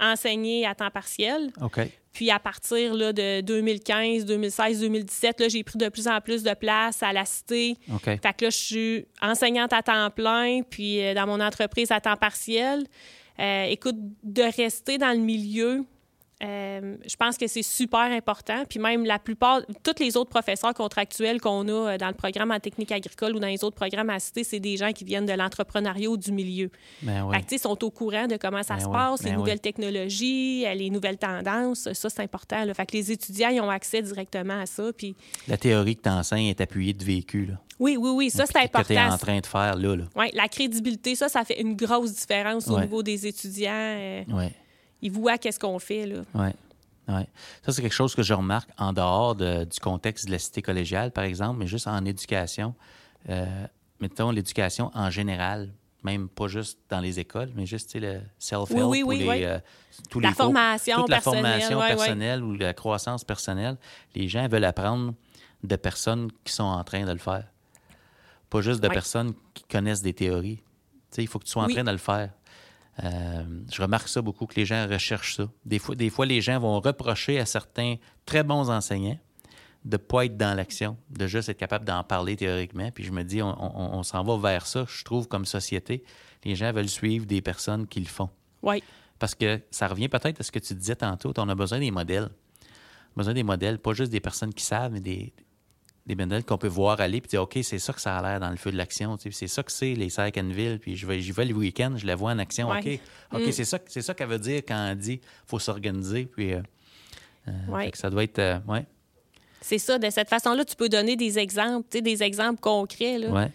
enseignée 0.00 0.66
à 0.66 0.74
temps 0.74 0.90
partiel. 0.90 1.50
Puis 2.12 2.30
à 2.30 2.38
partir 2.38 2.94
là, 2.94 3.12
de 3.12 3.42
2015, 3.42 4.24
2016, 4.24 4.80
2017, 4.80 5.40
là, 5.40 5.48
j'ai 5.48 5.62
pris 5.62 5.76
de 5.76 5.88
plus 5.90 6.08
en 6.08 6.18
plus 6.22 6.42
de 6.42 6.54
place 6.54 7.02
à 7.02 7.12
la 7.12 7.26
cité. 7.26 7.76
Fait 8.22 8.32
que 8.32 8.44
là, 8.46 8.50
je 8.50 8.56
suis 8.56 9.06
enseignante 9.20 9.72
à 9.74 9.82
temps 9.82 10.10
plein, 10.10 10.62
puis 10.62 11.04
euh, 11.04 11.12
dans 11.12 11.26
mon 11.26 11.40
entreprise 11.40 11.92
à 11.92 12.00
temps 12.00 12.16
partiel. 12.16 12.86
Euh, 13.38 13.64
écoute, 13.64 13.96
de 14.22 14.42
rester 14.56 14.96
dans 14.96 15.12
le 15.12 15.22
milieu, 15.22 15.84
euh, 16.42 16.96
je 17.08 17.16
pense 17.16 17.38
que 17.38 17.46
c'est 17.46 17.62
super 17.62 18.00
important. 18.00 18.64
Puis 18.68 18.78
même 18.78 19.06
la 19.06 19.18
plupart, 19.18 19.62
tous 19.82 19.94
les 20.02 20.16
autres 20.18 20.28
professeurs 20.28 20.74
contractuels 20.74 21.40
qu'on 21.40 21.66
a 21.68 21.72
euh, 21.94 21.96
dans 21.98 22.08
le 22.08 22.14
programme 22.14 22.50
en 22.50 22.60
technique 22.60 22.92
agricole 22.92 23.34
ou 23.34 23.38
dans 23.40 23.46
les 23.46 23.64
autres 23.64 23.76
programmes 23.76 24.10
à 24.10 24.18
cité, 24.20 24.44
c'est 24.44 24.60
des 24.60 24.76
gens 24.76 24.92
qui 24.92 25.04
viennent 25.04 25.24
de 25.24 25.32
l'entrepreneuriat 25.32 26.10
ou 26.10 26.16
du 26.18 26.32
milieu. 26.32 26.70
Ben 27.02 27.24
oui. 27.24 27.36
Sais, 27.48 27.56
sont 27.58 27.82
au 27.82 27.90
courant 27.90 28.26
de 28.26 28.36
comment 28.36 28.62
ça 28.62 28.74
Ben 28.74 28.80
se 28.80 28.86
oui, 28.86 28.92
passe, 28.92 29.22
les 29.22 29.30
ben 29.30 29.36
oui. 29.36 29.38
nouvelles 29.40 29.60
technologies, 29.60 30.64
euh, 30.66 30.74
les 30.74 30.90
nouvelles 30.90 31.16
tendances. 31.18 31.90
Ça, 31.92 32.10
c'est 32.10 32.22
important. 32.22 32.64
Là. 32.64 32.74
Fait 32.74 32.84
que 32.86 32.96
les 32.96 33.10
étudiants, 33.12 33.48
ils 33.50 33.60
ont 33.62 33.70
accès 33.70 34.02
directement 34.02 34.60
à 34.60 34.66
ça. 34.66 34.92
Puis 34.96 35.16
La 35.48 35.56
théorie 35.56 35.96
que 35.96 36.02
tu 36.02 36.08
enseignes 36.10 36.46
est 36.48 36.60
appuyée 36.60 36.92
de 36.92 37.04
vécu, 37.04 37.46
là. 37.46 37.54
oui, 37.78 37.96
oui, 37.98 38.10
oui, 38.10 38.30
ça, 38.30 38.44
c'est 38.46 38.52
Puis 38.52 38.68
Que 38.82 38.86
tu 38.88 38.92
es 38.92 38.98
en 38.98 39.02
important. 39.04 39.18
train 39.26 39.40
de 39.40 39.46
faire, 39.46 39.76
là, 39.76 39.96
là. 39.96 40.04
Oui, 40.14 40.26
la 40.34 40.48
crédibilité, 40.48 41.14
ça, 41.14 41.28
ça 41.30 41.44
fait 41.44 41.60
une 41.60 41.76
grosse 41.76 42.12
différence 42.14 42.68
au 42.68 42.78
niveau 42.80 43.02
des 43.02 43.26
étudiants. 43.26 43.70
Euh, 43.72 44.22
Oui. 44.28 44.44
Ils 45.06 45.12
voient 45.12 45.38
qu'est-ce 45.38 45.58
qu'on 45.60 45.78
fait, 45.78 46.06
là. 46.06 46.22
Oui. 46.34 46.48
Ouais. 47.08 47.26
Ça, 47.64 47.72
c'est 47.72 47.82
quelque 47.82 47.92
chose 47.94 48.14
que 48.16 48.22
je 48.24 48.34
remarque 48.34 48.68
en 48.78 48.92
dehors 48.92 49.34
de- 49.36 49.64
du 49.64 49.78
contexte 49.78 50.26
de 50.26 50.32
la 50.32 50.38
cité 50.40 50.60
collégiale, 50.60 51.12
par 51.12 51.22
exemple, 51.24 51.58
mais 51.60 51.66
juste 51.68 51.86
en 51.86 52.04
éducation. 52.04 52.74
Euh, 53.28 53.66
mettons, 54.00 54.30
l'éducation 54.30 54.90
en 54.94 55.10
général. 55.10 55.70
même 56.02 56.28
pas 56.28 56.46
juste 56.46 56.78
dans 56.88 57.00
les 57.00 57.18
écoles, 57.18 57.50
mais 57.56 57.66
juste 57.66 57.92
le 57.96 58.20
self-help 58.38 58.78
Oui, 58.78 58.82
oui, 58.84 59.02
ou 59.02 59.08
oui, 59.08 59.18
les, 59.18 59.28
oui. 59.28 59.44
euh, 59.44 59.58
tous 60.08 60.20
La 60.20 60.28
les 60.28 60.34
cours, 60.36 60.44
formation 60.44 60.96
toute 60.98 61.08
la 61.08 61.16
personnelle, 61.16 61.60
formation 61.62 61.80
personnelle 61.80 62.44
ou 62.44 62.54
la 62.54 62.74
croissance 62.74 63.24
personnelle. 63.24 63.76
Les 64.14 64.28
gens 64.28 64.46
veulent 64.46 64.64
apprendre 64.66 65.14
de 65.64 65.74
personnes 65.76 66.30
qui 66.44 66.52
sont 66.52 66.62
en 66.62 66.84
train 66.84 67.04
de 67.04 67.10
le 67.10 67.18
faire. 67.18 67.46
Pas 68.50 68.60
juste 68.60 68.80
de 68.80 68.88
personnes 68.88 69.32
qui 69.52 69.64
connaissent 69.64 70.02
des 70.02 70.12
théories. 70.14 70.58
Tu 70.58 70.62
sais, 71.10 71.22
il 71.24 71.26
faut 71.26 71.40
que 71.40 71.44
tu 71.44 71.50
sois 71.50 71.64
en 71.64 71.68
train 71.68 71.82
de 71.82 71.90
le 71.90 71.98
faire. 71.98 72.30
Euh, 73.04 73.42
je 73.70 73.82
remarque 73.82 74.08
ça 74.08 74.22
beaucoup, 74.22 74.46
que 74.46 74.54
les 74.56 74.64
gens 74.64 74.86
recherchent 74.88 75.36
ça. 75.36 75.48
Des 75.64 75.78
fois, 75.78 75.94
des 75.94 76.08
fois, 76.10 76.24
les 76.26 76.40
gens 76.40 76.58
vont 76.58 76.80
reprocher 76.80 77.38
à 77.38 77.46
certains 77.46 77.96
très 78.24 78.42
bons 78.42 78.70
enseignants 78.70 79.18
de 79.84 79.92
ne 79.96 79.96
pas 79.98 80.24
être 80.24 80.36
dans 80.36 80.54
l'action, 80.56 80.96
de 81.10 81.26
juste 81.26 81.48
être 81.48 81.58
capable 81.58 81.84
d'en 81.84 82.02
parler 82.02 82.34
théoriquement. 82.36 82.90
Puis 82.90 83.04
je 83.04 83.12
me 83.12 83.22
dis, 83.22 83.40
on, 83.42 83.48
on- 83.48 83.98
on 83.98 84.02
s'en 84.02 84.24
va 84.24 84.36
vers 84.36 84.66
ça, 84.66 84.84
je 84.88 85.04
trouve, 85.04 85.28
comme 85.28 85.44
société. 85.44 86.02
Les 86.44 86.56
gens 86.56 86.72
veulent 86.72 86.88
suivre 86.88 87.24
des 87.26 87.40
personnes 87.42 87.86
qui 87.86 88.00
le 88.00 88.06
font. 88.06 88.30
Oui. 88.62 88.82
Parce 89.18 89.34
que 89.34 89.60
ça 89.70 89.86
revient 89.88 90.08
peut-être 90.08 90.40
à 90.40 90.42
ce 90.42 90.50
que 90.50 90.58
tu 90.58 90.74
disais 90.74 90.96
tantôt, 90.96 91.32
on 91.38 91.48
a 91.48 91.54
besoin 91.54 91.78
des 91.78 91.90
modèles. 91.90 92.28
On 92.64 92.66
a 92.66 93.18
besoin 93.18 93.34
des 93.34 93.42
modèles, 93.44 93.78
pas 93.78 93.92
juste 93.92 94.10
des 94.10 94.20
personnes 94.20 94.52
qui 94.52 94.64
savent, 94.64 94.92
mais 94.92 95.00
des, 95.00 95.32
des 96.06 96.14
modèles 96.14 96.44
qu'on 96.44 96.58
peut 96.58 96.68
voir 96.68 97.00
aller 97.00 97.20
puis 97.20 97.28
dire, 97.30 97.42
OK, 97.42 97.58
c'est 97.62 97.78
ça 97.78 97.92
que 97.92 98.00
ça 98.00 98.16
a 98.16 98.22
l'air 98.22 98.40
dans 98.40 98.50
le 98.50 98.56
feu 98.56 98.70
de 98.70 98.76
l'action. 98.76 99.16
C'est 99.18 99.46
ça 99.48 99.62
que 99.62 99.72
c'est, 99.72 99.94
les 99.94 100.08
Ville, 100.52 100.78
puis 100.80 100.96
je 100.96 101.06
vais, 101.06 101.20
j'y 101.20 101.32
vais 101.32 101.44
le 101.44 101.54
week-end, 101.54 101.94
je 101.96 102.06
la 102.06 102.14
vois 102.14 102.30
en 102.32 102.38
action. 102.38 102.70
Ouais. 102.70 103.00
OK, 103.32 103.40
Mm. 103.46 103.52
c'est 103.52 103.64
ça, 103.64 103.78
c'est 103.88 104.02
ça 104.02 104.14
qu'elle 104.14 104.28
veut 104.28 104.38
dire 104.38 104.62
quand 104.66 104.88
elle 104.90 104.98
dit 104.98 105.20
faut 105.46 105.58
s'organiser. 105.58 106.26
Puis 106.26 106.52
euh, 106.52 106.60
euh, 107.48 107.52
Ouais. 107.68 107.90
ça 107.94 108.08
doit 108.10 108.22
être. 108.24 108.38
euh, 108.38 108.58
ouais, 108.68 108.84
C'est 109.60 109.78
ça. 109.78 109.98
De 109.98 110.08
cette 110.10 110.28
façon-là, 110.28 110.64
tu 110.64 110.76
peux 110.76 110.88
donner 110.88 111.16
des 111.16 111.38
exemples, 111.40 112.00
des 112.00 112.22
exemples 112.22 112.60
concrets. 112.60 113.18
Là. 113.18 113.48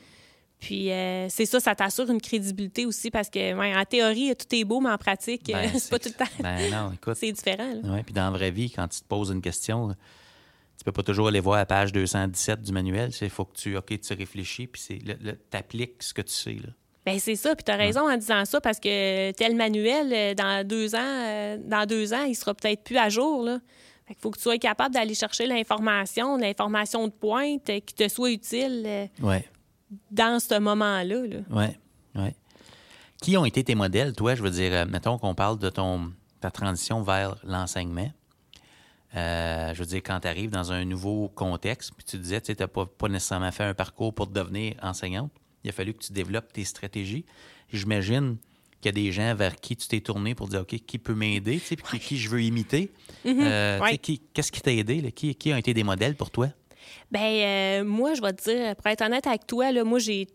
Puis 0.59 0.91
euh, 0.91 1.27
c'est 1.29 1.45
ça, 1.47 1.59
ça 1.59 1.73
t'assure 1.73 2.09
une 2.11 2.21
crédibilité 2.21 2.85
aussi 2.85 3.09
parce 3.09 3.29
que, 3.31 3.79
en 3.79 3.85
théorie, 3.85 4.35
tout 4.35 4.55
est 4.55 4.63
beau, 4.63 4.79
mais 4.79 4.91
en 4.91 4.97
pratique, 4.97 5.47
Ben, 5.51 5.71
c'est 5.79 5.89
pas 5.89 5.97
tout 5.99 6.09
le 6.09 6.13
temps. 6.15 6.31
Ben 6.39 6.69
non, 6.69 6.91
écoute. 6.93 7.15
C'est 7.15 7.31
différent. 7.31 7.73
Ouais, 7.83 8.03
puis 8.03 8.13
dans 8.13 8.25
la 8.25 8.29
vraie 8.37 8.51
vie, 8.51 8.69
quand 8.69 8.87
tu 8.87 8.99
te 8.99 9.05
poses 9.07 9.31
une 9.31 9.41
question, 9.41 9.95
tu 10.81 10.85
peux 10.85 10.91
pas 10.91 11.03
toujours 11.03 11.27
aller 11.27 11.39
voir 11.39 11.57
la 11.57 11.67
page 11.67 11.91
217 11.93 12.63
du 12.63 12.71
manuel. 12.71 13.11
Il 13.21 13.29
faut 13.29 13.45
que 13.45 13.55
tu, 13.55 13.77
OK, 13.77 13.99
tu 14.01 14.13
réfléchis, 14.15 14.65
puis 14.65 14.81
c'est, 14.81 14.97
tu 14.97 15.55
appliques 15.55 16.01
ce 16.01 16.11
que 16.11 16.23
tu 16.23 16.33
sais. 16.33 16.53
Là. 16.55 16.69
Ben 17.05 17.19
c'est 17.19 17.35
ça, 17.35 17.55
puis 17.55 17.63
tu 17.63 17.71
as 17.71 17.75
raison 17.75 18.09
en 18.11 18.17
disant 18.17 18.43
ça 18.45 18.59
parce 18.59 18.79
que 18.79 19.29
tel 19.33 19.55
manuel, 19.55 20.11
euh, 20.11 20.33
dans 20.33 20.67
deux 20.67 20.95
ans, 20.95 20.99
euh, 21.03 21.57
dans 21.63 21.85
deux 21.85 22.15
ans, 22.15 22.23
il 22.23 22.33
sera 22.33 22.55
peut-être 22.55 22.83
plus 22.83 22.97
à 22.97 23.09
jour. 23.09 23.43
Là. 23.43 23.59
Fait 24.07 24.15
qu'il 24.15 24.23
faut 24.23 24.31
que 24.31 24.37
tu 24.37 24.41
sois 24.41 24.57
capable 24.57 24.95
d'aller 24.95 25.13
chercher 25.13 25.45
l'information, 25.45 26.35
l'information 26.37 27.05
de 27.05 27.11
pointe 27.13 27.69
euh, 27.69 27.79
qui 27.79 27.93
te 27.93 28.07
soit 28.07 28.31
utile 28.31 29.07
Ouais, 29.21 29.47
dans 30.09 30.39
ce 30.39 30.57
moment-là. 30.57 31.27
là. 31.27 31.37
ouais, 31.51 31.77
ouais. 32.15 32.35
Qui 33.21 33.37
ont 33.37 33.45
été 33.45 33.63
tes 33.63 33.75
modèles, 33.75 34.13
toi? 34.13 34.33
Je 34.33 34.41
veux 34.41 34.49
dire, 34.49 34.87
mettons 34.87 35.19
qu'on 35.19 35.35
parle 35.35 35.59
de 35.59 35.69
ton, 35.69 36.11
ta 36.39 36.49
transition 36.49 37.03
vers 37.03 37.35
l'enseignement. 37.43 38.11
Euh, 39.15 39.73
je 39.73 39.79
veux 39.79 39.85
dire, 39.85 40.01
quand 40.03 40.19
tu 40.21 40.27
arrives 40.27 40.49
dans 40.51 40.71
un 40.71 40.85
nouveau 40.85 41.27
contexte, 41.29 41.91
puis 41.95 42.05
tu 42.05 42.17
disais, 42.17 42.39
tu 42.41 42.53
n'as 42.57 42.67
pas, 42.67 42.85
pas 42.85 43.09
nécessairement 43.09 43.51
fait 43.51 43.63
un 43.65 43.73
parcours 43.73 44.13
pour 44.13 44.27
devenir 44.27 44.75
enseignante, 44.81 45.31
il 45.63 45.69
a 45.69 45.73
fallu 45.73 45.93
que 45.93 46.03
tu 46.03 46.13
développes 46.13 46.51
tes 46.53 46.63
stratégies. 46.63 47.25
J'imagine 47.73 48.37
qu'il 48.81 48.87
y 48.87 48.89
a 48.89 49.03
des 49.03 49.11
gens 49.11 49.35
vers 49.35 49.55
qui 49.57 49.75
tu 49.75 49.87
t'es 49.87 49.99
tourné 49.99 50.33
pour 50.33 50.47
dire, 50.47 50.61
OK, 50.61 50.75
qui 50.87 50.97
peut 50.97 51.13
m'aider, 51.13 51.59
puis 51.59 51.75
qui, 51.75 51.99
qui 51.99 52.17
je 52.17 52.29
veux 52.29 52.41
imiter? 52.41 52.91
Euh, 53.25 53.79
Ouais. 53.79 53.97
qui- 53.97 54.21
Qu'est-ce 54.33 54.51
qui 54.51 54.61
t'a 54.61 54.71
aidé? 54.71 55.01
là? 55.01 55.11
Qui, 55.11 55.35
qui 55.35 55.53
ont 55.53 55.57
été 55.57 55.73
des 55.73 55.83
modèles 55.83 56.15
pour 56.15 56.31
toi? 56.31 56.47
Ben 57.11 57.19
euh, 57.21 57.83
moi, 57.83 58.13
je 58.15 58.21
vais 58.21 58.31
te 58.33 58.43
dire, 58.49 58.75
pour 58.75 58.87
être 58.87 59.01
honnête 59.01 59.27
avec 59.27 59.45
toi, 59.45 59.71
là, 59.71 59.83
moi, 59.83 59.99
j'ai 59.99 60.25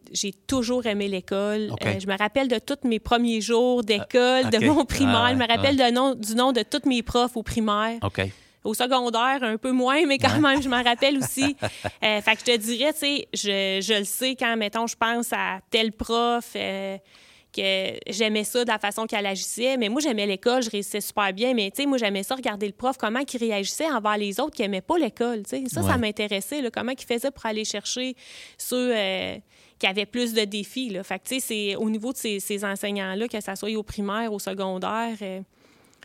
toujours 0.46 0.86
aimé 0.86 1.08
l'école. 1.08 1.70
Euh, 1.84 1.98
je 1.98 2.06
me 2.06 2.16
rappelle 2.16 2.48
de 2.48 2.58
tous 2.58 2.86
mes 2.86 3.00
premiers 3.00 3.40
jours 3.40 3.82
d'école, 3.82 4.50
de 4.50 4.64
mon 4.66 4.84
primaire. 4.84 5.16
Ah, 5.24 5.32
je 5.32 5.38
me 5.38 5.46
rappelle 5.48 5.76
de 5.76 5.90
nom, 5.92 6.14
du 6.14 6.34
nom 6.34 6.52
de 6.52 6.62
tous 6.62 6.86
mes 6.88 7.02
profs 7.02 7.36
au 7.36 7.42
primaire. 7.42 7.98
OK. 8.02 8.20
Au 8.66 8.74
secondaire, 8.74 9.38
un 9.42 9.56
peu 9.56 9.70
moins, 9.72 10.04
mais 10.06 10.18
quand 10.18 10.34
Ouais. 10.34 10.40
même, 10.40 10.62
je 10.62 10.68
m'en 10.68 10.82
rappelle 10.82 11.18
aussi. 11.18 11.56
Euh, 12.02 12.20
fait 12.20 12.34
que 12.36 12.40
je 12.40 12.52
te 12.52 12.56
dirais, 12.56 12.92
tu 12.92 12.98
sais, 13.00 13.28
je, 13.32 13.80
je 13.82 13.98
le 13.98 14.04
sais 14.04 14.36
quand, 14.36 14.56
mettons, 14.56 14.86
je 14.86 14.96
pense 14.96 15.32
à 15.32 15.60
tel 15.70 15.92
prof, 15.92 16.50
euh, 16.54 16.98
que 17.56 17.98
j'aimais 18.08 18.44
ça 18.44 18.64
de 18.64 18.70
la 18.70 18.78
façon 18.78 19.06
qu'elle 19.06 19.24
agissait. 19.26 19.76
Mais 19.78 19.88
moi, 19.88 20.00
j'aimais 20.02 20.26
l'école, 20.26 20.62
je 20.62 20.68
réussissais 20.70 21.00
super 21.00 21.32
bien. 21.32 21.54
Mais, 21.54 21.70
tu 21.70 21.82
sais, 21.82 21.86
moi, 21.86 21.96
j'aimais 21.98 22.22
ça 22.22 22.34
regarder 22.34 22.66
le 22.66 22.72
prof, 22.74 22.96
comment 22.98 23.20
il 23.20 23.38
réagissait 23.38 23.90
envers 23.90 24.18
les 24.18 24.38
autres 24.40 24.54
qui 24.54 24.62
n'aimaient 24.62 24.82
pas 24.82 24.98
l'école, 24.98 25.42
tu 25.44 25.50
sais. 25.50 25.64
Ça, 25.68 25.82
ça 25.82 25.96
m'intéressait, 25.96 26.62
comment 26.72 26.92
il 26.92 27.04
faisait 27.04 27.30
pour 27.30 27.46
aller 27.46 27.64
chercher 27.64 28.14
ceux 28.58 28.92
euh, 28.94 29.36
qui 29.78 29.86
avaient 29.86 30.06
plus 30.06 30.34
de 30.34 30.44
défis, 30.44 30.90
là. 30.90 31.02
Fait 31.02 31.18
que, 31.18 31.28
tu 31.28 31.34
sais, 31.36 31.40
c'est 31.40 31.76
au 31.76 31.88
niveau 31.88 32.12
de 32.12 32.18
ces, 32.18 32.40
ces 32.40 32.62
enseignants-là, 32.64 33.26
que 33.28 33.40
ça 33.40 33.56
soit 33.56 33.70
au 33.74 33.82
primaire, 33.82 34.32
au 34.32 34.38
secondaire... 34.38 35.16
euh, 35.22 35.40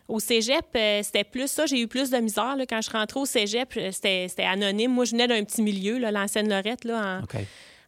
au 0.07 0.19
cégep, 0.19 0.65
euh, 0.75 1.01
c'était 1.03 1.23
plus 1.23 1.49
ça. 1.49 1.65
J'ai 1.65 1.79
eu 1.79 1.87
plus 1.87 2.09
de 2.09 2.17
misère. 2.17 2.55
Là. 2.55 2.65
Quand 2.65 2.81
je 2.81 2.89
rentrais 2.89 3.19
au 3.19 3.25
cégep, 3.25 3.73
euh, 3.77 3.91
c'était 3.91 4.43
anonyme. 4.43 4.91
Moi, 4.91 5.05
je 5.05 5.11
venais 5.11 5.27
d'un 5.27 5.43
petit 5.43 5.61
milieu, 5.61 5.97
l'ancienne 5.97 6.49
Lorette, 6.49 6.83
là, 6.85 7.21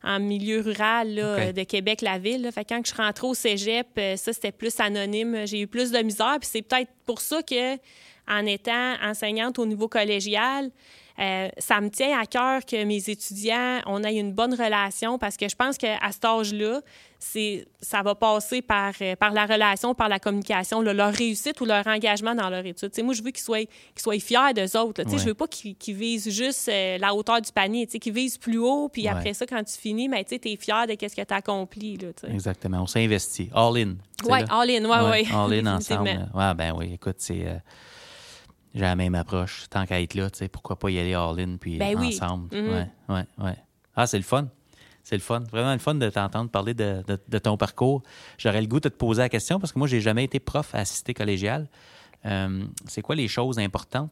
en, 0.03 0.20
milieu 0.20 0.61
rural 0.61 1.16
là, 1.16 1.53
de 1.53 1.64
Québec, 1.64 2.01
la 2.01 2.18
ville. 2.18 2.41
là. 2.41 2.51
Fait 2.51 2.66
que 2.66 2.74
quand 2.74 2.86
je 2.86 2.93
rentrais 2.93 3.28
au 3.28 3.34
cégep, 3.34 3.88
euh, 3.97 4.16
ça, 4.16 4.34
c'était 4.34 4.51
plus 4.51 4.80
anonyme. 4.80 5.45
J'ai 5.45 5.61
eu 5.61 5.68
plus 5.68 5.91
de 5.91 5.99
misère. 5.99 6.38
Puis 6.39 6.49
c'est 6.51 6.61
peut-être 6.61 6.91
pour 7.05 7.22
ça 7.22 7.41
que, 7.41 7.76
en 8.28 8.45
étant 8.45 8.95
enseignante 9.01 9.59
au 9.59 9.66
niveau 9.66 9.88
collégial, 9.88 10.72
euh, 11.20 11.49
ça 11.57 11.80
me 11.80 11.89
tient 11.89 12.20
à 12.20 12.26
cœur 12.26 12.66
que 12.66 12.84
mes 12.84 13.09
étudiants, 13.09 13.80
on 13.86 14.03
ait 14.03 14.16
une 14.16 14.34
bonne 14.34 14.53
relation 14.53 15.20
parce 15.20 15.38
que 15.38 15.47
je 15.47 15.55
pense 15.55 15.78
qu'à 15.78 15.99
cet 16.11 16.26
âge-là, 16.26 16.82
c'est, 17.26 17.65
ça 17.82 18.01
va 18.01 18.15
passer 18.15 18.61
par, 18.61 18.91
euh, 19.01 19.15
par 19.15 19.32
la 19.32 19.45
relation, 19.45 19.95
par 19.95 20.09
la 20.09 20.19
communication, 20.19 20.82
là, 20.82 20.93
leur 20.93 21.13
réussite 21.13 21.61
ou 21.61 21.65
leur 21.65 21.88
engagement 21.88 22.36
dans 22.36 22.49
leur 22.49 22.65
étude. 22.65 22.91
Moi, 23.01 23.13
je 23.13 23.24
veux 23.24 23.32
qu'ils 23.32 23.43
soient, 23.43 23.59
qu'ils 23.59 24.01
soient 24.01 24.19
fiers 24.19 24.53
d'eux 24.53 24.78
autres. 24.78 25.03
sais, 25.03 25.09
Ouais. 25.09 25.17
Je 25.17 25.26
veux 25.26 25.34
pas 25.34 25.47
qu'ils, 25.47 25.95
visent 25.95 26.30
juste 26.30 26.67
euh, 26.69 26.97
la 26.97 27.13
hauteur 27.15 27.39
du 27.41 27.51
panier, 27.51 27.88
qu'ils 27.88 28.11
visent 28.13 28.38
plus 28.38 28.57
haut, 28.57 28.89
puis 28.89 29.03
Ouais. 29.03 29.07
après 29.09 29.34
ça, 29.34 29.45
quand 29.45 29.63
tu 29.63 29.74
finis, 29.78 30.09
ben, 30.09 30.24
tu 30.26 30.36
es 30.36 30.57
fier 30.57 30.86
de 30.86 30.91
ce 30.99 31.15
que 31.15 31.21
tu 31.24 31.34
as 31.34 31.38
accompli. 31.38 31.97
Là. 31.97 32.09
Exactement. 32.30 32.82
On 32.82 32.88
s'est 32.88 33.03
investi. 33.03 33.49
All 33.53 33.78
in. 33.78 33.95
là. 34.28 34.45
all 34.49 34.69
in, 34.69 34.84
ouais, 34.86 35.09
ouais. 35.09 35.26
All 35.34 35.53
in 35.53 35.65
ensemble. 35.78 36.30
Ouais, 36.34 36.53
ben 36.55 36.74
oui, 36.76 36.91
écoute, 36.93 37.15
c'est. 37.19 37.47
euh, 37.47 37.55
j'ai 38.76 38.82
la 38.82 38.95
même 38.95 39.15
approche. 39.15 39.65
Tant 39.69 39.86
qu'à 39.86 40.01
être 40.01 40.15
là, 40.15 40.30
tu 40.30 40.39
sais, 40.39 40.47
pourquoi 40.49 40.78
pas 40.78 40.89
y 40.89 40.99
aller 40.99 41.13
all 41.13 41.39
in 41.39 41.57
puis 41.57 41.78
Ben 41.78 41.95
oui. 41.97 42.17
ensemble. 42.21 42.53
Mhm. 42.55 42.69
Ouais, 42.69 42.88
ouais, 43.09 43.26
ouais. 43.45 43.55
Ah, 43.95 44.07
c'est 44.07 44.17
le 44.17 44.24
fun. 44.24 44.47
C'est 45.04 45.16
le 45.16 45.22
fun. 45.22 45.41
Vraiment 45.51 45.74
le 45.74 45.80
fun 45.80 45.95
de 45.95 46.10
t'entendre 46.10 46.49
parler 46.49 46.74
de, 46.74 47.04
de- 47.08 47.20
de 47.28 47.38
ton 47.38 47.58
parcours. 47.58 48.04
J'aurais 48.38 48.62
le 48.62 48.68
goût 48.68 48.80
de 48.80 48.89
te 48.89 48.95
poser 48.95 49.22
la 49.22 49.30
question 49.30 49.60
parce 49.60 49.74
que 49.74 49.80
moi, 49.80 49.88
j'ai 49.88 49.99
jamais 50.01 50.24
été 50.24 50.39
prof 50.39 50.74
à 50.74 50.80
assisté 50.80 51.14
collégial. 51.14 51.68
Euh, 52.26 52.64
c'est 52.88 53.01
quoi 53.01 53.16
les 53.16 53.28
choses 53.28 53.60
importantes 53.60 54.10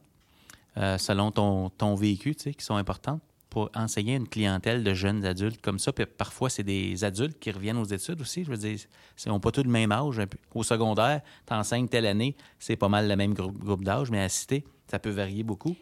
euh, 0.76 0.98
selon 0.98 1.30
ton, 1.30 1.70
ton 1.70 1.94
vécu, 1.94 2.34
tu 2.34 2.42
sais, 2.42 2.54
qui 2.54 2.64
sont 2.64 2.76
importantes 2.76 3.22
pour 3.48 3.70
enseigner 3.74 4.16
une 4.16 4.28
clientèle 4.28 4.84
de 4.84 4.92
jeunes 4.92 5.24
adultes 5.24 5.62
comme 5.62 5.78
ça? 5.78 5.92
Puis 5.94 6.04
parfois, 6.04 6.50
c'est 6.50 6.62
des 6.62 7.04
adultes 7.04 7.38
qui 7.38 7.50
reviennent 7.50 7.78
aux 7.78 7.84
études 7.84 8.20
aussi. 8.20 8.44
Je 8.44 8.50
veux 8.50 8.58
dire, 8.58 8.78
ils 9.24 9.28
n'ont 9.30 9.40
pas 9.40 9.50
tous 9.50 9.62
le 9.62 9.70
même 9.70 9.92
âge. 9.92 10.20
Au 10.54 10.62
secondaire, 10.62 11.22
tu 11.46 11.54
enseignes 11.54 11.88
telle 11.88 12.04
année, 12.06 12.36
c'est 12.58 12.76
pas 12.76 12.88
mal 12.90 13.08
le 13.08 13.16
même 13.16 13.32
groupe, 13.32 13.58
groupe 13.58 13.82
d'âge, 13.84 14.10
mais 14.10 14.20
à 14.22 14.28
cité, 14.28 14.62
ça 14.90 14.98
peut 14.98 15.10
varier 15.10 15.42
beaucoup. 15.42 15.74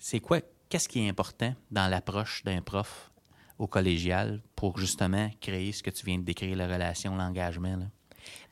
C'est 0.00 0.18
quoi, 0.20 0.40
qu'est-ce 0.68 0.88
qui 0.88 1.00
est 1.06 1.08
important 1.08 1.54
dans 1.70 1.86
l'approche 1.88 2.42
d'un 2.44 2.62
prof 2.62 3.12
au 3.58 3.66
collégial 3.66 4.40
pour 4.56 4.78
justement 4.78 5.28
créer 5.40 5.72
ce 5.72 5.82
que 5.82 5.90
tu 5.90 6.04
viens 6.06 6.18
de 6.18 6.24
décrire, 6.24 6.56
la 6.56 6.66
relation, 6.66 7.14
l'engagement? 7.16 7.76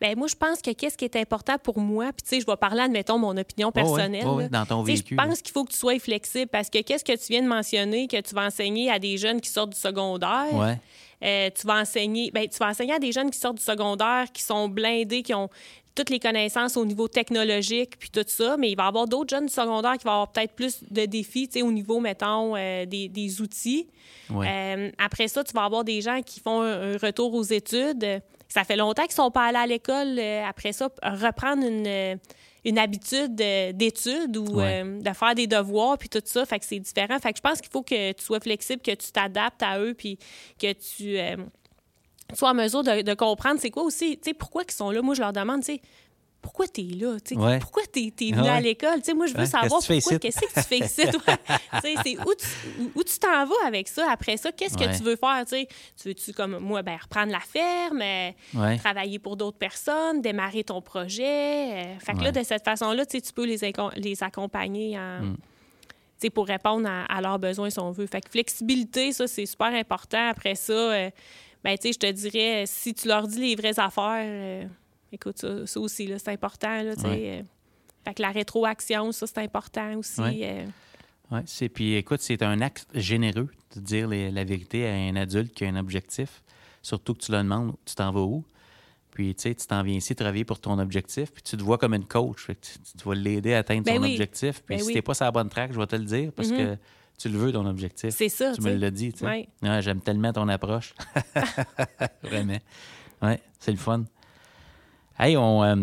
Ben, 0.00 0.16
moi, 0.18 0.26
je 0.28 0.34
pense 0.34 0.61
que 0.61 0.70
qu'est-ce 0.72 0.98
qui 0.98 1.05
est 1.07 1.16
important 1.16 1.57
pour 1.59 1.78
moi, 1.78 2.07
puis 2.12 2.22
tu 2.22 2.28
sais, 2.28 2.40
je 2.40 2.46
vais 2.46 2.57
parler, 2.57 2.80
admettons, 2.82 3.18
mon 3.18 3.34
opinion 3.36 3.68
Oh, 3.68 3.72
personnelle. 3.72 4.24
oh, 4.26 4.34
ouais, 4.36 4.42
là. 4.44 4.48
dans 4.50 4.66
ton 4.66 4.82
vécu. 4.82 5.14
Je 5.18 5.22
pense 5.24 5.40
qu'il 5.40 5.53
faut 5.53 5.64
que 5.64 5.72
tu 5.72 5.78
sois 5.78 5.98
flexible 5.98 6.48
parce 6.50 6.68
que 6.68 6.82
qu'est-ce 6.82 7.05
que 7.05 7.12
tu 7.16 7.32
viens 7.32 7.42
de 7.42 7.48
mentionner 7.48 8.07
que 8.07 8.20
tu 8.20 8.34
vas 8.34 8.46
enseigner 8.46 8.90
à 8.90 8.98
des 8.98 9.16
jeunes 9.16 9.40
qui 9.40 9.48
sortent 9.48 9.70
du 9.70 9.78
secondaire? 9.78 10.53
Ouais. 10.53 10.78
Euh, 11.24 11.50
tu 11.59 11.66
vas 11.66 11.80
enseigner, 11.80 12.30
ben, 12.32 12.48
tu 12.48 12.59
vas 12.59 12.68
enseigner 12.68 12.94
à 12.94 12.98
des 12.98 13.12
jeunes 13.12 13.30
qui 13.30 13.38
sortent 13.38 13.59
du 13.59 13.62
secondaire, 13.62 14.26
qui 14.32 14.42
sont 14.42 14.68
blindés, 14.68 15.22
qui 15.22 15.32
ont 15.32 15.48
toutes 15.95 16.11
les 16.11 16.18
connaissances 16.18 16.76
au 16.76 16.84
niveau 16.84 17.07
technologique, 17.09 17.99
puis 17.99 18.11
tout 18.11 18.24
ça, 18.26 18.57
mais 18.57 18.70
il 18.70 18.76
va 18.76 18.84
y 18.84 18.88
avoir 18.88 19.07
d'autres 19.07 19.34
jeunes 19.36 19.47
du 19.47 19.53
secondaire 19.53 19.99
qui 19.99 20.05
vont 20.05 20.12
avoir 20.12 20.32
peut-être 20.32 20.55
plus 20.55 20.82
de 20.90 21.05
défis, 21.05 21.49
tu 21.49 21.59
sais, 21.59 21.62
au 21.62 21.70
niveau, 21.72 22.01
mettons, 22.01 22.57
euh, 22.57 22.86
des, 22.86 23.09
des 23.09 23.40
outils. 23.43 23.88
Ouais. 24.30 24.47
Euh, 24.49 24.90
après 24.99 25.28
ça, 25.28 25.45
tu 25.45 25.53
vas 25.53 25.64
avoir 25.64 25.84
des 25.84 26.01
gens 26.01 26.22
qui 26.22 26.40
font 26.40 26.62
un, 26.62 26.95
un 26.95 26.97
retour 26.97 27.34
aux 27.34 27.43
études. 27.43 28.22
Ça 28.49 28.64
fait 28.64 28.76
longtemps 28.76 29.03
qu'ils 29.05 29.12
sont 29.12 29.30
pas 29.30 29.45
allés 29.47 29.59
à 29.59 29.66
l'école. 29.66 30.18
Euh, 30.18 30.45
Après 30.47 30.72
ça, 30.72 30.88
reprendre 31.03 31.66
une, 31.66 32.18
une 32.64 32.78
habitude 32.78 33.34
d'études 33.34 34.36
ou 34.36 34.45
Ouais. 34.59 34.82
euh, 34.84 35.01
de 35.01 35.12
faire 35.14 35.34
des 35.34 35.47
devoirs, 35.47 35.97
puis 35.99 36.09
tout 36.09 36.22
ça. 36.24 36.45
Fait 36.47 36.59
que 36.59 36.64
c'est 36.64 36.78
différent. 36.78 37.18
Fait 37.18 37.32
que 37.32 37.38
je 37.38 37.43
pense 37.43 37.61
qu'il 37.61 37.70
faut 37.70 37.82
que 37.82 38.12
tu 38.12 38.22
sois 38.24 38.40
flexible, 38.40 38.80
que 38.82 38.95
tu 38.95 39.11
t'adaptes 39.12 39.62
à 39.62 39.78
eux, 39.78 39.95
puis 39.95 40.18
que 40.59 40.72
tu 40.72 41.18
sois 42.37 42.51
en 42.51 42.55
mesure 42.55 42.83
de, 42.83 43.03
de 43.03 43.14
comprendre 43.14 43.59
c'est 43.61 43.70
quoi 43.70 43.83
aussi, 43.83 44.16
tu 44.16 44.30
sais, 44.30 44.35
pourquoi 44.35 44.62
ils 44.68 44.72
sont 44.72 44.91
là. 44.91 45.03
Moi, 45.03 45.14
je 45.14 45.20
leur 45.20 45.33
demande, 45.33 45.61
tu 45.61 45.74
sais, 45.74 45.80
pourquoi 46.41 46.66
tu 46.66 46.80
es 46.80 46.85
là? 46.95 47.16
Ouais. 47.37 47.59
Pourquoi 47.61 47.85
tu 47.93 48.01
es, 48.01 48.12
venu 48.33 48.43
Ouais. 48.43 48.49
à 48.49 48.61
l'école? 48.61 49.01
Moi, 49.14 49.26
je 49.28 49.33
veux 49.35 49.39
Ouais, 49.41 49.47
savoir 49.47 49.68
pourquoi, 49.68 49.80
tu 49.80 49.87
fais 49.87 49.97
ici? 49.99 50.18
qu'est-ce 50.18 50.41
que 50.41 50.53
tu 50.55 50.61
fais 50.66 50.78
ici, 50.78 51.03
c'est 52.03 52.16
où 52.97 53.05
tu 53.05 53.18
t'en 53.20 53.47
vas 53.47 53.55
avec 53.66 53.87
ça? 53.87 54.11
Après 54.11 54.37
ça, 54.37 54.51
qu'est-ce 54.51 54.76
que 54.76 54.97
tu 54.97 55.05
veux 55.05 55.14
faire? 55.14 55.45
Tu 55.47 56.09
veux-tu, 56.09 56.33
comme 56.33 56.59
moi, 56.59 56.83
ben, 56.83 56.97
reprendre 57.01 57.30
la 57.30 57.39
ferme, 57.39 58.03
euh, 58.03 58.76
travailler 58.78 59.20
pour 59.20 59.37
d'autres 59.37 59.59
personnes, 59.59 60.20
démarrer 60.20 60.64
ton 60.64 60.83
projet? 60.83 61.24
euh, 61.95 61.99
fait 62.01 62.14
que 62.14 62.24
là, 62.24 62.33
de 62.33 62.43
cette 62.43 62.64
façon-là, 62.64 63.07
tu 63.07 63.20
peux 63.35 63.45
les, 63.47 63.59
les 63.97 64.22
accompagner 64.22 64.99
en- 64.99 65.22
Mm. 65.22 66.30
pour 66.35 66.47
répondre 66.47 66.89
à, 66.89 67.05
à 67.05 67.20
leurs 67.20 67.39
besoins 67.39 67.70
si 67.70 67.78
on 67.80 67.91
veut. 67.93 68.07
Fait 68.07 68.20
que 68.20 68.30
flexibilité, 68.30 69.12
ça, 69.12 69.26
c'est 69.28 69.47
super 69.47 69.72
important. 69.74 70.28
Après 70.28 70.55
ça, 70.57 70.72
euh, 70.72 71.11
ben, 71.65 71.77
tu 71.79 71.89
sais, 71.89 71.93
je 71.93 71.99
te 71.99 72.11
dirais, 72.11 72.65
si 72.67 72.95
tu 72.95 73.09
leur 73.09 73.27
dis 73.29 73.39
les 73.41 73.55
vraies 73.55 73.79
affaires, 73.79 74.25
euh, 74.27 74.65
écoute, 75.13 75.39
ça, 75.39 75.67
ça 75.67 75.81
aussi, 75.81 76.07
là, 76.07 76.19
c'est 76.19 76.31
important, 76.33 76.83
là, 76.83 76.95
tu 76.97 77.03
sais. 77.03 77.09
Ouais. 77.09 77.41
euh, 77.41 77.43
fait 78.05 78.15
que 78.15 78.23
la 78.23 78.31
rétroaction, 78.31 79.13
ça, 79.13 79.27
c'est 79.27 79.39
important 79.39 79.97
aussi. 79.97 80.21
Ouais. 80.21 80.41
euh, 80.43 80.67
Oui, 81.31 81.41
c'est 81.47 81.69
puis 81.69 81.95
écoute, 81.95 82.21
c'est 82.21 82.43
un 82.43 82.61
acte 82.61 82.87
généreux 82.95 83.49
de 83.77 83.81
dire 83.81 84.09
les- 84.09 84.31
la 84.31 84.45
vérité 84.45 84.87
à 84.89 84.93
un 84.95 85.17
adulte 85.17 85.55
qui 85.55 85.65
a 85.65 85.69
un 85.69 85.77
objectif, 85.77 86.43
surtout 86.83 87.15
que 87.15 87.21
tu 87.21 87.33
le 87.33 87.39
demandes, 87.39 87.75
tu 87.87 87.95
t'en 87.95 88.11
vas 88.13 88.21
où? 88.21 88.45
Puis 89.13 89.35
tu 89.35 89.43
sais, 89.43 89.55
tu 89.55 89.67
t'en 89.67 89.83
viens 89.83 89.97
ici 89.97 90.15
travailler 90.17 90.45
pour 90.45 90.59
ton 90.59 90.79
objectif, 90.79 91.31
puis 91.33 91.43
tu 91.43 91.57
te 91.57 91.63
vois 91.63 91.79
comme 91.79 91.95
une 91.95 92.07
coach, 92.07 92.45
fait 92.47 92.55
que 92.55 92.61
tu, 92.67 92.73
tu 92.99 93.05
vas 93.09 93.15
l'aider 93.15 93.55
à 93.55 93.59
atteindre 93.59 93.85
Ben 93.85 93.97
son 93.97 94.03
oui. 94.03 94.11
objectif. 94.13 94.63
Puis 94.63 94.77
Ben 94.77 94.79
si 94.81 94.87
oui. 94.87 94.93
t'es 94.95 95.03
pas 95.03 95.15
sur 95.15 95.25
la 95.27 95.31
bonne 95.31 95.49
track, 95.51 95.73
je 95.73 95.79
vais 95.79 95.87
te 95.87 95.97
le 95.97 96.05
dire 96.05 96.33
parce 96.33 96.51
Mhm. 96.51 96.57
que 96.57 96.77
tu 97.23 97.29
le 97.29 97.39
veux 97.39 97.53
ton 97.53 97.64
objectif. 97.66 98.11
c'est 98.11 98.29
ça, 98.29 98.53
Tu 98.53 98.61
me 98.62 98.75
l'as 98.75 98.91
dit, 98.91 99.12
tu 99.12 99.20
sais. 99.20 99.27
Ouais. 99.27 99.49
Ouais, 99.62 99.81
J'aime 99.83 100.01
tellement 100.01 100.33
ton 100.33 100.49
approche. 100.49 100.95
Vraiment. 102.23 102.59
Oui, 103.23 103.35
c'est 103.59 103.70
le 103.70 103.77
fun. 103.79 104.05
Hey, 105.18 105.37
on, 105.37 105.62
euh, 105.62 105.77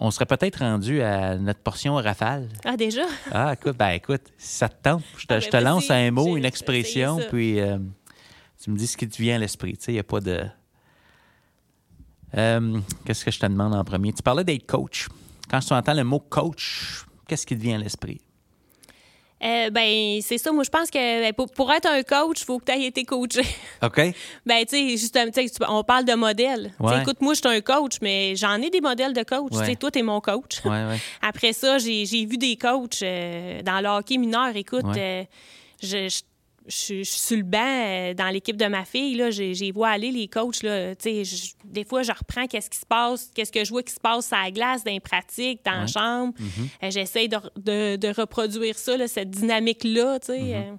on 0.00 0.10
serait 0.10 0.26
peut-être 0.26 0.60
rendu 0.60 1.02
à 1.02 1.36
notre 1.36 1.60
portion 1.60 1.96
rafale. 1.96 2.48
Ah, 2.64 2.76
déjà? 2.76 3.02
Ah, 3.30 3.52
écoute, 3.52 3.76
ben 3.76 3.90
écoute, 3.90 4.22
si 4.38 4.56
ça 4.56 4.68
te 4.68 4.82
tente, 4.82 5.02
je 5.18 5.26
te, 5.26 5.34
Ah, 5.34 5.40
je 5.40 5.50
ben 5.50 5.58
te 5.58 5.64
lance 5.64 5.90
un 5.90 6.10
mot, 6.10 6.36
une 6.36 6.44
expression, 6.46 7.18
puis 7.28 7.60
euh, 7.60 7.78
tu 8.62 8.70
me 8.70 8.76
dis 8.78 8.86
ce 8.86 8.96
qui 8.96 9.06
te 9.08 9.20
vient 9.20 9.36
à 9.36 9.38
l'esprit. 9.38 9.76
Il 9.88 9.94
n'y 9.94 10.00
a 10.00 10.04
pas 10.04 10.20
de. 10.20 10.44
Euh, 12.36 12.80
qu'est-ce 13.04 13.24
que 13.24 13.30
je 13.30 13.38
te 13.40 13.46
demande 13.46 13.74
en 13.74 13.84
premier? 13.84 14.12
Tu 14.12 14.22
parlais 14.22 14.44
d'être 14.44 14.66
coach. 14.66 15.08
Quand 15.50 15.60
tu 15.60 15.72
entends 15.72 15.94
le 15.94 16.04
mot 16.04 16.20
coach, 16.20 17.04
qu'est-ce 17.28 17.44
qui 17.46 17.56
te 17.56 17.62
vient 17.62 17.76
à 17.76 17.82
l'esprit? 17.82 18.20
Euh, 19.44 19.68
ben, 19.70 20.18
c'est 20.22 20.38
ça. 20.38 20.50
Moi, 20.50 20.64
je 20.64 20.70
pense 20.70 20.90
que 20.90 20.98
ben, 20.98 21.32
pour, 21.34 21.50
pour 21.50 21.70
être 21.72 21.86
un 21.86 22.02
coach, 22.02 22.40
il 22.40 22.44
faut 22.44 22.58
que 22.58 22.64
tu 22.64 22.72
aies 22.72 22.86
été 22.86 23.04
coaché. 23.04 23.42
OK? 23.82 24.00
Ben, 24.46 24.64
tu 24.64 24.76
sais, 24.76 24.88
justement, 24.96 25.30
tu 25.30 25.44
tu- 25.50 25.56
on 25.68 25.84
parle 25.84 26.04
de 26.06 26.14
modèles. 26.14 26.72
Tu 26.80 26.86
sais, 26.88 26.94
Ouais. 26.94 27.02
Écoute, 27.02 27.20
moi, 27.20 27.34
je 27.34 27.40
suis 27.40 27.48
un 27.56 27.60
coach, 27.60 27.96
mais 28.00 28.34
j'en 28.36 28.54
ai 28.62 28.70
des 28.70 28.80
modèles 28.80 29.12
de 29.12 29.22
coach. 29.24 29.52
Tu 29.52 29.58
Ouais. 29.58 29.66
sais, 29.66 29.76
toi, 29.76 29.90
t'es 29.90 30.02
mon 30.02 30.20
coach. 30.20 30.60
Oui. 30.64 30.76
Après 31.22 31.52
ça, 31.52 31.76
j'ai 31.78 32.06
j'ai 32.06 32.24
vu 32.24 32.38
des 32.38 32.56
coachs 32.56 33.02
euh, 33.02 33.60
dans 33.62 33.80
le 33.82 33.88
hockey 33.88 34.16
mineur. 34.16 34.56
Écoute, 34.56 34.84
Ouais. 34.84 34.98
euh, 34.98 35.24
je, 35.82 36.08
je, 36.08 36.20
je- 36.68 36.98
je 36.98 37.02
suis 37.04 37.18
sur 37.20 37.36
le 37.36 37.42
banc 37.42 37.58
euh, 37.62 38.14
dans 38.14 38.28
l'équipe 38.28 38.56
de 38.56 38.66
ma 38.66 38.84
fille. 38.84 39.14
Là, 39.16 39.30
j'ai 39.30 39.54
j'ai 39.54 39.72
vu 39.72 39.82
aller 39.84 40.10
les 40.10 40.28
coachs. 40.28 40.62
Là, 40.62 40.92
je- 40.94 41.52
des 41.64 41.84
fois, 41.84 42.02
je 42.02 42.12
reprends 42.12 42.46
qu'est-ce 42.46 42.68
qui 42.70 42.78
se 42.78 42.86
passe, 42.86 43.30
qu'est-ce 43.34 43.52
que 43.52 43.64
je 43.64 43.70
vois 43.70 43.82
qui 43.82 43.92
se 43.94 44.00
passe 44.00 44.32
à 44.32 44.42
la 44.44 44.50
glace, 44.50 44.84
dans 44.84 44.92
les 44.92 45.00
pratiques, 45.00 45.64
dans 45.64 45.80
la 45.80 45.86
chambre. 45.86 46.32
Mhm. 46.38 46.68
Euh, 46.82 46.90
J'essaie 46.90 47.28
de, 47.28 47.36
de- 47.56 47.96
de 47.96 48.08
reproduire 48.20 48.76
ça, 48.78 48.96
là, 48.96 49.06
cette 49.08 49.30
dynamique-là. 49.30 50.18
Mhm. 50.28 50.30
euh. 50.30 50.72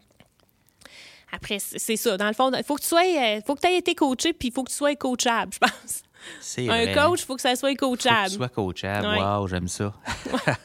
Après, 1.31 1.57
c'est 1.59 1.97
ça. 1.97 2.15
Dans 2.17 2.27
le 2.27 2.33
fond, 2.33 2.51
il 2.57 2.63
faut 2.63 2.75
que 2.75 2.81
tu 2.81 2.88
sois, 2.88 3.01
faut 3.45 3.55
que 3.55 3.59
tu 3.61 3.67
aies 3.67 3.77
été 3.77 3.93
coaché, 3.95 4.31
puis 4.33 4.47
il 4.47 4.51
faut 4.53 4.63
que 4.63 4.69
tu 4.71 4.77
sois 4.77 4.95
coachable, 4.95 5.51
je 5.53 5.59
pense. 5.59 6.03
C'est 6.41 6.63
Un 6.69 6.83
vrai. 6.85 6.93
coach, 6.93 7.21
il 7.21 7.25
faut 7.25 7.35
que 7.35 7.41
ça 7.41 7.55
soit 7.55 7.69
Faut 7.71 7.75
que 7.75 7.79
coachable. 7.85 8.29
tu 8.29 8.35
sois 8.38 8.49
coachable. 8.49 9.07
Ouais. 9.07 9.19
Wow, 9.21 9.47
j'aime 9.47 9.67
ça. 9.67 9.93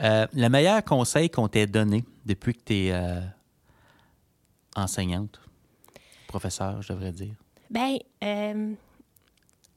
Euh, 0.00 0.26
le 0.32 0.48
meilleur 0.48 0.82
conseil 0.82 1.30
qu'on 1.30 1.46
t'ait 1.46 1.68
donné 1.68 2.04
depuis 2.26 2.52
que 2.52 2.62
tu 2.64 2.74
es 2.88 2.92
enseignante, 4.76 5.40
professeur, 6.28 6.82
je 6.82 6.92
devrais 6.92 7.12
dire? 7.12 7.34
Ben, 7.70 7.96
euh, 8.22 8.72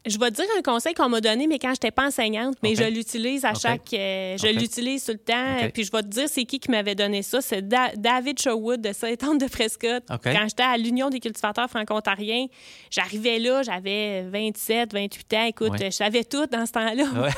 je 0.06 0.18
vais 0.20 0.30
te 0.32 0.36
dire 0.36 0.46
un 0.58 0.62
conseil 0.62 0.94
qu'on 0.94 1.10
m'a 1.10 1.20
donné, 1.20 1.48
mais 1.48 1.60
quand 1.60 1.68
je 1.70 1.72
n'étais 1.74 1.92
pas 1.92 2.08
enseignante, 2.08 2.56
mais 2.64 2.76
je 2.76 2.84
l'utilise 2.84 3.44
à 3.44 3.54
chaque. 3.54 3.94
euh, 3.94 4.38
je 4.38 4.48
l'utilise 4.48 5.04
tout 5.04 5.12
le 5.12 5.18
temps. 5.18 5.70
Puis 5.74 5.84
je 5.84 5.92
vais 5.92 6.02
te 6.02 6.08
dire 6.08 6.30
c'est 6.30 6.46
qui 6.46 6.60
qui 6.60 6.72
m'avait 6.72 6.96
donné 6.96 7.22
ça. 7.24 7.42
C'est 7.42 7.68
Da- 7.68 7.92
David 7.96 8.40
Sherwood 8.40 8.82
de 8.82 8.94
Saint-Anne-de-Prescott. 8.94 10.04
Quand 10.08 10.46
j'étais 10.48 10.64
à 10.64 10.78
l'Union 10.78 11.10
des 11.10 11.20
cultivateurs 11.20 11.70
franco-ontariens, 11.70 12.46
j'arrivais 12.90 13.40
là, 13.40 13.64
j'avais 13.64 14.24
27, 14.30 14.94
28 14.94 15.34
ans. 15.34 15.46
Écoute, 15.46 15.72
Ouais. 15.72 15.86
je 15.92 15.96
savais 15.96 16.24
tout 16.24 16.46
dans 16.46 16.66
ce 16.66 16.72
temps-là. 16.72 17.04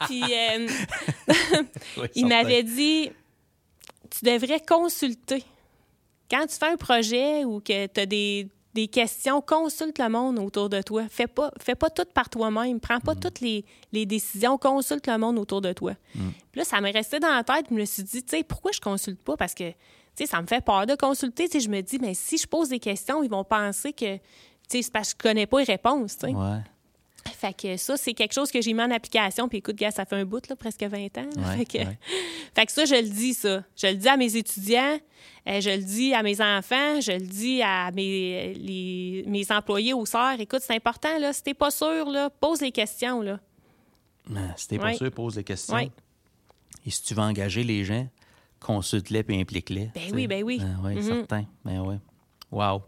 Puis 0.06 0.22
euh, 0.24 0.66
Oui, 1.98 2.06
il 2.16 2.26
m'avait 2.26 2.62
dit 2.64 3.10
tu 4.10 4.24
devrais 4.24 4.60
consulter. 4.60 5.44
Quand 6.30 6.46
tu 6.46 6.56
fais 6.56 6.68
un 6.68 6.76
projet 6.76 7.44
ou 7.44 7.60
que 7.60 7.86
tu 7.86 8.00
as 8.00 8.06
des, 8.06 8.48
des 8.74 8.86
questions, 8.88 9.40
consulte 9.40 9.98
le 9.98 10.08
monde 10.08 10.38
autour 10.38 10.68
de 10.68 10.80
toi. 10.82 11.04
Fais 11.10 11.26
pas, 11.26 11.50
fais 11.60 11.74
pas 11.74 11.90
tout 11.90 12.04
par 12.14 12.28
toi-même. 12.30 12.78
Prends 12.80 12.98
Mm. 12.98 13.02
pas 13.02 13.14
toutes 13.16 13.40
les, 13.40 13.64
les 13.92 14.06
décisions. 14.06 14.56
Consulte 14.58 15.06
le 15.08 15.18
monde 15.18 15.38
autour 15.38 15.60
de 15.60 15.72
toi. 15.72 15.94
Puis 16.12 16.22
là, 16.60 16.64
ça 16.64 16.80
m'est 16.80 16.90
resté 16.92 17.18
dans 17.18 17.34
la 17.34 17.42
tête. 17.44 17.66
Je 17.70 17.74
me 17.74 17.84
suis 17.84 18.02
dit, 18.04 18.22
tu 18.22 18.36
sais, 18.36 18.44
pourquoi 18.44 18.70
je 18.72 18.80
consulte 18.80 19.20
pas? 19.22 19.36
Parce 19.36 19.54
que, 19.54 19.70
tu 19.70 19.76
sais, 20.14 20.26
ça 20.26 20.40
me 20.40 20.46
fait 20.46 20.64
peur 20.64 20.86
de 20.86 20.94
consulter. 20.94 21.48
Tu 21.48 21.58
sais, 21.58 21.64
je 21.64 21.68
me 21.70 21.80
dis, 21.80 21.98
mais 21.98 22.14
si 22.14 22.38
je 22.38 22.46
pose 22.46 22.68
des 22.68 22.78
questions, 22.78 23.22
ils 23.22 23.30
vont 23.30 23.44
penser 23.44 23.92
que, 23.92 24.16
tu 24.16 24.22
sais, 24.68 24.82
c'est 24.82 24.92
parce 24.92 25.14
que 25.14 25.18
je 25.24 25.28
connais 25.30 25.46
pas 25.46 25.58
les 25.58 25.64
réponses, 25.64 26.16
tu 26.16 26.26
sais. 26.28 26.32
Ouais. 26.34 26.58
Fait 27.26 27.54
que 27.54 27.76
ça, 27.76 27.96
c'est 27.96 28.12
quelque 28.14 28.32
chose 28.32 28.50
que 28.50 28.60
j'ai 28.60 28.72
mis 28.72 28.82
en 28.82 28.90
application. 28.90 29.48
Puis 29.48 29.58
écoute, 29.58 29.76
gars, 29.76 29.90
ça 29.90 30.04
fait 30.04 30.16
un 30.16 30.24
bout, 30.24 30.46
là, 30.48 30.56
presque 30.56 30.82
20 30.82 31.18
ans. 31.18 31.28
Ouais, 31.36 31.56
fait, 31.58 31.64
que, 31.64 31.78
ouais. 31.78 31.98
fait 32.54 32.66
que 32.66 32.72
ça, 32.72 32.84
je 32.84 32.94
le 32.94 33.08
dis, 33.08 33.34
ça. 33.34 33.62
Je 33.76 33.86
le 33.88 33.94
dis 33.94 34.08
à 34.08 34.16
mes 34.16 34.36
étudiants, 34.36 34.98
euh, 35.48 35.60
je 35.60 35.70
le 35.70 35.82
dis 35.82 36.12
à 36.14 36.22
mes 36.22 36.40
enfants, 36.40 37.00
je 37.00 37.12
le 37.12 37.20
dis 37.26 37.62
à 37.62 37.90
mes, 37.92 38.54
les- 38.54 39.24
mes 39.26 39.50
employés 39.52 39.92
au 39.94 40.04
SER. 40.06 40.36
Écoute, 40.38 40.60
c'est 40.62 40.74
important, 40.74 41.18
là. 41.18 41.32
Si 41.32 41.42
t'es 41.42 41.54
pas 41.54 41.70
sûr, 41.70 42.10
là, 42.10 42.30
pose 42.30 42.60
les 42.60 42.72
questions, 42.72 43.20
là. 43.22 43.38
Ah, 44.34 44.54
Si 44.56 44.68
t'es 44.68 44.78
pas 44.78 44.86
Ouais. 44.86 44.94
sûr, 44.96 45.10
pose 45.10 45.34
des 45.34 45.44
questions. 45.44 45.78
Et 45.78 46.90
si 46.90 47.02
tu 47.02 47.14
veux 47.14 47.22
engager 47.22 47.64
les 47.64 47.84
gens, 47.84 48.06
consulte-les 48.60 49.22
puis 49.22 49.40
implique-les. 49.40 49.90
Ben 49.94 50.08
sais. 50.08 50.14
oui, 50.14 50.26
ben 50.26 50.42
oui. 50.42 50.60
Ah, 50.62 50.78
oui, 50.84 50.94
Mhm. 50.96 51.02
certain. 51.02 51.44
Ben 51.64 51.80
oui. 51.80 51.96
Wow. 52.50 52.82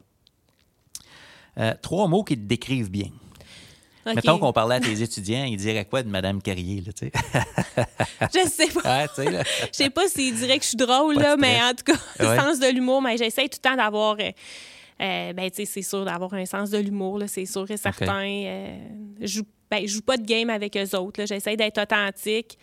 Euh, 1.58 1.74
trois 1.82 2.08
mots 2.08 2.24
qui 2.24 2.34
te 2.36 2.42
décrivent 2.42 2.90
bien. 2.90 3.08
Mettons 4.07 4.38
qu'on 4.38 4.53
parlait 4.53 4.76
à 4.76 4.80
tes 4.80 5.00
étudiants, 5.03 5.44
ils 5.44 5.57
diraient 5.57 5.84
quoi 5.84 6.03
de 6.03 6.09
Madame 6.09 6.40
Carrier, 6.42 6.80
là, 6.80 6.92
tu 6.92 7.07
sais? 7.07 7.12
Je 8.34 8.48
sais 8.48 8.66
pas. 8.68 8.80
Ah, 8.84 9.07
tu 9.09 9.22
sais. 9.22 9.84
Je 9.84 9.88
pas 9.90 10.09
s'ils 10.09 10.34
diraient 10.34 10.59
que 10.59 10.64
je 10.64 10.68
suis 10.70 10.76
drôle, 10.76 11.16
là, 11.16 11.36
mais 11.36 11.59
en 11.62 11.70
tout 11.74 11.84
cas, 11.92 11.98
Ouais. 12.28 12.36
sens 12.38 12.59
de 12.59 12.66
l'humour, 12.68 13.00
mais 13.03 13.16
j'essaie 13.16 13.48
tout 13.48 13.59
le 13.62 13.70
temps 13.70 13.76
d'avoir. 13.76 14.16
euh, 14.20 14.30
euh, 15.00 15.32
ben, 15.32 15.50
tu 15.50 15.57
sais, 15.57 15.64
c'est 15.64 15.82
sûr 15.82 16.05
d'avoir 16.05 16.32
un 16.34 16.44
sens 16.46 16.70
de 16.70 16.78
l'humour, 16.78 17.18
là, 17.18 17.26
c'est 17.28 17.46
sûr 17.46 17.68
et 17.70 17.76
certain. 17.76 18.24
Euh, 18.26 18.76
je 19.20 19.40
ben, 19.70 19.80
je 19.86 19.94
joue 19.94 20.03
pas 20.03 20.18
de 20.18 20.26
game 20.26 20.50
avec 20.50 20.76
eux 20.76 20.96
autres, 20.98 21.20
là. 21.20 21.26
J'essaie 21.26 21.57
d'être 21.57 21.80
authentique. 21.80 22.59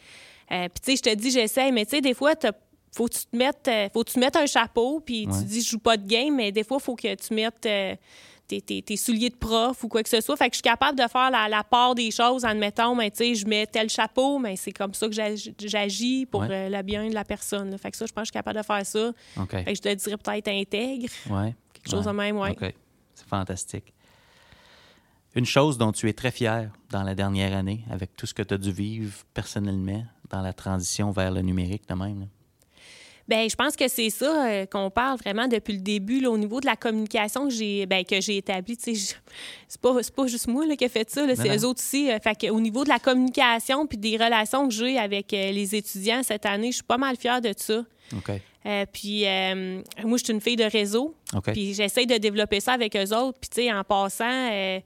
Puis, 0.48 0.58
tu 0.84 0.92
sais, 0.92 0.96
je 0.98 1.02
te 1.02 1.16
dis, 1.16 1.32
j'essaie, 1.32 1.72
mais 1.72 1.86
tu 1.86 1.92
sais, 1.96 2.02
des 2.02 2.14
fois, 2.14 2.36
t'as- 2.36 2.52
faut 2.96 3.06
que 3.08 3.14
tu 3.16 3.26
te 3.26 3.36
mettes, 3.36 3.70
faut 3.94 4.04
que 4.04 4.12
tu 4.12 4.20
mettes 4.20 4.36
un 4.36 4.46
chapeau, 4.46 5.00
puis 5.00 5.28
Ouais. 5.28 5.34
tu 5.40 5.46
dis, 5.46 5.62
je 5.62 5.70
joue 5.72 5.80
pas 5.80 5.96
de 5.98 6.08
game, 6.08 6.36
mais 6.36 6.52
des 6.52 6.64
fois, 6.64 6.78
il 6.80 6.84
faut 6.84 6.96
que 6.96 7.14
tu 7.16 7.34
mettes. 7.34 7.66
euh, 7.66 7.96
tes, 8.50 8.60
tes- 8.62 8.82
tes 8.82 8.98
souliers 8.98 9.30
de 9.30 9.36
prof 9.36 9.84
ou 9.84 9.88
quoi 9.88 10.02
que 10.04 10.10
ce 10.10 10.20
soit. 10.22 10.36
Fait 10.36 10.50
que 10.50 10.56
je 10.56 10.58
suis 10.58 10.64
capable 10.64 10.98
de 10.98 11.08
faire 11.08 11.30
la, 11.32 11.48
la 11.48 11.64
part 11.64 11.94
des 11.96 12.10
choses, 12.12 12.44
admettons, 12.44 12.96
mais 12.96 13.12
tu 13.12 13.18
sais, 13.18 13.36
je 13.36 13.46
mets 13.48 13.66
tel 13.68 13.90
chapeau, 13.90 14.40
mais 14.40 14.56
c'est 14.56 14.72
comme 14.74 14.94
ça 14.94 15.08
que 15.08 15.14
j'ag- 15.14 15.54
j'agis 15.60 16.26
pour 16.26 16.42
Ouais. 16.42 16.48
euh, 16.52 16.70
le 16.70 16.82
bien 16.84 17.08
de 17.08 17.14
la 17.14 17.24
personne. 17.24 17.70
là. 17.72 17.78
Fait 17.78 17.92
que 17.92 17.98
ça, 17.98 18.06
je 18.08 18.12
pense 18.12 18.24
que 18.24 18.26
je 18.26 18.32
suis 18.32 18.34
capable 18.34 18.58
de 18.58 18.64
faire 18.64 18.86
ça. 18.86 19.12
OK. 19.38 19.52
Fait 19.52 19.64
que 19.66 19.76
je 19.76 19.82
te 19.82 19.94
dirais 19.94 20.18
peut-être 20.18 20.48
intègre, 20.50 21.08
Ouais. 21.30 21.56
quelque 21.74 21.90
chose 21.92 22.06
de 22.06 22.12
même, 22.12 22.38
ouais. 22.38 22.52
OK. 22.52 22.74
C'est 23.14 23.28
fantastique. 23.28 23.94
Une 25.36 25.46
chose 25.46 25.78
dont 25.78 25.92
tu 25.92 26.10
es 26.10 26.14
très 26.14 26.32
fier 26.32 26.72
dans 26.90 27.04
la 27.04 27.14
dernière 27.14 27.56
année, 27.56 27.84
avec 27.92 28.16
tout 28.16 28.26
ce 28.26 28.34
que 28.34 28.42
tu 28.42 28.56
as 28.56 28.58
dû 28.58 28.72
vivre 28.72 29.14
personnellement 29.34 30.04
dans 30.32 30.42
la 30.42 30.54
transition 30.54 31.12
vers 31.12 31.30
le 31.32 31.42
numérique 31.42 31.88
de 31.88 31.94
même. 31.94 32.22
là. 32.22 32.26
Ben, 33.30 33.50
je 33.50 33.56
pense 33.56 33.76
que 33.76 33.88
c'est 33.88 34.10
ça 34.10 34.48
euh, 34.48 34.66
qu'on 34.66 34.90
parle 34.90 35.20
vraiment 35.20 35.48
depuis 35.48 35.74
le 35.74 35.82
début, 35.82 36.20
là, 36.20 36.32
au 36.32 36.38
niveau 36.38 36.60
de 36.60 36.66
la 36.66 36.76
communication 36.76 37.48
que 37.48 37.54
j'ai 37.54 37.86
ben, 37.86 38.04
que 38.04 38.20
j'ai 38.20 38.38
établie. 38.38 38.78
C'est 38.80 39.82
pas, 39.82 39.96
c'est 40.02 40.16
pas 40.16 40.28
juste 40.28 40.48
moi 40.48 40.66
là, 40.66 40.76
qui 40.76 40.84
a 40.84 40.90
fait 40.90 41.10
ça, 41.10 41.24
c'est 41.36 41.56
eux 41.56 41.66
autres 41.66 41.80
aussi. 41.80 42.12
Euh, 42.12 42.18
fait 42.20 42.50
au 42.50 42.60
niveau 42.60 42.84
de 42.84 42.90
la 42.90 43.00
communication 43.00 43.86
puis 43.86 43.98
des 43.98 44.18
relations 44.18 44.68
que 44.68 44.74
j'ai 44.74 44.98
avec 44.98 45.32
euh, 45.34 45.52
les 45.52 45.76
étudiants 45.76 46.24
cette 46.24 46.46
année, 46.46 46.72
je 46.72 46.78
suis 46.78 46.84
pas 46.84 46.98
mal 46.98 47.16
fière 47.18 47.40
de 47.40 47.54
ça. 47.56 47.84
Euh, 48.66 48.86
puis, 48.92 49.26
euh, 49.26 49.82
moi, 50.04 50.18
je 50.18 50.26
suis 50.26 50.34
une 50.34 50.42
fille 50.42 50.56
de 50.56 50.66
réseau. 50.66 51.16
Puis 51.54 51.74
j'essaie 51.74 52.06
de 52.06 52.18
développer 52.18 52.60
ça 52.60 52.74
avec 52.74 52.96
eux 52.96 53.16
autres. 53.16 53.40
Puis, 53.40 53.50
tu 53.50 53.62
sais, 53.62 53.74
en 53.74 53.84
passant, 53.84 54.52
euh, 54.52 54.80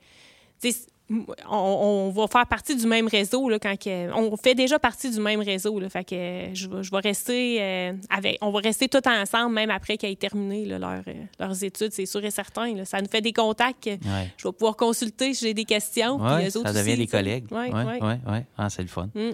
on, 1.50 2.12
va 2.16 2.28
faire 2.28 2.48
partie 2.48 2.76
du 2.76 2.88
même 2.88 3.08
réseau 3.08 3.50
là, 3.50 3.60
quand 3.60 3.76
on 4.16 4.38
fait 4.38 4.56
déjà 4.56 4.80
partie 4.80 5.12
du 5.12 5.20
même 5.20 5.42
réseau 5.42 5.80
là, 5.80 5.90
fait 5.90 6.04
que 6.04 6.56
je, 6.56 6.68
je 6.82 6.92
vais 6.92 7.00
rester 7.00 7.62
euh, 7.62 7.94
avec 8.10 8.38
on 8.42 8.52
va 8.52 8.60
rester 8.60 8.88
tout 8.88 9.06
ensemble 9.08 9.54
même 9.54 9.70
après 9.70 9.98
qu'ils 9.98 10.12
aient 10.12 10.16
terminé 10.16 10.66
leur, 10.66 10.82
euh, 10.84 11.14
leurs 11.40 11.64
études 11.64 11.92
c'est 11.92 12.06
sûr 12.06 12.24
et 12.24 12.32
certain 12.32 12.86
ça 12.86 13.02
nous 13.02 13.10
fait 13.10 13.22
des 13.22 13.34
contacts 13.34 13.90
je 14.38 14.48
vais 14.48 14.54
pouvoir 14.54 14.78
consulter 14.78 15.34
si 15.34 15.46
j'ai 15.46 15.54
des 15.54 15.66
questions 15.66 16.18
ouais, 16.22 16.50
ça 16.50 16.74
devient 16.74 16.98
des 16.98 17.08
collègues. 17.08 17.46
Oui 17.52 17.66
oui 17.74 18.16
oui 18.28 18.40
ah, 18.58 18.70
c'est 18.70 18.84
le 18.84 18.88
fun. 18.88 19.10
Mm. 19.14 19.32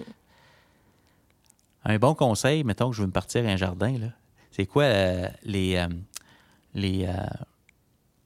un 1.84 1.98
bon 1.98 2.14
conseil 2.14 2.64
mettons 2.64 2.90
que 2.90 2.96
je 2.96 3.02
veux 3.02 3.06
me 3.06 3.12
partir 3.12 3.46
un 3.46 3.56
jardin 3.56 3.94
c'est 4.50 4.66
quoi 4.66 4.84
euh, 4.84 5.28
les 5.44 5.86
les 6.74 7.06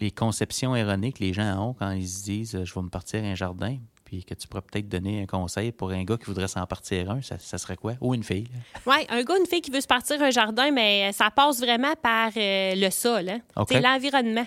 les 0.01 0.11
conceptions 0.11 0.75
erronées 0.75 1.13
que 1.13 1.21
les 1.21 1.33
gens 1.33 1.69
ont 1.69 1.75
quand 1.75 1.91
ils 1.91 2.09
se 2.09 2.25
disent 2.25 2.65
je 2.65 2.75
vais 2.75 2.83
me 2.83 2.89
partir 2.89 3.23
un 3.25 3.35
jardin, 3.35 3.79
puis 4.05 4.25
que 4.25 4.35
tu 4.35 4.47
pourrais 4.47 4.63
peut-être 4.63 4.89
donner 4.89 5.23
un 5.23 5.27
conseil 5.27 5.73
pour 5.73 5.91
un 5.91 6.05
gars 6.05 6.17
qui 6.17 6.27
voudrait 6.27 6.49
s'en 6.49 6.67
partir 6.67 7.11
un, 7.11 7.21
ça, 7.23 7.39
serait 7.59 7.77
quoi? 7.77 7.95
Ou 8.01 8.15
une 8.15 8.23
fille? 8.23 8.47
Oui, 8.87 8.97
un 9.09 9.23
gars, 9.23 9.37
une 9.39 9.47
fille 9.47 9.61
qui 9.61 9.71
veut 9.71 9.81
se 9.81 9.87
partir 9.87 10.21
un 10.23 10.31
jardin, 10.31 10.71
mais 10.71 11.13
ça 11.13 11.31
passe 11.31 11.61
vraiment 11.61 11.95
par 12.01 12.31
euh, 12.37 12.75
le 12.75 12.91
sol. 12.91 13.29
Hein? 13.29 13.41
C'est 13.69 13.81
l'environnement. 13.81 14.47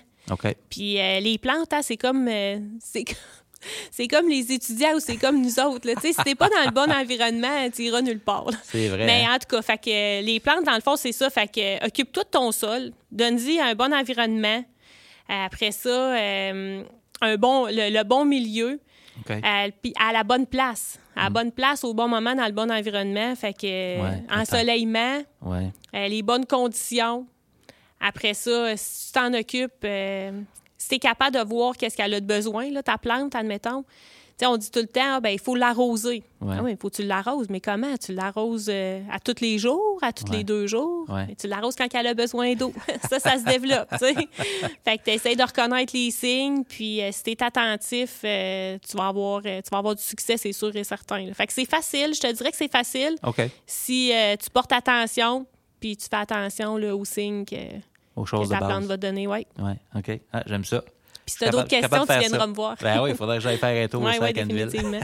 Puis 0.70 1.00
euh, 1.00 1.20
les 1.20 1.38
plantes, 1.38 1.74
hein, 1.74 1.82
c'est 1.82 1.98
comme. 1.98 2.28
Euh, 2.28 2.60
c'est 3.91 4.08
comme 4.08 4.30
les 4.30 4.52
étudiants 4.52 4.95
ou 4.95 5.00
c'est 5.00 5.18
comme 5.18 5.41
nous 5.41 5.60
autres. 5.60 5.88
Là. 5.88 5.93
Si 6.00 6.14
t'es 6.24 6.36
pas 6.36 6.50
dans 6.50 6.66
le 6.66 6.72
bon 6.72 6.91
environnement, 6.91 7.70
tu 7.74 7.84
iras 7.84 8.02
nulle 8.02 8.20
part. 8.20 8.50
C'est 8.64 8.88
vrai. 8.88 9.06
Mais 9.06 9.26
en 9.28 9.39
tout 9.39 9.48
cas, 9.50 9.62
fait 9.62 9.78
que, 9.78 10.22
les 10.24 10.39
plantes, 10.39 10.66
dans 10.66 10.76
le 10.76 10.82
fond, 10.82 10.95
c'est 10.95 11.12
ça. 11.12 11.30
Fait 11.30 11.48
que, 11.48 11.86
occupe-toi 11.86 12.24
de 12.24 12.30
ton 12.30 12.52
sol, 12.52 12.91
donne-y 13.12 13.60
un 13.60 13.74
bon 13.74 13.93
environnement. 13.93 14.64
Après 15.30 15.71
ça, 15.71 15.89
euh, 15.89 16.84
un 17.21 17.36
bon, 17.38 17.67
le, 17.67 18.03
bon 18.03 18.25
milieu. 18.25 18.80
Euh, 19.30 19.71
puis 19.82 19.93
à 19.99 20.13
la 20.13 20.23
bonne 20.23 20.45
place. 20.45 20.99
À 21.15 21.23
la 21.23 21.30
mm. 21.30 21.34
bonne 21.34 21.51
place, 21.51 21.84
au 21.84 21.93
bon 21.93 22.07
moment, 22.07 22.36
dans 22.36 22.45
le 22.45 22.51
bon 22.51 22.71
environnement. 22.71 23.36
Fait 23.36 23.53
que 23.53 24.32
ensoleillement, 24.32 25.23
ouais. 25.41 25.71
Euh, 25.95 26.07
les 26.07 26.21
bonnes 26.21 26.45
conditions. 26.45 27.25
Après 27.99 28.36
ça, 28.36 28.78
si 28.78 29.07
tu 29.07 29.13
t'en 29.13 29.34
occupes, 29.34 29.86
si 30.78 30.89
tu 30.89 30.95
es 30.95 30.99
capable 30.99 31.36
de 31.36 31.43
voir 31.43 31.75
qu'est-ce 31.75 31.97
qu'elle 31.97 32.13
a 32.13 32.19
de 32.19 32.25
besoin, 32.25 32.69
là, 32.69 32.84
ta 32.84 32.99
plante, 32.99 33.34
admettons, 33.34 33.84
on 34.46 34.58
dit 34.58 34.70
tout 34.70 34.80
le 34.80 34.88
temps, 34.88 35.20
ben, 35.20 35.30
il 35.30 35.40
faut 35.40 35.56
l'arroser. 35.56 36.24
Ah 36.42 36.62
oui, 36.64 36.72
il 36.72 36.78
faut 36.78 36.90
que 36.90 36.98
tu 36.98 37.04
l'arroses, 37.04 37.48
mais 37.50 37.60
comment? 37.60 37.98
Tu 37.98 38.14
l'arroses 38.14 38.70
euh, 38.70 39.02
à 39.12 39.20
tous 39.20 39.42
les 39.42 39.58
jours, 39.58 39.98
à 40.02 40.14
tous 40.14 40.32
les 40.32 40.44
deux 40.44 40.68
jours? 40.68 41.08
Tu 41.40 41.48
l'arroses 41.48 41.76
quand 41.76 41.88
elle 41.94 42.08
a 42.08 42.14
besoin 42.14 42.54
d'eau. 42.54 42.72
ça, 43.10 43.20
ça 43.20 43.38
se 43.40 43.46
développe. 43.46 43.90
fait 44.86 44.98
que 44.98 45.04
tu 45.04 45.10
essaies 45.10 45.36
de 45.36 45.44
reconnaître 45.44 45.94
les 45.96 46.12
signes, 46.12 46.64
puis 46.64 47.02
euh, 47.02 47.10
si 47.12 47.24
tu 47.24 47.32
es 47.32 47.44
attentif, 47.44 48.20
euh, 48.24 48.78
tu, 48.88 48.96
vas 48.96 49.08
avoir, 49.08 49.42
tu 49.42 49.70
vas 49.72 49.78
avoir 49.80 49.96
du 49.96 50.04
succès, 50.04 50.38
c'est 50.38 50.54
sûr 50.54 50.76
et 50.76 50.84
certain. 50.84 51.34
Fait 51.34 51.48
que 51.48 51.54
c'est 51.54 51.70
facile, 51.70 52.14
je 52.14 52.20
te 52.20 52.32
dirais 52.32 52.52
que 52.52 52.58
c'est 52.58 52.72
facile. 52.72 53.16
Si 53.66 54.12
tu 54.40 54.50
portes 54.52 54.72
attention, 54.72 55.48
puis 55.80 55.98
tu 55.98 56.08
fais 56.10 56.18
attention 56.18 56.76
aux 56.76 57.06
signes 57.06 57.46
que, 57.46 57.56
que 58.16 58.50
ta 58.50 58.58
plante 58.58 58.86
va 58.86 58.98
te 58.98 59.02
donner. 59.02 59.28
Oui, 59.28 59.46
ouais, 59.60 59.80
OK. 59.96 60.20
Ah, 60.34 60.44
j'aime 60.46 60.66
ça. 60.66 60.84
Puis 61.28 61.34
si 61.34 61.39
tu 61.39 61.43
as 61.43 61.49
d'autres 61.49 61.67
questions, 61.67 62.05
tu 62.05 62.19
viendras 62.19 62.47
me 62.47 62.53
voir. 62.53 62.78
Ben 62.82 63.01
oui, 63.01 63.09
il 63.09 63.15
faudrait 63.17 63.38
que 63.38 63.43
j'aille 63.43 63.57
faire 63.57 63.84
un 63.84 63.88
tour 63.89 64.01
aussi 64.03 64.17
à 64.17 64.32
Canville. 64.32 64.69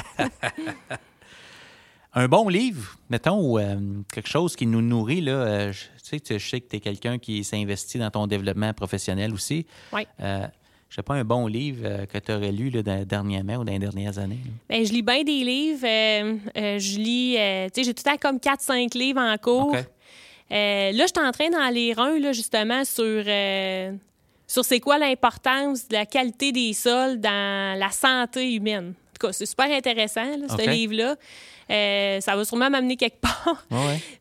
un 2.13 2.28
bon 2.30 2.47
livre, 2.47 2.95
mettons, 3.09 3.41
ou 3.41 3.59
euh, 3.59 3.76
quelque 4.09 4.30
chose 4.30 4.55
qui 4.55 4.65
nous 4.65 4.82
nourrit, 4.82 5.19
là. 5.19 5.34
Euh, 5.34 5.74
je, 5.74 5.80
sais, 6.01 6.39
je 6.39 6.49
sais 6.49 6.61
que 6.61 6.69
tu 6.69 6.78
es 6.78 6.80
quelqu'un 6.80 7.19
qui 7.19 7.43
s'investit 7.43 7.97
dans 7.97 8.09
ton 8.09 8.26
développement 8.26 8.71
professionnel 8.74 9.34
aussi. 9.34 9.65
Oui. 9.91 10.07
Euh, 10.21 10.47
je 10.88 10.95
sais 10.95 11.03
pas, 11.03 11.15
un 11.15 11.26
bon 11.26 11.45
livre 11.47 12.05
que 12.05 12.17
tu 12.19 12.32
aurais 12.32 12.53
lu 12.53 12.69
là, 12.69 13.03
dernièrement 13.03 13.55
ou 13.55 13.65
dans 13.65 13.74
les 13.74 13.80
dernières 13.80 14.17
années? 14.17 14.39
Bien, 14.69 14.82
je 14.82 14.93
lis 14.93 15.01
bien 15.01 15.24
des 15.24 15.43
livres. 15.43 15.82
je 15.84 16.97
lis, 16.99 17.34
tu 17.74 17.82
sais, 17.82 17.84
j'ai 17.84 17.93
tout 17.93 18.09
à 18.09 18.15
comme 18.17 18.38
4-5 18.38 18.97
livres 18.97 19.19
en 19.19 19.36
cours. 19.38 19.74
là, 19.74 19.84
je 20.49 20.95
suis 20.95 21.28
en 21.28 21.32
train 21.32 21.49
d'en 21.49 21.69
lire 21.69 21.99
un, 21.99 22.17
là, 22.17 22.32
justement, 22.32 22.86
sur 22.86 23.24
sur 24.48 24.66
c'est 24.66 24.80
quoi 24.80 24.98
l'importance 24.98 25.88
de 25.88 25.94
la 25.94 26.06
qualité 26.06 26.52
des 26.52 26.74
sols 26.74 27.20
dans 27.20 27.78
la 27.80 27.89
santé 27.91 28.54
humaine. 28.54 28.89
En 28.89 29.14
tout 29.20 29.28
cas, 29.28 29.34
c'est 29.34 29.46
super 29.46 29.72
intéressant, 29.72 30.26
ce 30.50 30.70
livre-là. 30.70 31.16
Euh, 31.72 32.20
ça 32.20 32.36
va 32.36 32.44
sûrement 32.44 32.70
m'amener 32.70 32.98
quelque 32.98 33.22
part. 33.22 33.66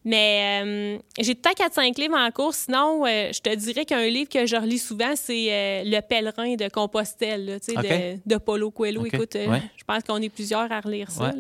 Mais 0.05 0.63
euh, 0.65 0.99
j'ai 1.19 1.35
tout 1.35 1.49
à 1.49 1.53
4-5 1.53 2.01
livres 2.01 2.17
en 2.17 2.31
cours. 2.31 2.55
Sinon, 2.55 3.05
euh, 3.05 3.31
je 3.33 3.41
te 3.41 3.55
dirais 3.55 3.85
qu'un 3.85 4.07
livre 4.07 4.29
que 4.29 4.47
je 4.47 4.57
relis 4.57 4.79
souvent, 4.79 5.15
c'est 5.15 5.83
Le 5.85 6.01
pèlerin 6.01 6.55
de 6.55 6.69
Compostelle 6.69 7.59
de, 7.67 8.19
de, 8.25 8.37
Paulo 8.37 8.71
Coelho. 8.71 9.05
Écoute, 9.07 9.37
je 9.37 9.85
pense 9.85 10.03
qu'on 10.05 10.19
est 10.19 10.29
plusieurs 10.29 10.71
à 10.71 10.81
relire 10.81 11.11
ça 11.11 11.33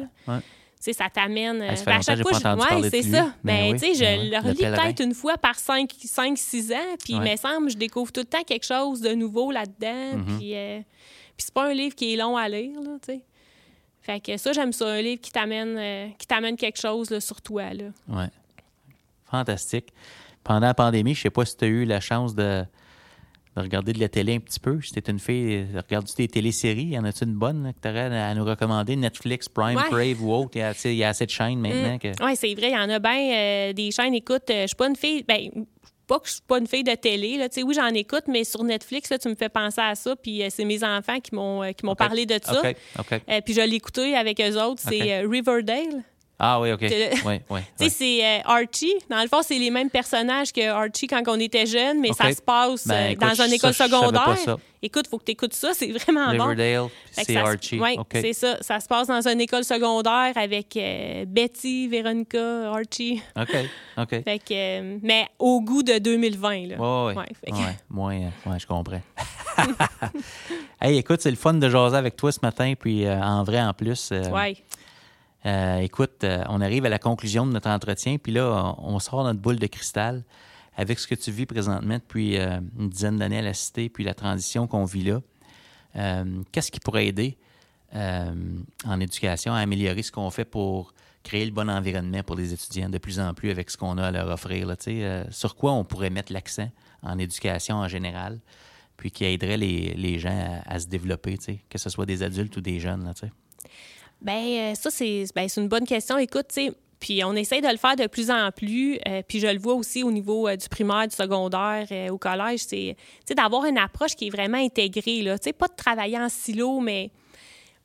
sais, 0.84 0.92
ça 0.92 1.08
t'amène. 1.08 1.62
à 1.62 1.76
chaque 1.76 2.22
fois, 2.22 2.32
je... 2.32 2.88
c'est 2.90 3.02
ça. 3.02 3.32
Ben, 3.44 3.72
ben 3.72 3.78
tu 3.78 3.78
sais, 3.78 3.94
je 3.94 4.30
le 4.30 4.38
relis 4.38 4.56
peut-être 4.56 5.02
une 5.02 5.14
fois 5.14 5.38
par 5.38 5.56
5-6 5.56 6.74
ans, 6.74 6.96
puis 7.02 7.14
il 7.14 7.20
me 7.20 7.36
semble 7.36 7.70
je 7.70 7.76
découvre 7.76 8.12
tout 8.12 8.20
le 8.20 8.26
temps 8.26 8.42
quelque 8.42 8.66
chose 8.66 9.00
de 9.00 9.10
nouveau 9.10 9.50
là-dedans. 9.50 10.18
Mm-hmm. 10.18 10.38
Puis, 10.38 10.56
euh, 10.56 10.78
puis 11.36 11.44
c'est 11.46 11.54
pas 11.54 11.70
un 11.70 11.74
livre 11.74 11.94
qui 11.94 12.14
est 12.14 12.16
long 12.16 12.36
à 12.36 12.48
lire, 12.48 12.80
là, 12.80 12.96
tu 13.00 13.12
sais. 13.12 13.22
Fait 14.00 14.20
que 14.20 14.36
ça, 14.36 14.52
j'aime 14.52 14.72
ça, 14.72 14.88
un 14.88 15.00
livre 15.00 15.20
qui 15.20 15.30
t'amène 15.30 15.76
euh, 15.78 16.08
qui 16.18 16.26
t'amène 16.26 16.56
quelque 16.56 16.80
chose 16.80 17.10
là, 17.10 17.20
sur 17.20 17.40
toi, 17.40 17.72
là. 17.72 17.84
Ouais. 18.08 18.28
Fantastique. 19.30 19.92
Pendant 20.42 20.66
la 20.66 20.74
pandémie, 20.74 21.14
je 21.14 21.22
sais 21.22 21.30
pas 21.30 21.44
si 21.44 21.56
tu 21.56 21.64
as 21.64 21.68
eu 21.68 21.84
la 21.84 22.00
chance 22.00 22.34
de 22.34 22.64
de 23.56 23.60
regarder 23.60 23.92
de 23.92 24.00
la 24.00 24.08
télé 24.08 24.36
un 24.36 24.40
petit 24.40 24.60
peu. 24.60 24.80
Si 24.80 24.92
t'es 24.92 25.10
une 25.10 25.18
fille, 25.18 25.66
regarde 25.74 26.06
des 26.16 26.28
téléséries, 26.28 26.86
y 26.86 26.98
en 26.98 27.04
a-tu 27.04 27.24
une 27.24 27.34
bonne 27.34 27.72
que 27.74 27.80
tu 27.80 27.88
aurais 27.88 28.18
à 28.18 28.34
nous 28.34 28.44
recommander? 28.44 28.96
Netflix, 28.96 29.48
Prime, 29.48 29.78
Crave 29.90 30.22
ou 30.22 30.32
autre? 30.32 30.52
Il 30.54 30.94
y, 30.94 31.04
a, 31.04 31.08
assez 31.08 31.26
de 31.26 31.30
chaînes 31.30 31.60
maintenant. 31.60 31.98
Que... 31.98 32.08
Oui, 32.24 32.36
c'est 32.36 32.54
vrai, 32.54 32.70
il 32.70 32.74
y 32.74 32.78
en 32.78 32.88
a 32.88 32.98
bien 32.98 33.32
euh, 33.32 33.72
des 33.72 33.90
chaînes. 33.90 34.14
Écoute, 34.14 34.50
euh, 34.50 34.62
je 34.62 34.68
suis 34.68 34.76
pas 34.76 34.88
une 34.88 34.96
fille. 34.96 35.22
Ben, 35.26 35.50
pas 36.06 36.18
que 36.18 36.26
je 36.26 36.32
suis 36.32 36.42
pas 36.42 36.58
une 36.58 36.66
fille 36.66 36.84
de 36.84 36.94
télé. 36.94 37.36
Là. 37.36 37.48
Oui, 37.62 37.74
j'en 37.74 37.88
écoute, 37.88 38.24
mais 38.26 38.44
sur 38.44 38.64
Netflix, 38.64 39.10
là, 39.10 39.18
tu 39.18 39.28
me 39.28 39.34
fais 39.34 39.48
penser 39.48 39.80
à 39.80 39.94
ça. 39.94 40.16
Puis 40.16 40.42
euh, 40.42 40.48
c'est 40.50 40.64
mes 40.64 40.82
enfants 40.82 41.20
qui 41.20 41.34
m'ont 41.34 41.72
qui 41.72 41.84
m'ont 41.84 41.94
parlé 41.94 42.26
de 42.26 42.38
ça. 42.42 42.62
puis 43.44 43.54
je 43.54 43.60
l'ai 43.60 43.76
écouté 43.76 44.16
avec 44.16 44.40
eux 44.40 44.60
autres. 44.60 44.82
C'est 44.82 45.20
Riverdale. 45.26 46.04
Ah 46.44 46.60
oui, 46.60 46.72
OK. 46.72 46.80
Oui, 47.24 47.40
oui, 47.50 47.60
tu 47.78 47.84
sais, 47.84 47.88
c'est 47.88 48.26
euh, 48.26 48.40
Archie. 48.46 48.94
Dans 49.08 49.22
le 49.22 49.28
fond, 49.28 49.42
c'est 49.42 49.58
les 49.60 49.70
mêmes 49.70 49.90
personnages 49.90 50.52
que 50.52 50.68
Archie 50.70 51.06
quand 51.06 51.22
on 51.28 51.38
était 51.38 51.66
jeune, 51.66 52.00
mais 52.00 52.12
ça 52.12 52.32
se 52.32 52.42
passe 52.42 52.84
ben, 52.88 53.12
euh, 53.12 53.14
dans 53.14 53.40
une 53.42 53.52
école 53.52 53.72
secondaire. 53.72 54.56
Écoute, 54.84 55.04
il 55.06 55.08
faut 55.08 55.18
que 55.18 55.24
tu 55.24 55.30
écoutes 55.30 55.54
ça, 55.54 55.70
c'est 55.72 55.92
vraiment 55.92 56.30
Riverdale, 56.30 56.88
c'est 57.12 57.36
Archie. 57.36 57.78
Oui, 57.80 57.96
c'est 58.10 58.32
ça. 58.32 58.56
Ça 58.60 58.80
se 58.80 58.88
passe 58.88 59.06
dans 59.06 59.28
une 59.28 59.40
école 59.40 59.62
secondaire 59.62 60.32
avec 60.34 60.76
euh, 60.76 61.24
Betty, 61.28 61.86
Veronica, 61.86 62.72
Archie. 62.72 63.22
OK, 63.36 63.56
OK. 63.98 64.08
Fait 64.24 64.40
que, 64.40 64.98
mais 65.00 65.28
au 65.38 65.60
goût 65.60 65.84
de 65.84 65.98
2020, 65.98 66.66
là. 66.66 66.76
Oui, 66.76 67.14
oui. 67.16 67.52
Ouais, 67.52 67.76
moi, 67.88 68.10
ouais, 68.10 68.58
je 68.58 68.66
comprends. 68.66 69.00
hey, 70.80 70.98
écoute, 70.98 71.20
c'est 71.20 71.30
le 71.30 71.36
fun 71.36 71.54
de 71.54 71.68
jaser 71.68 71.96
avec 71.96 72.16
toi 72.16 72.32
ce 72.32 72.40
matin, 72.42 72.72
puis 72.76 73.08
en 73.08 73.44
vrai, 73.44 73.62
en 73.62 73.74
plus. 73.74 74.12
oui. 74.32 74.60
Euh, 75.44 75.78
écoute, 75.78 76.22
euh, 76.24 76.44
on 76.48 76.60
arrive 76.60 76.86
à 76.86 76.88
la 76.88 76.98
conclusion 76.98 77.46
de 77.46 77.52
notre 77.52 77.68
entretien, 77.68 78.18
puis 78.18 78.32
là, 78.32 78.74
on, 78.78 78.98
sort 78.98 79.24
notre 79.24 79.40
boule 79.40 79.58
de 79.58 79.66
cristal 79.66 80.24
avec 80.76 80.98
ce 80.98 81.06
que 81.06 81.14
tu 81.14 81.30
vis 81.30 81.46
présentement 81.46 81.94
depuis 81.94 82.38
euh, 82.38 82.60
une 82.78 82.88
dizaine 82.88 83.18
d'années 83.18 83.38
à 83.38 83.42
la 83.42 83.54
cité, 83.54 83.88
puis 83.88 84.04
la 84.04 84.14
transition 84.14 84.66
qu'on 84.66 84.84
vit 84.84 85.04
là. 85.04 85.20
Qu'est-ce 86.52 86.70
qui 86.70 86.80
pourrait 86.80 87.06
aider 87.06 87.36
en 87.92 89.00
éducation 89.00 89.52
à 89.52 89.58
améliorer 89.58 90.02
ce 90.02 90.10
qu'on 90.10 90.30
fait 90.30 90.46
pour 90.46 90.94
créer 91.22 91.44
le 91.44 91.50
bon 91.50 91.68
environnement 91.68 92.22
pour 92.22 92.34
les 92.36 92.54
étudiants 92.54 92.88
de 92.88 92.96
plus 92.96 93.20
en 93.20 93.34
plus 93.34 93.50
avec 93.50 93.68
ce 93.68 93.76
qu'on 93.76 93.98
a 93.98 94.06
à 94.06 94.10
leur 94.10 94.30
offrir? 94.30 94.66
Là, 94.66 94.76
sur 95.30 95.54
quoi 95.54 95.72
on 95.72 95.84
pourrait 95.84 96.08
mettre 96.08 96.32
l'accent 96.32 96.70
en 97.02 97.18
éducation 97.18 97.76
en 97.76 97.88
général, 97.88 98.40
puis 98.96 99.10
qui 99.10 99.26
aiderait 99.26 99.58
les, 99.58 100.18
gens 100.18 100.62
à, 100.64 100.80
se 100.80 100.86
développer, 100.86 101.36
que 101.68 101.76
ce 101.76 101.90
soit 101.90 102.06
des 102.06 102.22
adultes 102.22 102.56
ou 102.56 102.62
des 102.62 102.80
jeunes? 102.80 103.04
Là, 103.04 103.12
euh, 104.28 104.74
ça, 104.74 104.90
ben, 105.34 105.48
c'est 105.48 105.60
une 105.60 105.68
bonne 105.68 105.86
question. 105.86 106.18
Écoute, 106.18 106.46
tu 106.48 106.66
sais, 106.66 106.72
puis 107.00 107.24
on 107.24 107.34
essaye 107.34 107.60
de 107.60 107.68
le 107.68 107.76
faire 107.76 107.96
de 107.96 108.06
plus 108.06 108.30
en 108.30 108.50
plus. 108.52 108.98
Euh, 109.08 109.22
puis 109.26 109.40
je 109.40 109.48
le 109.48 109.58
vois 109.58 109.74
aussi 109.74 110.02
au 110.02 110.12
niveau 110.12 110.48
euh, 110.48 110.56
du 110.56 110.68
primaire, 110.68 111.08
du 111.08 111.16
secondaire, 111.16 111.86
au 112.10 112.18
collège, 112.18 112.60
c'est 112.60 112.96
d'avoir 113.34 113.64
une 113.64 113.78
approche 113.78 114.14
qui 114.14 114.28
est 114.28 114.30
vraiment 114.30 114.58
intégrée. 114.58 115.22
Là. 115.22 115.36
Pas 115.58 115.68
de 115.68 115.76
travailler 115.76 116.18
en 116.18 116.28
silo, 116.28 116.80
mais 116.80 117.10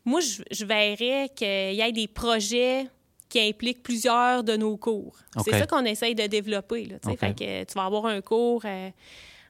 moi, 0.05 0.19
je, 0.19 0.43
je 0.51 0.65
verrais 0.65 1.29
qu'il 1.35 1.47
y 1.47 1.81
ait 1.81 1.91
des 1.91 2.07
projets 2.07 2.85
qui 3.27 3.41
impliquent 3.41 3.83
plusieurs 3.83 4.43
de 4.43 4.55
nos 4.55 4.77
cours. 4.77 5.17
C'est 5.43 5.51
ça 5.51 5.65
qu'on 5.65 5.83
essaye 5.83 6.15
de 6.15 6.27
développer. 6.27 6.85
Là, 6.85 6.97
Fait 7.17 7.33
que 7.33 7.63
tu 7.63 7.73
vas 7.73 7.85
avoir 7.85 8.05
un 8.05 8.21
cours 8.21 8.63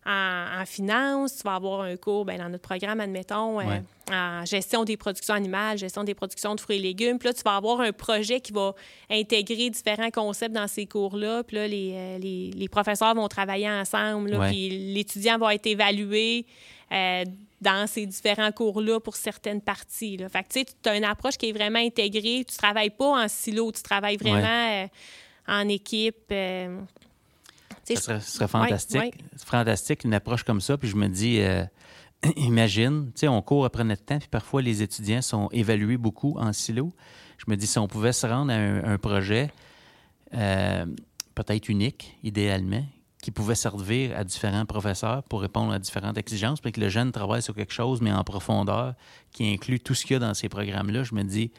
en, 0.08 0.66
finance, 0.66 1.38
tu 1.38 1.44
vas 1.44 1.56
avoir 1.56 1.82
un 1.82 1.98
cours 1.98 2.24
ben, 2.24 2.38
dans 2.38 2.48
notre 2.48 2.64
programme, 2.64 3.02
admettons, 3.02 3.60
euh, 3.60 3.80
en 4.12 4.46
gestion 4.46 4.86
des 4.86 4.96
productions 4.96 5.34
animales, 5.34 5.78
gestion 5.78 6.04
des 6.06 6.16
productions 6.16 6.56
de 6.56 6.62
fruits 6.62 6.78
et 6.78 6.82
légumes. 6.82 7.20
Puis 7.20 7.28
là, 7.28 7.34
tu 7.34 7.42
vas 7.44 7.58
avoir 7.58 7.82
un 7.82 7.92
projet 7.92 8.40
qui 8.40 8.54
va 8.54 8.74
intégrer 9.10 9.70
différents 9.70 10.10
concepts 10.10 10.54
dans 10.54 10.68
ces 10.68 10.86
cours-là. 10.86 11.44
Puis 11.44 11.58
là, 11.58 11.68
les, 11.68 11.92
euh, 11.94 12.18
les, 12.20 12.52
les, 12.52 12.70
professeurs 12.70 13.14
vont 13.16 13.28
travailler 13.28 13.70
ensemble. 13.70 14.40
Puis 14.50 14.94
l'étudiant 14.94 15.38
va 15.38 15.54
être 15.54 15.68
évalué. 15.68 16.46
Euh, 16.92 17.26
dans 17.60 17.88
ces 17.88 18.06
différents 18.06 18.52
cours-là 18.52 19.00
pour 19.00 19.16
certaines 19.16 19.62
parties. 19.62 20.16
Là. 20.16 20.30
Fait 20.30 20.44
que, 20.44 20.50
tu 20.50 20.60
sais, 20.60 20.66
tu 20.66 20.90
as 20.90 20.96
une 20.96 21.04
approche 21.04 21.38
qui 21.38 21.50
est 21.50 21.52
vraiment 21.52 21.80
intégrée. 21.80 22.46
Tu 22.48 22.56
travailles 22.56 22.92
pas 22.92 23.24
en 23.24 23.28
silo, 23.28 23.72
tu 23.72 23.82
travailles 23.82 24.18
vraiment 24.18 24.84
euh, 24.84 24.88
en 25.48 25.68
équipe. 25.68 26.32
euh, 26.32 26.80
serait, 27.96 28.20
ce 28.20 28.32
serait 28.32 28.48
fantastique. 28.48 29.00
Ouais, 29.00 29.08
ouais. 29.08 29.30
C'est 29.36 29.48
fantastique, 29.48 30.04
une 30.04 30.14
approche 30.14 30.44
comme 30.44 30.62
ça. 30.62 30.78
Puis 30.78 30.90
je 30.90 30.96
me 30.96 31.08
dis, 31.08 31.40
euh, 31.42 31.64
imagine, 32.36 33.08
tu 33.14 33.22
sais, 33.22 33.28
on 33.28 33.42
court 33.42 33.66
après 33.66 33.84
notre 33.84 34.06
temps, 34.06 34.20
puis 34.20 34.28
parfois 34.30 34.62
les 34.62 34.82
étudiants 34.82 35.22
sont 35.22 35.50
évalués 35.52 35.98
beaucoup 35.98 36.38
en 36.38 36.54
silo. 36.54 36.94
Je 37.38 37.46
me 37.48 37.56
dis, 37.56 37.68
si 37.68 37.80
on 37.80 37.88
pouvait 37.88 38.14
se 38.14 38.26
rendre 38.28 38.52
à 38.52 38.56
un, 38.56 38.84
un 38.84 38.98
projet 38.98 39.52
euh, 40.34 40.86
peut-être 41.36 41.70
unique, 41.70 42.18
idéalement, 42.24 42.84
qui 43.22 43.32
pouvait 43.32 43.56
servir 43.56 44.18
à 44.18 44.24
différents 44.24 44.66
professeurs 44.66 45.24
pour 45.24 45.42
répondre 45.42 45.74
à 45.74 45.80
différentes 45.80 46.18
exigences, 46.18 46.62
puis 46.62 46.72
que 46.72 46.80
le 46.80 46.90
jeune 46.90 47.12
travaille 47.12 47.42
sur 47.42 47.56
quelque 47.56 47.74
chose, 47.74 48.02
mais 48.02 48.12
en 48.12 48.24
profondeur, 48.24 48.94
qui 49.32 49.52
inclut 49.52 49.80
tout 49.80 49.94
ce 49.94 50.06
qu'il 50.06 50.14
y 50.14 50.18
a 50.18 50.20
dans 50.20 50.34
ces 50.34 50.50
programmes-là, 50.50 51.04
je 51.04 51.16
me 51.16 51.24
dis, 51.24 51.52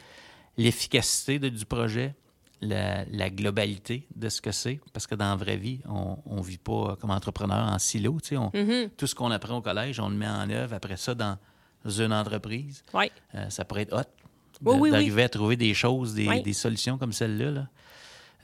l'efficacité 0.57 1.39
du 1.39 1.65
projet, 1.65 2.15
la, 2.61 3.05
la 3.05 3.29
globalité 3.29 4.07
de 4.15 4.29
ce 4.29 4.41
que 4.41 4.51
c'est, 4.51 4.79
parce 4.93 5.07
que 5.07 5.15
dans 5.15 5.29
la 5.29 5.35
vraie 5.35 5.57
vie, 5.57 5.79
on 5.87 6.35
ne 6.35 6.43
vit 6.43 6.57
pas 6.57 6.97
comme 6.99 7.11
entrepreneur 7.11 7.71
en 7.71 7.79
silo. 7.79 8.17
tu 8.21 8.37
Mhm. 8.37 8.89
Tout 8.97 9.07
ce 9.07 9.15
qu'on 9.15 9.31
apprend 9.31 9.57
au 9.57 9.61
collège, 9.61 9.99
on 9.99 10.09
le 10.09 10.15
met 10.15 10.27
en 10.27 10.49
œuvre 10.49 10.73
après 10.73 10.97
ça 10.97 11.15
dans 11.15 11.37
une 11.85 12.13
entreprise. 12.13 12.83
Ouais. 12.93 13.11
Euh, 13.35 13.49
ça 13.49 13.65
pourrait 13.65 13.83
être 13.83 13.93
hot 13.93 14.03
Oui, 14.63 14.91
d'arriver 14.91 15.23
à 15.23 15.29
trouver 15.29 15.55
des 15.55 15.73
choses, 15.73 16.13
des, 16.13 16.53
solutions 16.53 16.97
comme 16.97 17.13
celle-là, 17.13 17.51
là, 17.51 17.67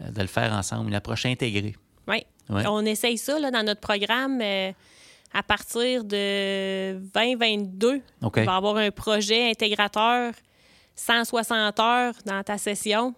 euh, 0.02 0.12
de 0.12 0.22
le 0.22 0.28
faire 0.28 0.54
ensemble, 0.54 0.90
une 0.90 0.96
approche 0.96 1.26
intégrée. 1.26 1.76
Oui. 2.08 2.26
Ouais. 2.50 2.66
On 2.68 2.86
essaye 2.86 3.18
ça 3.18 3.40
là, 3.40 3.52
dans 3.52 3.64
notre 3.64 3.82
programme 3.82 4.40
euh, 4.42 4.72
à 5.34 5.44
partir 5.44 6.04
de 6.04 7.00
2022. 7.14 8.02
OK. 8.22 8.34
Il 8.38 8.44
va 8.46 8.54
y 8.54 8.56
avoir 8.56 8.78
un 8.78 8.92
projet 8.92 9.50
intégrateur 9.50 10.34
160 10.96 11.80
heures 11.80 12.14
dans 12.26 12.44
ta 12.44 12.58
session. 12.58 13.14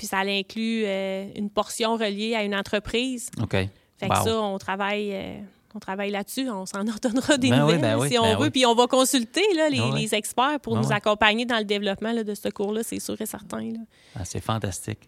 Puis 0.00 0.06
ça 0.06 0.20
inclut 0.20 0.84
euh, 0.86 1.26
une 1.36 1.50
portion 1.50 1.94
reliée 1.98 2.34
à 2.34 2.42
une 2.42 2.54
entreprise. 2.54 3.28
OK. 3.38 3.50
Fait 3.52 3.68
que 3.98 4.06
Wow. 4.18 4.24
ça, 4.24 4.40
on 4.40 4.56
travaille, 4.56 5.10
euh, 5.12 5.38
on 5.74 5.78
travaille 5.78 6.10
là-dessus. 6.10 6.48
On 6.48 6.64
s'en 6.64 6.86
ordonnera 6.88 7.36
des 7.36 7.50
Ben 7.50 7.56
oui, 7.66 7.74
nouvelles 7.74 7.80
ben 7.82 7.98
oui, 7.98 8.08
si 8.08 8.18
on 8.18 8.22
ben 8.22 8.36
veut. 8.38 8.44
oui. 8.44 8.50
Puis 8.50 8.64
on 8.64 8.74
va 8.74 8.86
consulter 8.86 9.42
là, 9.54 9.68
les, 9.68 10.14
experts 10.14 10.58
pour 10.62 10.78
nous 10.78 10.90
accompagner 10.90 11.44
dans 11.44 11.58
le 11.58 11.64
développement 11.66 12.12
là, 12.12 12.24
de 12.24 12.34
ce 12.34 12.48
cours-là, 12.48 12.80
c'est 12.82 12.98
sûr 12.98 13.20
et 13.20 13.26
certain. 13.26 13.74
Ah, 14.16 14.24
c'est 14.24 14.40
fantastique. 14.40 15.00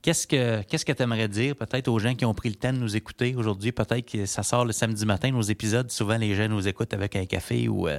Qu'est-ce 0.00 0.26
que 0.26 0.62
qu'est-ce 0.62 0.86
que 0.86 0.92
tu 0.92 1.02
aimerais 1.02 1.28
dire 1.28 1.54
peut-être 1.54 1.88
aux 1.88 1.98
gens 1.98 2.14
qui 2.14 2.24
ont 2.24 2.32
pris 2.32 2.48
le 2.48 2.54
temps 2.54 2.72
de 2.72 2.78
nous 2.78 2.96
écouter 2.96 3.34
aujourd'hui? 3.36 3.70
Peut-être 3.70 4.10
que 4.10 4.24
ça 4.24 4.42
sort 4.42 4.64
le 4.64 4.72
samedi 4.72 5.04
matin, 5.04 5.30
nos 5.30 5.42
épisodes. 5.42 5.90
Souvent, 5.90 6.16
les 6.16 6.34
gens 6.34 6.48
nous 6.48 6.66
écoutent 6.66 6.94
avec 6.94 7.16
un 7.16 7.26
café 7.26 7.68
ou 7.68 7.86
euh, 7.86 7.98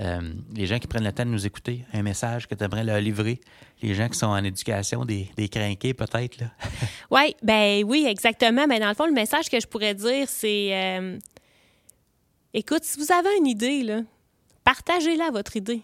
euh, 0.00 0.20
les 0.54 0.66
gens 0.66 0.78
qui 0.78 0.86
prennent 0.88 1.04
le 1.04 1.12
temps 1.12 1.24
de 1.24 1.30
nous 1.30 1.46
écouter. 1.46 1.84
Un 1.92 2.02
message 2.02 2.46
que 2.48 2.54
tu 2.54 2.64
aimerais 2.64 2.82
leur 2.84 3.00
livrer. 3.00 3.40
Les 3.82 3.94
gens 3.94 4.08
qui 4.08 4.18
sont 4.18 4.26
en 4.26 4.42
éducation, 4.42 5.04
des, 5.04 5.28
des 5.36 5.48
crinqués 5.48 5.94
peut-être. 5.94 6.40
là. 6.40 6.46
Oui, 7.10 7.36
ben 7.42 7.84
oui, 7.84 8.04
exactement. 8.08 8.66
Mais 8.66 8.80
dans 8.80 8.88
le 8.88 8.94
fond, 8.94 9.06
le 9.06 9.12
message 9.12 9.48
que 9.48 9.60
je 9.60 9.66
pourrais 9.66 9.94
dire, 9.94 10.28
c'est 10.28 10.70
euh, 10.72 11.18
écoute, 12.52 12.82
si 12.82 12.98
vous 12.98 13.12
avez 13.12 13.36
une 13.38 13.46
idée, 13.46 13.82
là, 13.82 14.00
partagez-la 14.64 15.30
votre 15.30 15.56
idée. 15.56 15.82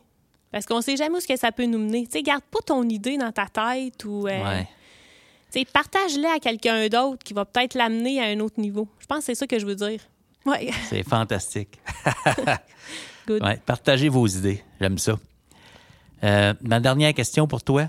Parce 0.50 0.66
qu'on 0.66 0.78
ne 0.78 0.82
sait 0.82 0.96
jamais 0.96 1.16
où 1.16 1.20
ce 1.20 1.28
que 1.28 1.36
ça 1.36 1.52
peut 1.52 1.66
nous 1.66 1.78
mener. 1.78 2.06
Tu 2.06 2.12
sais, 2.14 2.22
garde 2.22 2.42
pas 2.42 2.58
ton 2.66 2.82
idée 2.88 3.16
dans 3.16 3.30
ta 3.30 3.46
tête 3.46 4.04
ou 4.04 4.26
euh, 4.26 4.64
Ouais. 5.54 5.64
partage-la 5.72 6.32
à 6.34 6.38
quelqu'un 6.40 6.88
d'autre 6.88 7.22
qui 7.22 7.32
va 7.34 7.44
peut-être 7.44 7.74
l'amener 7.74 8.20
à 8.20 8.24
un 8.24 8.40
autre 8.40 8.58
niveau. 8.58 8.88
Je 8.98 9.06
pense 9.06 9.18
que 9.20 9.24
c'est 9.26 9.34
ça 9.36 9.46
que 9.46 9.58
je 9.60 9.66
veux 9.66 9.76
dire. 9.76 10.00
Oui. 10.46 10.70
C'est 10.88 11.04
fantastique. 11.08 11.78
Good. 13.30 13.44
Ouais, 13.44 13.60
partagez 13.64 14.08
vos 14.08 14.26
idées. 14.26 14.60
J'aime 14.80 14.98
ça. 14.98 15.16
Euh, 16.24 16.52
ma 16.62 16.80
dernière 16.80 17.14
question 17.14 17.46
pour 17.46 17.62
toi. 17.62 17.88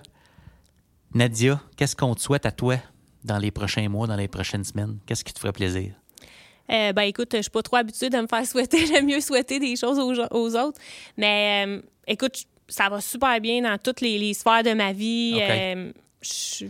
Nadia, 1.16 1.60
qu'est-ce 1.76 1.96
qu'on 1.96 2.14
te 2.14 2.22
souhaite 2.22 2.46
à 2.46 2.52
toi 2.52 2.78
dans 3.24 3.40
les 3.40 3.50
prochains 3.50 3.90
mois, 3.90 4.06
dans 4.06 4.16
les 4.16 4.28
prochaines 4.28 4.64
semaines? 4.64 5.00
Qu'est-ce 5.08 5.24
qui 5.24 5.34
te 5.34 5.40
ferait 5.40 5.52
plaisir? 5.52 5.94
Euh, 6.70 6.94
ben 6.94 7.02
écoute, 7.02 7.30
je 7.34 7.42
suis 7.42 7.50
pas 7.50 7.64
trop 7.64 7.78
habituée 7.78 8.12
de 8.12 8.18
me 8.18 8.28
faire 8.28 8.46
souhaiter. 8.46 8.86
J'aime 8.88 9.08
mieux 9.08 9.20
souhaiter 9.20 9.60
des 9.60 9.76
choses 9.76 9.98
aux, 10.00 10.56
autres. 10.56 10.80
Mais 11.18 11.66
euh, 11.68 11.82
écoute, 12.06 12.44
ça 12.68 12.88
va 12.88 13.02
super 13.02 13.42
bien 13.42 13.64
dans 13.64 13.78
toutes 13.80 14.02
les, 14.02 14.20
les 14.20 14.36
sphères 14.36 14.64
de 14.64 14.74
ma 14.74 14.94
vie. 14.94 15.40
Euh, 15.42 15.92
je- 16.22 16.66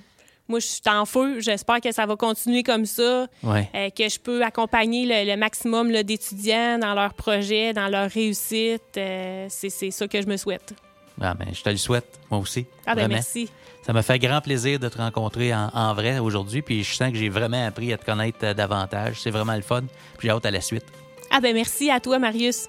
moi, 0.51 0.59
je 0.59 0.67
suis 0.67 0.81
en 0.87 1.05
feu. 1.05 1.39
J'espère 1.39 1.81
que 1.81 1.91
ça 1.91 2.05
va 2.05 2.15
continuer 2.15 2.61
comme 2.63 2.85
ça, 2.85 3.25
Ouais. 3.43 3.67
euh, 3.73 3.89
que 3.89 4.07
je 4.07 4.19
peux 4.19 4.43
accompagner 4.43 5.05
le, 5.05 5.31
le 5.31 5.37
maximum 5.37 5.91
d'étudiants 6.03 6.77
dans 6.77 6.93
leurs 6.93 7.13
projets, 7.15 7.73
dans 7.73 7.87
leur 7.87 8.09
réussite. 8.11 8.83
Euh, 8.97 9.47
c'est 9.49 9.69
ça 9.91 10.07
que 10.07 10.21
je 10.21 10.27
me 10.27 10.37
souhaite. 10.37 10.73
Ah, 11.19 11.33
ben, 11.33 11.47
je 11.53 11.61
te 11.61 11.69
le 11.69 11.77
souhaite, 11.77 12.19
moi 12.29 12.39
aussi. 12.39 12.65
Ah 12.85 12.95
ben 12.95 13.07
merci. 13.07 13.49
Ça 13.85 13.93
m'a 13.93 14.01
fait 14.03 14.17
grand 14.19 14.41
plaisir 14.41 14.79
de 14.79 14.87
te 14.89 14.97
rencontrer 14.97 15.53
en, 15.53 15.69
en 15.73 15.93
vrai 15.93 16.19
aujourd'hui, 16.19 16.61
puis 16.61 16.83
je 16.83 16.93
sens 16.95 17.11
que 17.11 17.17
j'ai 17.17 17.29
vraiment 17.29 17.65
appris 17.65 17.91
à 17.93 17.97
te 17.97 18.05
connaître 18.05 18.37
euh, 18.43 18.53
davantage. 18.53 19.19
C'est 19.21 19.31
vraiment 19.31 19.55
le 19.55 19.61
fun. 19.61 19.81
Puis 20.17 20.27
j'ai 20.27 20.29
hâte 20.29 20.45
à 20.45 20.51
la 20.51 20.61
suite. 20.61 20.85
Ah 21.31 21.39
ben 21.41 21.53
merci 21.53 21.89
à 21.89 21.99
toi, 21.99 22.19
Marius. 22.19 22.67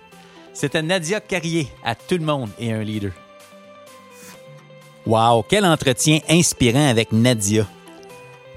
C'était 0.55 0.83
Nadia 0.83 1.21
Carrier, 1.21 1.69
à 1.85 1.95
tout 1.95 2.17
le 2.19 2.25
monde 2.25 2.51
et 2.59 2.73
un 2.73 2.83
leader. 2.83 3.13
Wow, 5.07 5.45
quel 5.49 5.65
entretien 5.65 6.21
inspirant 6.29 6.89
avec 6.89 7.13
Nadia. 7.13 7.67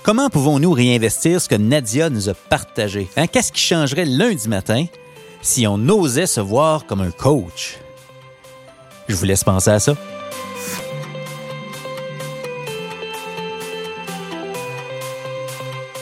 Comment 0.04 0.30
pouvons-nous 0.30 0.72
réinvestir 0.72 1.42
ce 1.42 1.50
que 1.50 1.56
Nadia 1.56 2.10
nous 2.10 2.30
a 2.30 2.36
partagé? 2.36 3.08
Hein, 3.18 3.26
Qu'est-ce 3.26 3.52
qui 3.52 3.62
changerait 3.62 4.06
lundi 4.06 4.48
matin 4.48 4.86
si 5.42 5.66
on 5.66 5.76
osait 5.90 6.28
se 6.28 6.42
voir 6.42 6.86
comme 6.86 7.02
un 7.02 7.10
coach? 7.12 7.78
Je 9.08 9.16
vous 9.16 9.26
laisse 9.26 9.44
penser 9.44 9.72
à 9.72 9.80
ça. 9.80 9.96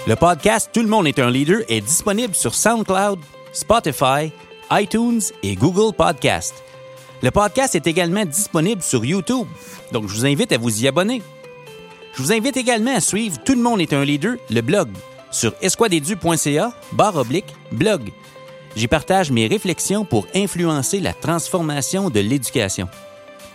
Le 0.05 0.15
podcast 0.17 0.69
Tout 0.73 0.81
le 0.81 0.89
monde 0.89 1.07
est 1.07 1.19
un 1.19 1.31
leader 1.31 1.61
est 1.69 1.79
disponible 1.79 2.35
sur 2.35 2.53
SoundCloud, 2.53 3.19
Spotify, 3.53 4.33
iTunes 4.71 5.21
et 5.43 5.55
Google 5.55 5.95
Podcast. 5.95 6.61
Le 7.23 7.31
podcast 7.31 7.73
est 7.73 7.87
également 7.87 8.25
disponible 8.25 8.81
sur 8.81 9.05
YouTube, 9.05 9.47
donc 9.93 10.09
je 10.09 10.13
vous 10.13 10.25
invite 10.25 10.51
à 10.51 10.57
vous 10.57 10.83
y 10.83 10.89
abonner. 10.89 11.21
Je 12.13 12.21
vous 12.21 12.33
invite 12.33 12.57
également 12.57 12.93
à 12.93 12.99
suivre 12.99 13.37
Tout 13.45 13.55
le 13.55 13.61
monde 13.61 13.79
est 13.79 13.93
un 13.93 14.03
leader, 14.03 14.35
le 14.49 14.59
blog, 14.59 14.89
sur 15.31 15.53
esquadedu.ca, 15.61 16.73
barre 16.91 17.15
oblique, 17.15 17.55
blog. 17.71 18.11
J'y 18.75 18.89
partage 18.89 19.31
mes 19.31 19.47
réflexions 19.47 20.03
pour 20.03 20.27
influencer 20.35 20.99
la 20.99 21.13
transformation 21.13 22.09
de 22.09 22.19
l'éducation. 22.19 22.89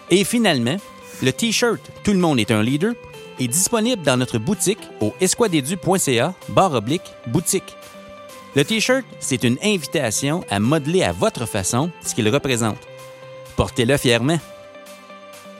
Et 0.08 0.24
finalement, 0.24 0.78
le 1.22 1.30
T-shirt 1.30 1.82
Tout 2.02 2.12
le 2.12 2.20
monde 2.20 2.40
est 2.40 2.50
un 2.50 2.62
leader 2.62 2.94
est 3.38 3.48
disponible 3.48 4.02
dans 4.02 4.16
notre 4.16 4.38
boutique 4.38 4.80
au 5.02 5.12
esquadedu.ca 5.20 6.32
barre 6.48 6.72
oblique 6.72 7.12
boutique. 7.26 7.76
Le 8.56 8.64
T-shirt, 8.64 9.04
c'est 9.20 9.44
une 9.44 9.58
invitation 9.62 10.42
à 10.48 10.58
modeler 10.58 11.02
à 11.02 11.12
votre 11.12 11.44
façon 11.44 11.90
ce 12.02 12.14
qu'il 12.14 12.30
représente. 12.30 12.78
Portez-le 13.58 13.96
fièrement. 13.96 14.38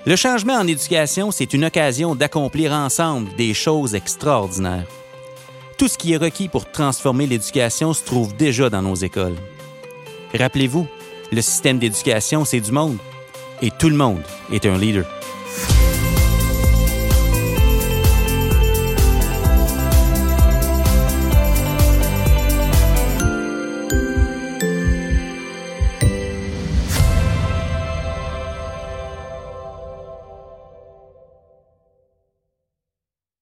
Le 0.07 0.15
changement 0.15 0.55
en 0.55 0.69
éducation, 0.69 1.33
c'est 1.33 1.53
une 1.53 1.65
occasion 1.65 2.15
d'accomplir 2.15 2.71
ensemble 2.71 3.35
des 3.35 3.55
choses 3.55 3.97
extraordinaires. 3.97 4.87
Tout 5.77 5.89
ce 5.89 5.99
qui 5.99 6.13
est 6.13 6.17
requis 6.17 6.47
pour 6.47 6.71
transformer 6.71 7.27
l'éducation 7.27 7.93
se 7.93 8.05
trouve 8.05 8.37
déjà 8.37 8.71
dans 8.71 8.83
nos 8.83 8.95
écoles. 8.95 9.35
Rappelez-vous, 10.33 10.87
le 11.33 11.43
système 11.43 11.81
d'éducation, 11.81 12.45
c'est 12.45 12.61
du 12.61 12.71
monde. 12.71 12.99
Et 13.63 13.73
tout 13.73 13.89
le 13.89 13.97
monde 13.97 14.23
est 14.53 14.65
un 14.65 14.79
leader. 14.79 15.18